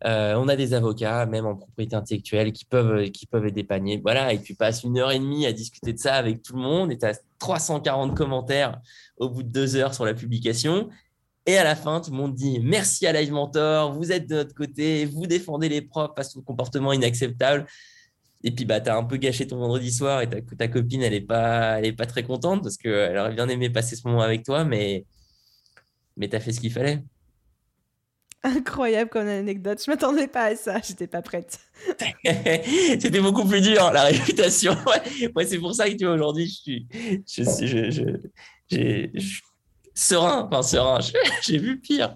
Euh, 0.04 0.34
on 0.36 0.48
a 0.48 0.56
des 0.56 0.74
avocats, 0.74 1.24
même 1.26 1.46
en 1.46 1.56
propriété 1.56 1.96
intellectuelle, 1.96 2.52
qui 2.52 2.64
peuvent, 2.64 3.10
qui 3.10 3.26
peuvent 3.26 3.50
dépanner. 3.50 3.98
Voilà, 4.02 4.32
et 4.32 4.40
tu 4.40 4.54
passes 4.54 4.84
une 4.84 4.98
heure 4.98 5.10
et 5.10 5.18
demie 5.18 5.46
à 5.46 5.52
discuter 5.52 5.92
de 5.92 5.98
ça 5.98 6.14
avec 6.14 6.42
tout 6.42 6.54
le 6.54 6.62
monde 6.62 6.92
et 6.92 6.98
tu 6.98 7.06
as 7.06 7.18
340 7.38 8.14
commentaires 8.14 8.78
au 9.16 9.30
bout 9.30 9.42
de 9.42 9.48
deux 9.48 9.76
heures 9.76 9.94
sur 9.94 10.04
la 10.04 10.14
publication. 10.14 10.90
Et 11.46 11.56
à 11.56 11.64
la 11.64 11.76
fin, 11.76 12.00
tout 12.00 12.10
le 12.10 12.16
monde 12.16 12.34
dit 12.34 12.60
merci 12.60 13.06
à 13.06 13.12
Live 13.12 13.32
Mentor, 13.32 13.92
vous 13.92 14.12
êtes 14.12 14.28
de 14.28 14.34
notre 14.34 14.54
côté, 14.54 15.06
vous 15.06 15.26
défendez 15.26 15.68
les 15.68 15.80
profs 15.80 16.14
face 16.14 16.36
au 16.36 16.42
comportement 16.42 16.92
inacceptable. 16.92 17.66
Et 18.44 18.50
puis, 18.50 18.64
bah, 18.64 18.80
tu 18.80 18.90
as 18.90 18.96
un 18.96 19.04
peu 19.04 19.16
gâché 19.16 19.46
ton 19.46 19.58
vendredi 19.58 19.90
soir 19.90 20.20
et 20.20 20.28
ta, 20.28 20.40
ta 20.40 20.68
copine, 20.68 21.02
elle 21.02 21.12
n'est 21.12 21.20
pas, 21.20 21.78
elle 21.78 21.86
est 21.86 21.92
pas 21.92 22.06
très 22.06 22.22
contente 22.22 22.62
parce 22.62 22.76
qu'elle 22.76 23.16
aurait 23.16 23.34
bien 23.34 23.48
aimé 23.48 23.70
passer 23.70 23.96
ce 23.96 24.06
moment 24.06 24.22
avec 24.22 24.44
toi, 24.44 24.64
mais, 24.64 25.06
mais 26.16 26.28
tu 26.28 26.36
as 26.36 26.40
fait 26.40 26.52
ce 26.52 26.60
qu'il 26.60 26.72
fallait. 26.72 27.02
Incroyable 28.46 29.10
comme 29.10 29.26
anecdote. 29.26 29.82
Je 29.84 29.90
m'attendais 29.90 30.28
pas 30.28 30.44
à 30.44 30.56
ça. 30.56 30.80
J'étais 30.86 31.08
pas 31.08 31.20
prête. 31.20 31.58
C'était 32.24 33.20
beaucoup 33.20 33.44
plus 33.44 33.60
dur, 33.60 33.90
la 33.92 34.04
réputation. 34.04 34.76
Ouais, 35.34 35.44
c'est 35.44 35.58
pour 35.58 35.74
ça 35.74 35.90
que 35.90 35.96
tu 35.96 36.04
vois, 36.04 36.14
aujourd'hui, 36.14 36.46
je 36.46 36.54
suis, 36.54 36.86
serein. 39.94 40.48
Enfin, 40.48 40.62
serein. 40.62 41.00
J'ai 41.42 41.58
vu 41.58 41.80
pire 41.80 42.14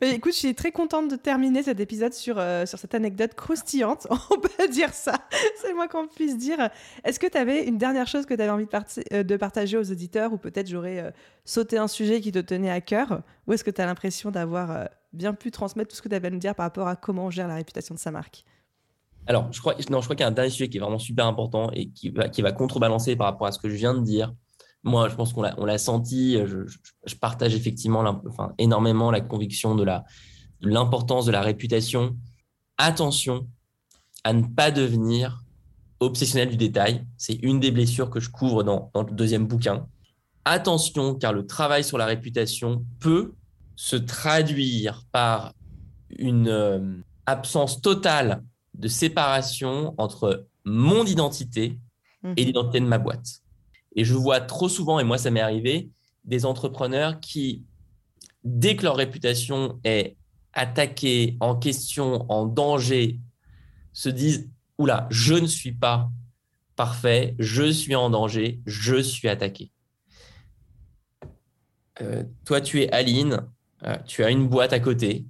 écoute, 0.00 0.32
je 0.32 0.38
suis 0.38 0.54
très 0.54 0.72
contente 0.72 1.10
de 1.10 1.16
terminer 1.16 1.62
cet 1.62 1.80
épisode 1.80 2.12
sur, 2.12 2.38
euh, 2.38 2.66
sur 2.66 2.78
cette 2.78 2.94
anecdote 2.94 3.34
croustillante. 3.34 4.06
On 4.30 4.38
peut 4.38 4.68
dire 4.68 4.92
ça. 4.92 5.14
C'est 5.62 5.72
moi 5.72 5.88
qu'on 5.88 6.06
puisse 6.06 6.36
dire. 6.36 6.68
Est-ce 7.04 7.18
que 7.18 7.26
tu 7.26 7.38
avais 7.38 7.66
une 7.66 7.78
dernière 7.78 8.06
chose 8.06 8.26
que 8.26 8.34
tu 8.34 8.42
avais 8.42 8.50
envie 8.50 8.66
de, 8.66 9.14
euh, 9.14 9.22
de, 9.22 9.36
partager 9.36 9.78
aux 9.78 9.90
auditeurs 9.90 10.32
ou 10.32 10.38
peut-être 10.38 10.68
j'aurais 10.68 11.00
euh, 11.00 11.10
sauté 11.44 11.78
un 11.78 11.88
sujet 11.88 12.20
qui 12.20 12.32
te 12.32 12.38
tenait 12.38 12.70
à 12.70 12.80
cœur? 12.80 13.22
Ou 13.46 13.54
est-ce 13.54 13.64
que 13.64 13.70
tu 13.70 13.80
as 13.80 13.86
l'impression 13.86 14.30
d'avoir 14.30 14.88
bien 15.12 15.32
pu 15.32 15.50
transmettre 15.50 15.90
tout 15.90 15.96
ce 15.96 16.02
que 16.02 16.08
tu 16.08 16.14
avais 16.14 16.28
à 16.28 16.30
nous 16.30 16.38
dire 16.38 16.54
par 16.54 16.64
rapport 16.64 16.88
à 16.88 16.96
comment 16.96 17.26
on 17.26 17.30
gère 17.30 17.48
la 17.48 17.54
réputation 17.54 17.94
de 17.94 18.00
sa 18.00 18.10
marque 18.10 18.44
alors, 19.28 19.52
je 19.52 19.58
crois, 19.58 19.74
crois 19.74 20.14
qu'il 20.14 20.20
y 20.20 20.22
a 20.22 20.28
un 20.28 20.30
dernier 20.30 20.50
sujet 20.50 20.68
qui 20.68 20.76
est 20.76 20.80
vraiment 20.80 21.00
super 21.00 21.26
important 21.26 21.70
et 21.72 21.88
qui 21.88 22.10
va, 22.10 22.28
qui 22.28 22.42
va 22.42 22.52
contrebalancer 22.52 23.16
par 23.16 23.26
rapport 23.26 23.48
à 23.48 23.50
ce 23.52 23.58
que 23.58 23.68
je 23.68 23.74
viens 23.74 23.92
de 23.92 24.00
dire 24.00 24.32
moi, 24.86 25.08
je 25.08 25.16
pense 25.16 25.32
qu'on 25.32 25.42
l'a 25.42 25.78
senti. 25.78 26.38
Je, 26.46 27.16
partage 27.16 27.54
effectivement 27.54 28.04
enfin, 28.28 28.54
énormément 28.58 29.10
la 29.10 29.20
conviction 29.20 29.74
de 29.74 29.84
l'importance 30.60 31.26
de, 31.26 31.32
la 31.32 31.42
réputation. 31.42 32.16
Attention 32.78 33.48
à 34.22 34.32
ne 34.32 34.44
pas 34.46 34.70
devenir 34.70 35.42
obsessionnel 36.00 36.50
du 36.50 36.56
détail. 36.56 37.04
C'est 37.16 37.34
une 37.42 37.58
des 37.58 37.72
blessures 37.72 38.10
que 38.10 38.20
je 38.20 38.30
couvre 38.30 38.62
dans, 38.62 38.90
dans, 38.94 39.02
le 39.02 39.12
deuxième 39.12 39.46
bouquin. 39.46 39.86
Attention, 40.44 41.14
car 41.16 41.32
le 41.32 41.46
travail 41.46 41.82
sur 41.82 41.98
la 41.98 42.06
réputation 42.06 42.84
peut 43.00 43.34
se 43.74 43.96
traduire 43.96 45.02
par 45.10 45.52
une 46.10 46.48
euh, 46.48 47.02
absence 47.26 47.82
totale 47.82 48.44
de 48.74 48.86
séparation 48.88 49.94
entre 49.98 50.46
mon 50.64 51.04
identité 51.04 51.80
et 52.22 52.28
mmh. 52.28 52.34
l'identité 52.34 52.80
de 52.80 52.86
ma 52.86 52.98
boîte. 52.98 53.42
Et 53.96 54.04
je 54.04 54.14
vois 54.14 54.40
trop 54.40 54.68
souvent, 54.68 55.00
et 55.00 55.04
moi 55.04 55.18
ça 55.18 55.30
m'est 55.30 55.40
arrivé, 55.40 55.88
des 56.24 56.44
entrepreneurs 56.44 57.18
qui, 57.20 57.64
dès 58.44 58.76
que 58.76 58.84
leur 58.84 58.96
réputation 58.96 59.80
est 59.84 60.16
attaquée, 60.52 61.36
en 61.40 61.56
question, 61.56 62.30
en 62.30 62.46
danger, 62.46 63.18
se 63.92 64.08
disent, 64.08 64.48
oula, 64.78 65.06
je 65.10 65.34
ne 65.34 65.46
suis 65.46 65.72
pas 65.72 66.10
parfait, 66.76 67.34
je 67.38 67.70
suis 67.72 67.94
en 67.94 68.10
danger, 68.10 68.60
je 68.66 69.00
suis 69.00 69.28
attaqué. 69.28 69.72
Euh, 72.02 72.24
toi, 72.44 72.60
tu 72.60 72.82
es 72.82 72.92
Aline, 72.92 73.40
euh, 73.84 73.96
tu 74.06 74.22
as 74.22 74.30
une 74.30 74.48
boîte 74.48 74.74
à 74.74 74.80
côté. 74.80 75.24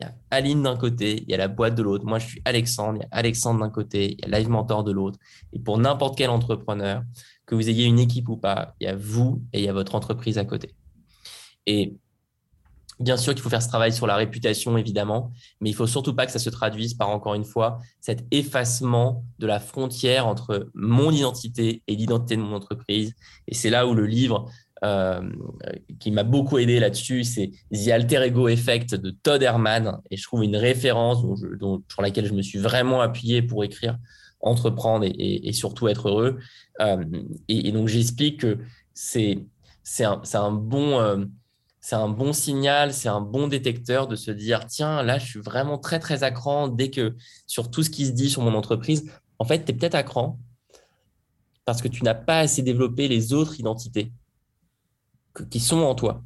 Il 0.00 0.04
y 0.04 0.06
a 0.06 0.14
Aline 0.30 0.62
d'un 0.62 0.76
côté, 0.76 1.22
il 1.22 1.30
y 1.30 1.34
a 1.34 1.36
la 1.36 1.48
boîte 1.48 1.74
de 1.74 1.82
l'autre. 1.82 2.06
Moi, 2.06 2.18
je 2.18 2.26
suis 2.26 2.42
Alexandre, 2.44 2.98
il 3.00 3.02
y 3.02 3.04
a 3.04 3.08
Alexandre 3.10 3.60
d'un 3.60 3.70
côté, 3.70 4.16
il 4.18 4.20
y 4.20 4.34
a 4.34 4.38
Live 4.38 4.48
Mentor 4.48 4.82
de 4.84 4.92
l'autre. 4.92 5.18
Et 5.52 5.58
pour 5.58 5.78
n'importe 5.78 6.16
quel 6.16 6.30
entrepreneur, 6.30 7.02
que 7.46 7.54
vous 7.54 7.68
ayez 7.68 7.84
une 7.84 7.98
équipe 7.98 8.28
ou 8.28 8.36
pas, 8.36 8.74
il 8.80 8.84
y 8.84 8.86
a 8.86 8.94
vous 8.94 9.42
et 9.52 9.58
il 9.58 9.64
y 9.64 9.68
a 9.68 9.72
votre 9.72 9.94
entreprise 9.96 10.38
à 10.38 10.44
côté. 10.44 10.74
Et 11.66 11.96
bien 13.00 13.16
sûr 13.16 13.34
qu'il 13.34 13.42
faut 13.42 13.50
faire 13.50 13.62
ce 13.62 13.68
travail 13.68 13.92
sur 13.92 14.06
la 14.06 14.14
réputation, 14.14 14.76
évidemment, 14.78 15.32
mais 15.60 15.70
il 15.70 15.74
faut 15.74 15.86
surtout 15.86 16.14
pas 16.14 16.26
que 16.26 16.32
ça 16.32 16.38
se 16.38 16.50
traduise 16.50 16.94
par, 16.94 17.08
encore 17.08 17.34
une 17.34 17.44
fois, 17.44 17.80
cet 18.00 18.24
effacement 18.30 19.24
de 19.38 19.46
la 19.46 19.58
frontière 19.58 20.26
entre 20.26 20.70
mon 20.74 21.10
identité 21.10 21.82
et 21.86 21.96
l'identité 21.96 22.36
de 22.36 22.42
mon 22.42 22.54
entreprise. 22.54 23.14
Et 23.48 23.54
c'est 23.54 23.70
là 23.70 23.86
où 23.86 23.94
le 23.94 24.06
livre 24.06 24.48
qui 25.98 26.10
m'a 26.10 26.22
beaucoup 26.22 26.58
aidé 26.58 26.80
là-dessus, 26.80 27.24
c'est 27.24 27.50
The 27.72 27.88
Alter 27.88 28.22
Ego 28.26 28.48
Effect 28.48 28.94
de 28.94 29.10
Todd 29.10 29.42
Herman. 29.42 30.00
Et 30.10 30.16
je 30.16 30.22
trouve 30.24 30.42
une 30.42 30.56
référence 30.56 31.24
sur 31.88 32.02
laquelle 32.02 32.26
je 32.26 32.32
me 32.32 32.42
suis 32.42 32.58
vraiment 32.58 33.00
appuyé 33.00 33.42
pour 33.42 33.62
écrire 33.64 33.98
entreprendre 34.40 35.06
et, 35.06 35.52
surtout 35.52 35.88
être 35.88 36.08
heureux. 36.08 36.38
Euh, 36.80 37.04
et, 37.48 37.72
donc, 37.72 37.88
j'explique 37.88 38.40
que 38.40 38.58
c'est 38.94 39.44
un, 40.00 40.52
bon, 40.52 40.98
euh, 41.00 41.24
un 41.92 42.08
bon 42.08 42.32
signal, 42.32 42.92
c'est 42.92 43.08
un 43.08 43.20
bon 43.20 43.48
détecteur 43.48 44.08
de 44.08 44.16
se 44.16 44.30
dire, 44.30 44.66
tiens, 44.66 45.02
là, 45.02 45.18
je 45.18 45.26
suis 45.26 45.40
vraiment 45.40 45.78
très, 45.78 45.98
très 45.98 46.22
à 46.22 46.30
cran 46.30 46.68
dès 46.68 46.90
que 46.90 47.16
sur 47.46 47.70
tout 47.70 47.82
ce 47.82 47.90
qui 47.90 48.06
se 48.06 48.12
dit 48.12 48.30
sur 48.30 48.42
mon 48.42 48.54
entreprise, 48.54 49.10
en 49.38 49.44
fait, 49.44 49.64
tu 49.64 49.72
es 49.72 49.74
peut-être 49.74 49.94
à 49.94 50.02
cran 50.02 50.38
parce 51.64 51.82
que 51.82 51.88
tu 51.88 52.02
n'as 52.02 52.14
pas 52.14 52.40
assez 52.40 52.62
développé 52.62 53.08
les 53.08 53.32
autres 53.32 53.60
identités 53.60 54.12
qui 55.50 55.60
sont 55.60 55.80
en 55.80 55.94
toi. 55.94 56.22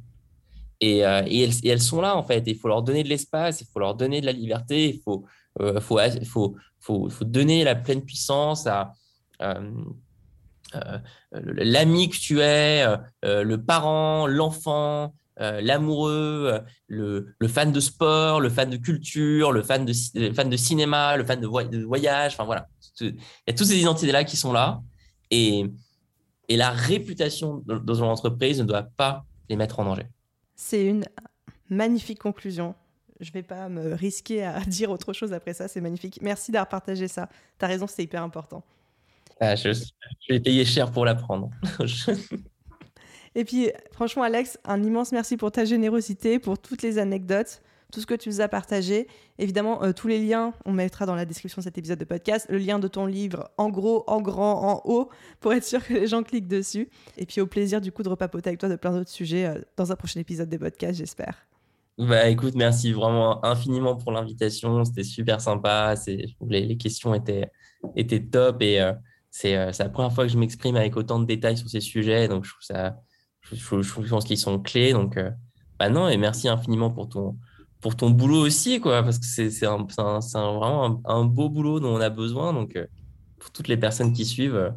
Et, 0.81 1.05
euh, 1.05 1.23
et, 1.25 1.49
elles, 1.63 1.81
sont 1.81 2.01
là, 2.01 2.15
en 2.17 2.23
fait. 2.23 2.43
Il 2.47 2.57
faut 2.57 2.67
leur 2.67 2.83
donner 2.83 3.03
de 3.03 3.09
l'espace, 3.09 3.61
il 3.61 3.67
faut 3.71 3.79
leur 3.79 3.95
donner 3.95 4.21
de 4.21 4.25
la 4.25 4.33
liberté, 4.33 4.89
il 4.93 4.99
faut, 4.99 5.25
faut 6.81 7.09
donner 7.21 7.63
la 7.63 7.75
pleine 7.75 8.03
puissance 8.03 8.67
à 8.67 8.93
euh, 9.41 9.71
euh, 10.75 10.99
l'ami 11.31 12.09
que 12.09 12.17
tu 12.17 12.39
es, 12.41 12.85
euh, 13.23 13.43
le 13.43 13.63
parent, 13.63 14.27
l'enfant, 14.27 15.13
l'amoureux, 15.37 16.61
le, 16.87 17.35
fan 17.47 17.71
de 17.71 17.79
sport, 17.79 18.39
le 18.39 18.49
fan 18.49 18.69
de 18.69 18.77
culture, 18.77 19.51
le 19.51 19.63
fan 19.63 19.85
de, 19.85 19.93
cinéma, 20.57 21.17
le 21.17 21.25
fan 21.25 21.39
de, 21.39 21.47
voyage. 21.85 22.33
Enfin 22.33 22.45
voilà, 22.45 22.67
il 22.99 23.15
y 23.47 23.51
a 23.51 23.53
toutes 23.53 23.67
ces 23.67 23.79
identités-là 23.79 24.23
qui 24.23 24.37
sont 24.37 24.53
là. 24.53 24.81
Et, 25.31 25.65
et 26.49 26.57
la 26.57 26.71
réputation 26.71 27.63
dans 27.65 27.95
une 27.95 28.05
entreprise 28.05 28.59
ne 28.59 28.65
doit 28.65 28.83
pas 28.83 29.25
les 29.49 29.55
mettre 29.55 29.79
en 29.79 29.85
danger. 29.85 30.07
C'est 30.55 30.85
une 30.85 31.05
magnifique 31.69 32.19
conclusion 32.19 32.75
je 33.19 33.31
vais 33.31 33.43
pas 33.43 33.69
me 33.69 33.93
risquer 33.93 34.43
à 34.43 34.59
dire 34.67 34.91
autre 34.91 35.13
chose 35.13 35.33
après 35.33 35.53
ça. 35.53 35.67
C'est 35.67 35.81
magnifique. 35.81 36.19
Merci 36.21 36.51
d'avoir 36.51 36.69
partagé 36.69 37.07
ça. 37.07 37.29
Tu 37.57 37.65
as 37.65 37.67
raison, 37.67 37.87
c'est 37.87 38.03
hyper 38.03 38.23
important. 38.23 38.63
Ah, 39.39 39.55
je, 39.55 39.69
vais 40.29 40.39
payer 40.39 40.63
cher 40.63 40.91
pour 40.91 41.05
l'apprendre. 41.05 41.49
Et 43.35 43.43
puis, 43.43 43.69
franchement, 43.91 44.23
Alex, 44.23 44.57
un 44.63 44.81
immense 44.81 45.11
merci 45.11 45.35
pour 45.35 45.51
ta 45.51 45.65
générosité, 45.65 46.39
pour 46.39 46.57
toutes 46.57 46.81
les 46.81 46.97
anecdotes, 46.97 47.61
tout 47.95 48.01
ce 48.01 48.05
que 48.05 48.13
tu 48.13 48.27
nous 48.27 48.41
as 48.41 48.49
partagé. 48.49 49.07
Évidemment, 49.39 49.81
euh, 49.81 49.93
tous 49.93 50.07
les 50.07 50.19
liens, 50.19 50.53
on 50.65 50.73
mettra 50.73 51.05
dans 51.05 51.15
la 51.15 51.23
description 51.23 51.61
de 51.61 51.63
cet 51.63 51.77
épisode 51.77 51.97
de 51.97 52.03
podcast, 52.03 52.45
le 52.49 52.57
lien 52.57 52.77
de 52.77 52.89
ton 52.89 53.05
livre 53.05 53.49
en 53.57 53.69
gros, 53.69 54.03
en 54.07 54.21
grand, 54.21 54.69
en 54.69 54.81
haut, 54.83 55.09
pour 55.39 55.53
être 55.53 55.63
sûr 55.63 55.83
que 55.83 55.93
les 55.93 56.07
gens 56.07 56.21
cliquent 56.21 56.47
dessus. 56.47 56.89
Et 57.17 57.25
puis, 57.25 57.39
au 57.39 57.47
plaisir 57.47 57.79
du 57.79 57.91
coup 57.91 58.03
de 58.03 58.09
repapoter 58.09 58.49
avec 58.49 58.59
toi 58.59 58.67
de 58.67 58.75
plein 58.75 58.91
d'autres 58.91 59.09
sujets 59.09 59.45
euh, 59.45 59.61
dans 59.77 59.91
un 59.91 59.95
prochain 59.95 60.19
épisode 60.19 60.49
de 60.49 60.57
podcast, 60.57 60.97
j'espère. 60.97 61.47
Bah 61.97 62.27
écoute, 62.27 62.55
merci 62.55 62.91
vraiment 62.91 63.43
infiniment 63.45 63.95
pour 63.95 64.11
l'invitation. 64.11 64.83
C'était 64.83 65.05
super 65.05 65.39
sympa. 65.39 65.95
Les, 66.05 66.65
les 66.65 66.75
questions 66.75 67.13
étaient, 67.13 67.49
étaient 67.95 68.21
top 68.21 68.61
et 68.61 68.81
euh, 68.81 68.91
c'est 69.31 69.55
la 69.55 69.89
première 69.89 70.11
fois 70.11 70.25
que 70.25 70.31
je 70.31 70.37
m'exprime 70.37 70.75
avec 70.75 70.97
autant 70.97 71.19
de 71.19 71.25
détails 71.25 71.55
sur 71.55 71.69
ces 71.69 71.79
sujets. 71.79 72.27
Donc 72.27 72.43
je 72.43 72.49
trouve 72.49 72.63
ça, 72.63 72.97
je, 73.39 73.55
je 73.55 74.09
pense 74.09 74.25
qu'ils 74.25 74.37
sont 74.37 74.59
clés. 74.59 74.91
Donc 74.91 75.17
bah 75.79 75.89
non, 75.89 76.09
et 76.09 76.17
merci 76.17 76.49
infiniment 76.49 76.91
pour 76.91 77.07
ton, 77.07 77.37
pour 77.81 77.95
ton 77.95 78.09
boulot 78.09 78.45
aussi, 78.45 78.79
quoi, 78.79 79.03
parce 79.03 79.19
que 79.19 79.25
c'est 79.25 79.65
un, 79.65 79.85
un, 79.97 80.19
vraiment 80.19 81.01
un, 81.05 81.23
beau 81.25 81.49
boulot 81.49 81.79
dont 81.79 81.95
on 81.95 82.01
a 82.01 82.09
besoin. 82.09 82.53
Donc, 82.53 82.75
euh, 82.75 82.87
pour 83.39 83.51
toutes 83.51 83.67
les 83.67 83.77
personnes 83.77 84.13
qui 84.13 84.25
suivent, 84.25 84.55
euh, 84.55 84.71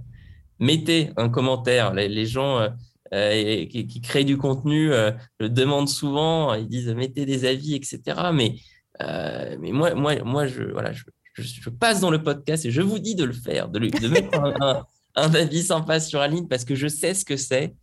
mettez 0.59 1.11
un 1.17 1.29
commentaire. 1.29 1.95
Les, 1.95 2.27
gens 2.27 2.69
euh, 3.15 3.67
qui, 3.67 4.01
créent 4.03 4.25
du 4.25 4.37
contenu 4.37 4.91
le 5.39 5.49
demandent 5.49 5.89
souvent, 5.89 6.55
ils 6.55 6.69
disent 6.69 6.89
mettez 6.89 7.25
des 7.25 7.45
avis, 7.47 7.75
etc. 7.75 8.01
Mais, 8.35 8.57
mais 9.01 9.73
moi, 9.73 9.95
moi, 9.95 10.23
moi 10.25 10.47
je, 10.47 10.65
voilà, 10.65 10.93
je, 10.93 11.05
je, 11.35 11.71
passe 11.71 12.01
dans 12.01 12.11
le 12.11 12.23
podcast 12.23 12.67
et 12.67 12.71
je 12.71 12.83
vous 12.83 12.99
dis 12.99 13.15
de 13.15 13.25
le 13.25 13.33
faire, 13.33 13.69
de, 13.69 13.79
de 13.79 14.09
mettre 14.09 14.39
un, 14.39 14.85
un, 15.15 15.35
avis 15.35 15.63
sympa 15.63 16.01
sur 16.01 16.19
la 16.19 16.29
ligne 16.29 16.47
parce 16.47 16.65
que 16.65 16.75
je 16.75 16.89
sais 16.89 17.15
ce 17.15 17.25
que 17.25 17.37
c'est 17.37 17.75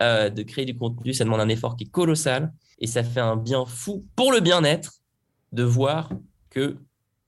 de 0.00 0.42
créer 0.42 0.64
du 0.64 0.74
contenu. 0.74 1.12
Ça 1.12 1.24
demande 1.24 1.40
un 1.40 1.48
effort 1.48 1.76
qui 1.76 1.84
est 1.84 1.90
colossal 1.90 2.50
et 2.80 2.86
ça 2.86 3.04
fait 3.04 3.20
un 3.20 3.36
bien 3.36 3.64
fou 3.66 4.04
pour 4.16 4.32
le 4.32 4.40
bien-être 4.40 5.00
de 5.52 5.62
voir 5.62 6.10
qu'il 6.50 6.76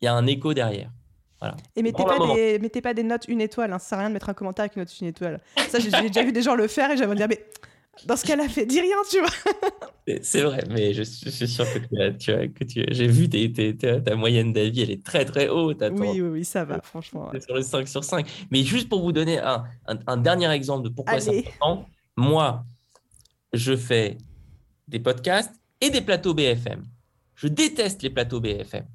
y 0.01 0.07
a 0.07 0.15
un 0.15 0.27
écho 0.27 0.55
derrière. 0.55 0.91
Voilà. 1.41 1.57
Et 1.75 1.83
mettez 1.83 2.05
pas, 2.05 2.35
des, 2.35 2.59
mettez 2.61 2.81
pas 2.81 2.95
des 2.95 3.03
notes 3.03 3.25
une 3.27 3.41
étoile, 3.41 3.73
hein. 3.73 3.79
ça 3.79 3.89
sert 3.89 3.99
à 3.99 4.03
rien 4.03 4.11
de 4.11 4.15
mettre 4.15 4.29
un 4.29 4.35
commentaire 4.35 4.65
avec 4.65 4.77
une 4.77 4.83
note 4.83 5.01
une 5.01 5.09
étoile. 5.09 5.41
Ça, 5.69 5.81
j'ai 5.81 5.91
déjà 5.91 6.23
vu 6.23 6.33
des 6.33 6.43
gens 6.43 6.55
le 6.55 6.69
faire 6.69 6.91
et 6.93 6.97
j'avais 6.97 7.17
dire, 7.17 7.27
mais 7.29 7.45
dans 8.07 8.17
ce 8.17 8.25
cas-là, 8.25 8.49
fait, 8.49 8.65
dis 8.65 8.81
rien, 8.81 8.97
tu 9.11 9.19
vois. 9.19 9.29
C'est 10.23 10.43
vrai, 10.43 10.65
mais 10.71 10.95
je, 10.95 11.03
suis 11.03 11.49
sûr 11.49 11.65
que 11.65 11.79
tu 12.11 12.33
as, 12.33 12.49
que 12.49 12.65
tu 12.65 12.85
j'ai 12.91 13.07
vu 13.07 13.29
ta 13.29 14.17
moyenne 14.17 14.53
d'avis, 14.53 14.83
elle 14.83 14.91
est 14.91 15.05
très 15.05 15.25
très 15.25 15.49
haute. 15.49 15.83
oui, 15.93 16.21
oui, 16.21 16.21
oui, 16.21 16.45
ça 16.45 16.65
va, 16.65 16.81
franchement. 16.81 17.29
C'est 17.33 17.43
sur 17.43 17.55
le 17.55 17.63
5 17.63 17.87
sur 17.87 18.03
5. 18.03 18.27
Mais 18.51 18.63
juste 18.63 18.89
pour 18.89 19.03
vous 19.03 19.13
donner 19.13 19.39
un, 19.39 19.65
un, 19.87 20.17
dernier 20.17 20.51
exemple 20.51 20.85
de 20.85 20.89
pourquoi 20.89 21.21
c'est 21.21 21.39
important, 21.39 21.87
moi, 22.17 22.65
je 23.53 23.77
fais 23.77 24.17
des 24.93 25.01
podcasts 25.01 25.53
et 25.81 25.91
des 25.91 26.01
plateaux 26.01 26.35
BFM. 26.35 26.85
Je 27.35 27.49
déteste 27.49 28.03
les 28.03 28.11
plateaux 28.11 28.41
BFM. 28.41 28.87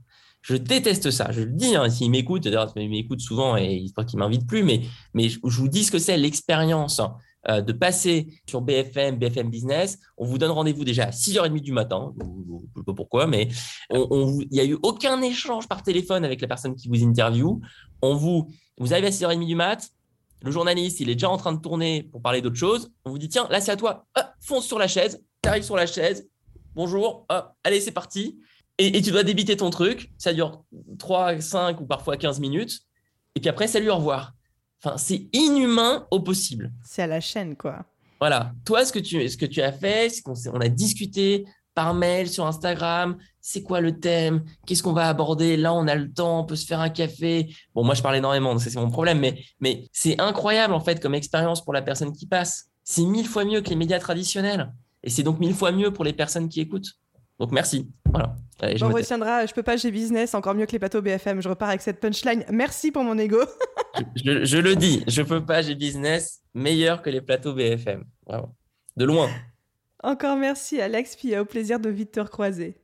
Je 0.41 0.55
déteste 0.55 1.11
ça. 1.11 1.31
Je 1.31 1.41
le 1.41 1.51
dis, 1.51 1.75
hein, 1.75 1.89
s'ils 1.89 2.09
m'écoutent, 2.09 2.45
ils 2.45 2.89
m'écoutent 2.89 3.19
souvent 3.19 3.57
et 3.57 3.85
croient 3.91 4.05
qu'ils 4.05 4.19
m'invitent 4.19 4.47
plus, 4.47 4.63
mais, 4.63 4.81
je, 5.15 5.39
vous 5.41 5.67
dis 5.67 5.83
ce 5.83 5.91
que 5.91 5.99
c'est 5.99 6.15
l'expérience 6.15 6.99
hein, 6.99 7.15
euh, 7.49 7.61
de 7.61 7.73
passer 7.73 8.27
sur 8.47 8.61
BFM, 8.61 9.17
BFM 9.17 9.49
Business. 9.49 9.99
On 10.17 10.25
vous 10.25 10.37
donne 10.37 10.51
rendez-vous 10.51 10.85
déjà 10.85 11.05
à 11.05 11.09
6h30 11.09 11.59
du 11.59 11.73
matin. 11.73 12.13
Je 12.17 12.23
ne 12.23 12.59
sais 12.77 12.83
pas 12.85 12.93
pourquoi, 12.93 13.27
mais 13.27 13.49
il 13.91 14.47
n'y 14.51 14.61
a 14.61 14.65
eu 14.65 14.77
aucun 14.83 15.21
échange 15.21 15.67
par 15.67 15.83
téléphone 15.83 16.23
avec 16.23 16.39
la 16.39 16.47
personne 16.47 16.75
qui 16.75 16.87
vous 16.87 17.03
interview. 17.03 17.59
On 18.01 18.15
vous, 18.15 18.47
vous 18.77 18.93
arrivez 18.93 19.07
à 19.07 19.11
6h30 19.11 19.45
du 19.45 19.55
mat. 19.55 19.89
Le 20.41 20.51
journaliste, 20.51 20.99
il 20.99 21.09
est 21.09 21.15
déjà 21.15 21.29
en 21.29 21.37
train 21.37 21.53
de 21.53 21.59
tourner 21.59 22.03
pour 22.03 22.21
parler 22.21 22.41
d'autre 22.41 22.55
chose. 22.55 22.91
On 23.05 23.09
vous 23.09 23.17
dit, 23.17 23.29
tiens, 23.29 23.47
là, 23.49 23.59
c'est 23.59 23.71
à 23.71 23.77
toi. 23.77 24.05
fonce 24.39 24.65
sur 24.65 24.79
la 24.79 24.87
chaise 24.87 25.19
tu 25.41 25.49
arrives 25.49 25.63
sur 25.63 25.75
la 25.75 25.85
chaise, 25.85 26.27
bonjour, 26.75 27.25
allez, 27.63 27.81
c'est 27.81 27.91
parti. 27.91 28.39
Et, 28.77 29.01
tu 29.01 29.11
dois 29.11 29.23
débiter 29.23 29.57
ton 29.57 29.69
truc. 29.69 30.11
Ça 30.17 30.33
dure 30.33 30.63
3, 30.99 31.41
5 31.41 31.81
ou 31.81 31.85
parfois 31.85 32.17
15 32.17 32.39
minutes. 32.39 32.79
Et 33.35 33.39
puis 33.39 33.49
après, 33.49 33.67
salut, 33.67 33.89
au 33.89 33.95
revoir. 33.95 34.33
Enfin, 34.83 34.97
c'est 34.97 35.29
inhumain 35.33 36.05
au 36.11 36.19
possible. 36.19 36.71
C'est 36.83 37.01
à 37.01 37.07
la 37.07 37.19
chaîne, 37.19 37.55
quoi. 37.55 37.85
Voilà. 38.19 38.51
Toi, 38.65 38.85
ce 38.85 38.93
que 38.93 38.99
tu, 38.99 39.27
ce 39.27 39.37
que 39.37 39.45
tu 39.45 39.61
as 39.61 39.71
fait, 39.71 40.09
c'est 40.09 40.21
qu'on 40.21 40.35
on 40.53 40.59
a 40.59 40.69
discuté 40.69 41.45
par 41.77 41.93
mail, 41.93 42.27
sur 42.27 42.47
Instagram. 42.47 43.17
C'est 43.39 43.61
quoi 43.61 43.81
le 43.81 43.99
thème 43.99 44.43
Qu'est-ce 44.65 44.81
qu'on 44.81 44.93
va 44.93 45.07
aborder 45.09 45.57
Là, 45.57 45.75
on 45.75 45.87
a 45.87 45.93
le 45.93 46.11
temps, 46.11 46.39
on 46.39 46.43
peut 46.43 46.55
se 46.55 46.65
faire 46.65 46.79
un 46.79 46.89
café. 46.89 47.53
Bon, 47.75 47.83
moi, 47.83 47.93
je 47.93 48.01
parle 48.01 48.15
énormément, 48.15 48.51
donc 48.51 48.63
c'est 48.63 48.75
mon 48.75 48.89
problème. 48.89 49.19
Mais, 49.19 49.37
mais 49.59 49.83
c'est 49.93 50.19
incroyable, 50.19 50.73
en 50.73 50.79
fait, 50.79 50.99
comme 50.99 51.13
expérience 51.13 51.63
pour 51.63 51.73
la 51.73 51.83
personne 51.83 52.13
qui 52.13 52.25
passe. 52.25 52.71
C'est 52.83 53.03
mille 53.03 53.27
fois 53.27 53.45
mieux 53.45 53.61
que 53.61 53.69
les 53.69 53.75
médias 53.75 53.99
traditionnels. 53.99 54.73
Et 55.03 55.11
c'est 55.11 55.21
donc 55.21 55.37
mille 55.39 55.53
fois 55.53 55.71
mieux 55.71 55.93
pour 55.93 56.03
les 56.03 56.13
personnes 56.13 56.49
qui 56.49 56.61
écoutent. 56.61 56.93
Donc 57.39 57.51
merci. 57.51 57.87
Voilà. 58.09 58.35
je 58.63 58.83
on 58.83 58.89
retiendra, 58.89 59.45
je 59.45 59.53
peux 59.53 59.61
pas, 59.61 59.77
j'ai 59.77 59.91
business, 59.91 60.33
encore 60.33 60.55
mieux 60.55 60.65
que 60.65 60.71
les 60.71 60.79
plateaux 60.79 61.03
BFM. 61.03 61.41
Je 61.43 61.47
repars 61.47 61.69
avec 61.69 61.81
cette 61.81 61.99
punchline. 61.99 62.43
Merci 62.49 62.91
pour 62.91 63.03
mon 63.03 63.19
ego. 63.19 63.41
je, 64.15 64.57
le 64.57 64.75
dis, 64.75 65.03
je 65.07 65.21
peux 65.21 65.45
pas, 65.45 65.61
j'ai 65.61 65.75
business, 65.75 66.41
meilleur 66.55 67.03
que 67.03 67.11
les 67.11 67.21
plateaux 67.21 67.53
BFM. 67.53 68.03
De 68.95 69.05
loin. 69.05 69.29
Encore 70.03 70.37
merci 70.37 70.79
Alex, 70.79 71.15
puis 71.15 71.37
au 71.37 71.45
plaisir 71.45 71.79
de 71.79 71.89
vite 71.89 72.11
te 72.11 72.19
recroiser. 72.19 72.75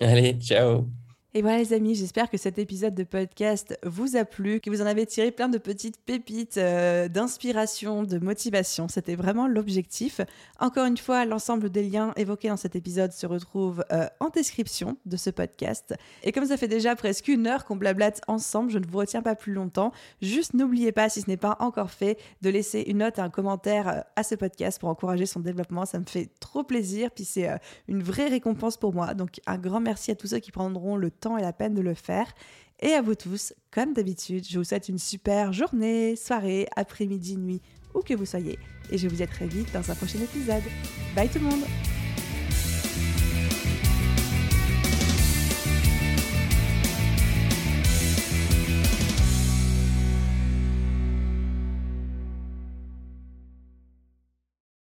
Allez, 0.00 0.34
ciao. 0.40 0.86
Et 1.32 1.42
voilà 1.42 1.58
les 1.58 1.72
amis, 1.72 1.94
j'espère 1.94 2.28
que 2.28 2.36
cet 2.36 2.58
épisode 2.58 2.92
de 2.96 3.04
podcast 3.04 3.78
vous 3.84 4.16
a 4.16 4.24
plu, 4.24 4.58
que 4.58 4.68
vous 4.68 4.82
en 4.82 4.86
avez 4.86 5.06
tiré 5.06 5.30
plein 5.30 5.48
de 5.48 5.58
petites 5.58 6.00
pépites 6.00 6.56
euh, 6.56 7.06
d'inspiration, 7.06 8.02
de 8.02 8.18
motivation. 8.18 8.88
C'était 8.88 9.14
vraiment 9.14 9.46
l'objectif. 9.46 10.20
Encore 10.58 10.86
une 10.86 10.96
fois, 10.96 11.24
l'ensemble 11.26 11.70
des 11.70 11.84
liens 11.84 12.12
évoqués 12.16 12.48
dans 12.48 12.56
cet 12.56 12.74
épisode 12.74 13.12
se 13.12 13.26
retrouvent 13.26 13.84
euh, 13.92 14.08
en 14.18 14.30
description 14.30 14.96
de 15.06 15.16
ce 15.16 15.30
podcast. 15.30 15.94
Et 16.24 16.32
comme 16.32 16.46
ça 16.46 16.56
fait 16.56 16.66
déjà 16.66 16.96
presque 16.96 17.28
une 17.28 17.46
heure 17.46 17.64
qu'on 17.64 17.76
blablate 17.76 18.22
ensemble, 18.26 18.72
je 18.72 18.80
ne 18.80 18.86
vous 18.86 18.98
retiens 18.98 19.22
pas 19.22 19.36
plus 19.36 19.52
longtemps. 19.52 19.92
Juste 20.22 20.54
n'oubliez 20.54 20.90
pas, 20.90 21.08
si 21.08 21.20
ce 21.20 21.30
n'est 21.30 21.36
pas 21.36 21.56
encore 21.60 21.92
fait, 21.92 22.18
de 22.42 22.50
laisser 22.50 22.80
une 22.88 22.98
note 22.98 23.20
un 23.20 23.30
commentaire 23.30 23.88
euh, 23.88 24.00
à 24.16 24.24
ce 24.24 24.34
podcast 24.34 24.80
pour 24.80 24.88
encourager 24.88 25.26
son 25.26 25.38
développement. 25.38 25.86
Ça 25.86 26.00
me 26.00 26.06
fait 26.06 26.28
trop 26.40 26.64
plaisir, 26.64 27.12
puis 27.12 27.24
c'est 27.24 27.48
une 27.86 28.02
vraie 28.02 28.26
récompense 28.26 28.76
pour 28.76 28.92
moi. 28.92 29.14
Donc 29.14 29.40
un 29.46 29.58
grand 29.58 29.78
merci 29.78 30.10
à 30.10 30.16
tous 30.16 30.26
ceux 30.26 30.40
qui 30.40 30.50
prendront 30.50 30.96
le 30.96 31.12
temps 31.20 31.36
et 31.36 31.42
la 31.42 31.52
peine 31.52 31.74
de 31.74 31.80
le 31.80 31.94
faire. 31.94 32.32
Et 32.80 32.92
à 32.92 33.02
vous 33.02 33.14
tous, 33.14 33.52
comme 33.70 33.92
d'habitude, 33.92 34.46
je 34.48 34.58
vous 34.58 34.64
souhaite 34.64 34.88
une 34.88 34.98
super 34.98 35.52
journée, 35.52 36.16
soirée, 36.16 36.66
après-midi, 36.76 37.36
nuit, 37.36 37.60
où 37.94 38.00
que 38.00 38.14
vous 38.14 38.26
soyez. 38.26 38.58
Et 38.90 38.98
je 38.98 39.06
vous 39.06 39.16
dis 39.16 39.22
à 39.22 39.26
très 39.26 39.46
vite 39.46 39.72
dans 39.72 39.90
un 39.90 39.94
prochain 39.94 40.18
épisode. 40.20 40.62
Bye 41.14 41.28
tout 41.28 41.38
le 41.38 41.44
monde 41.44 41.99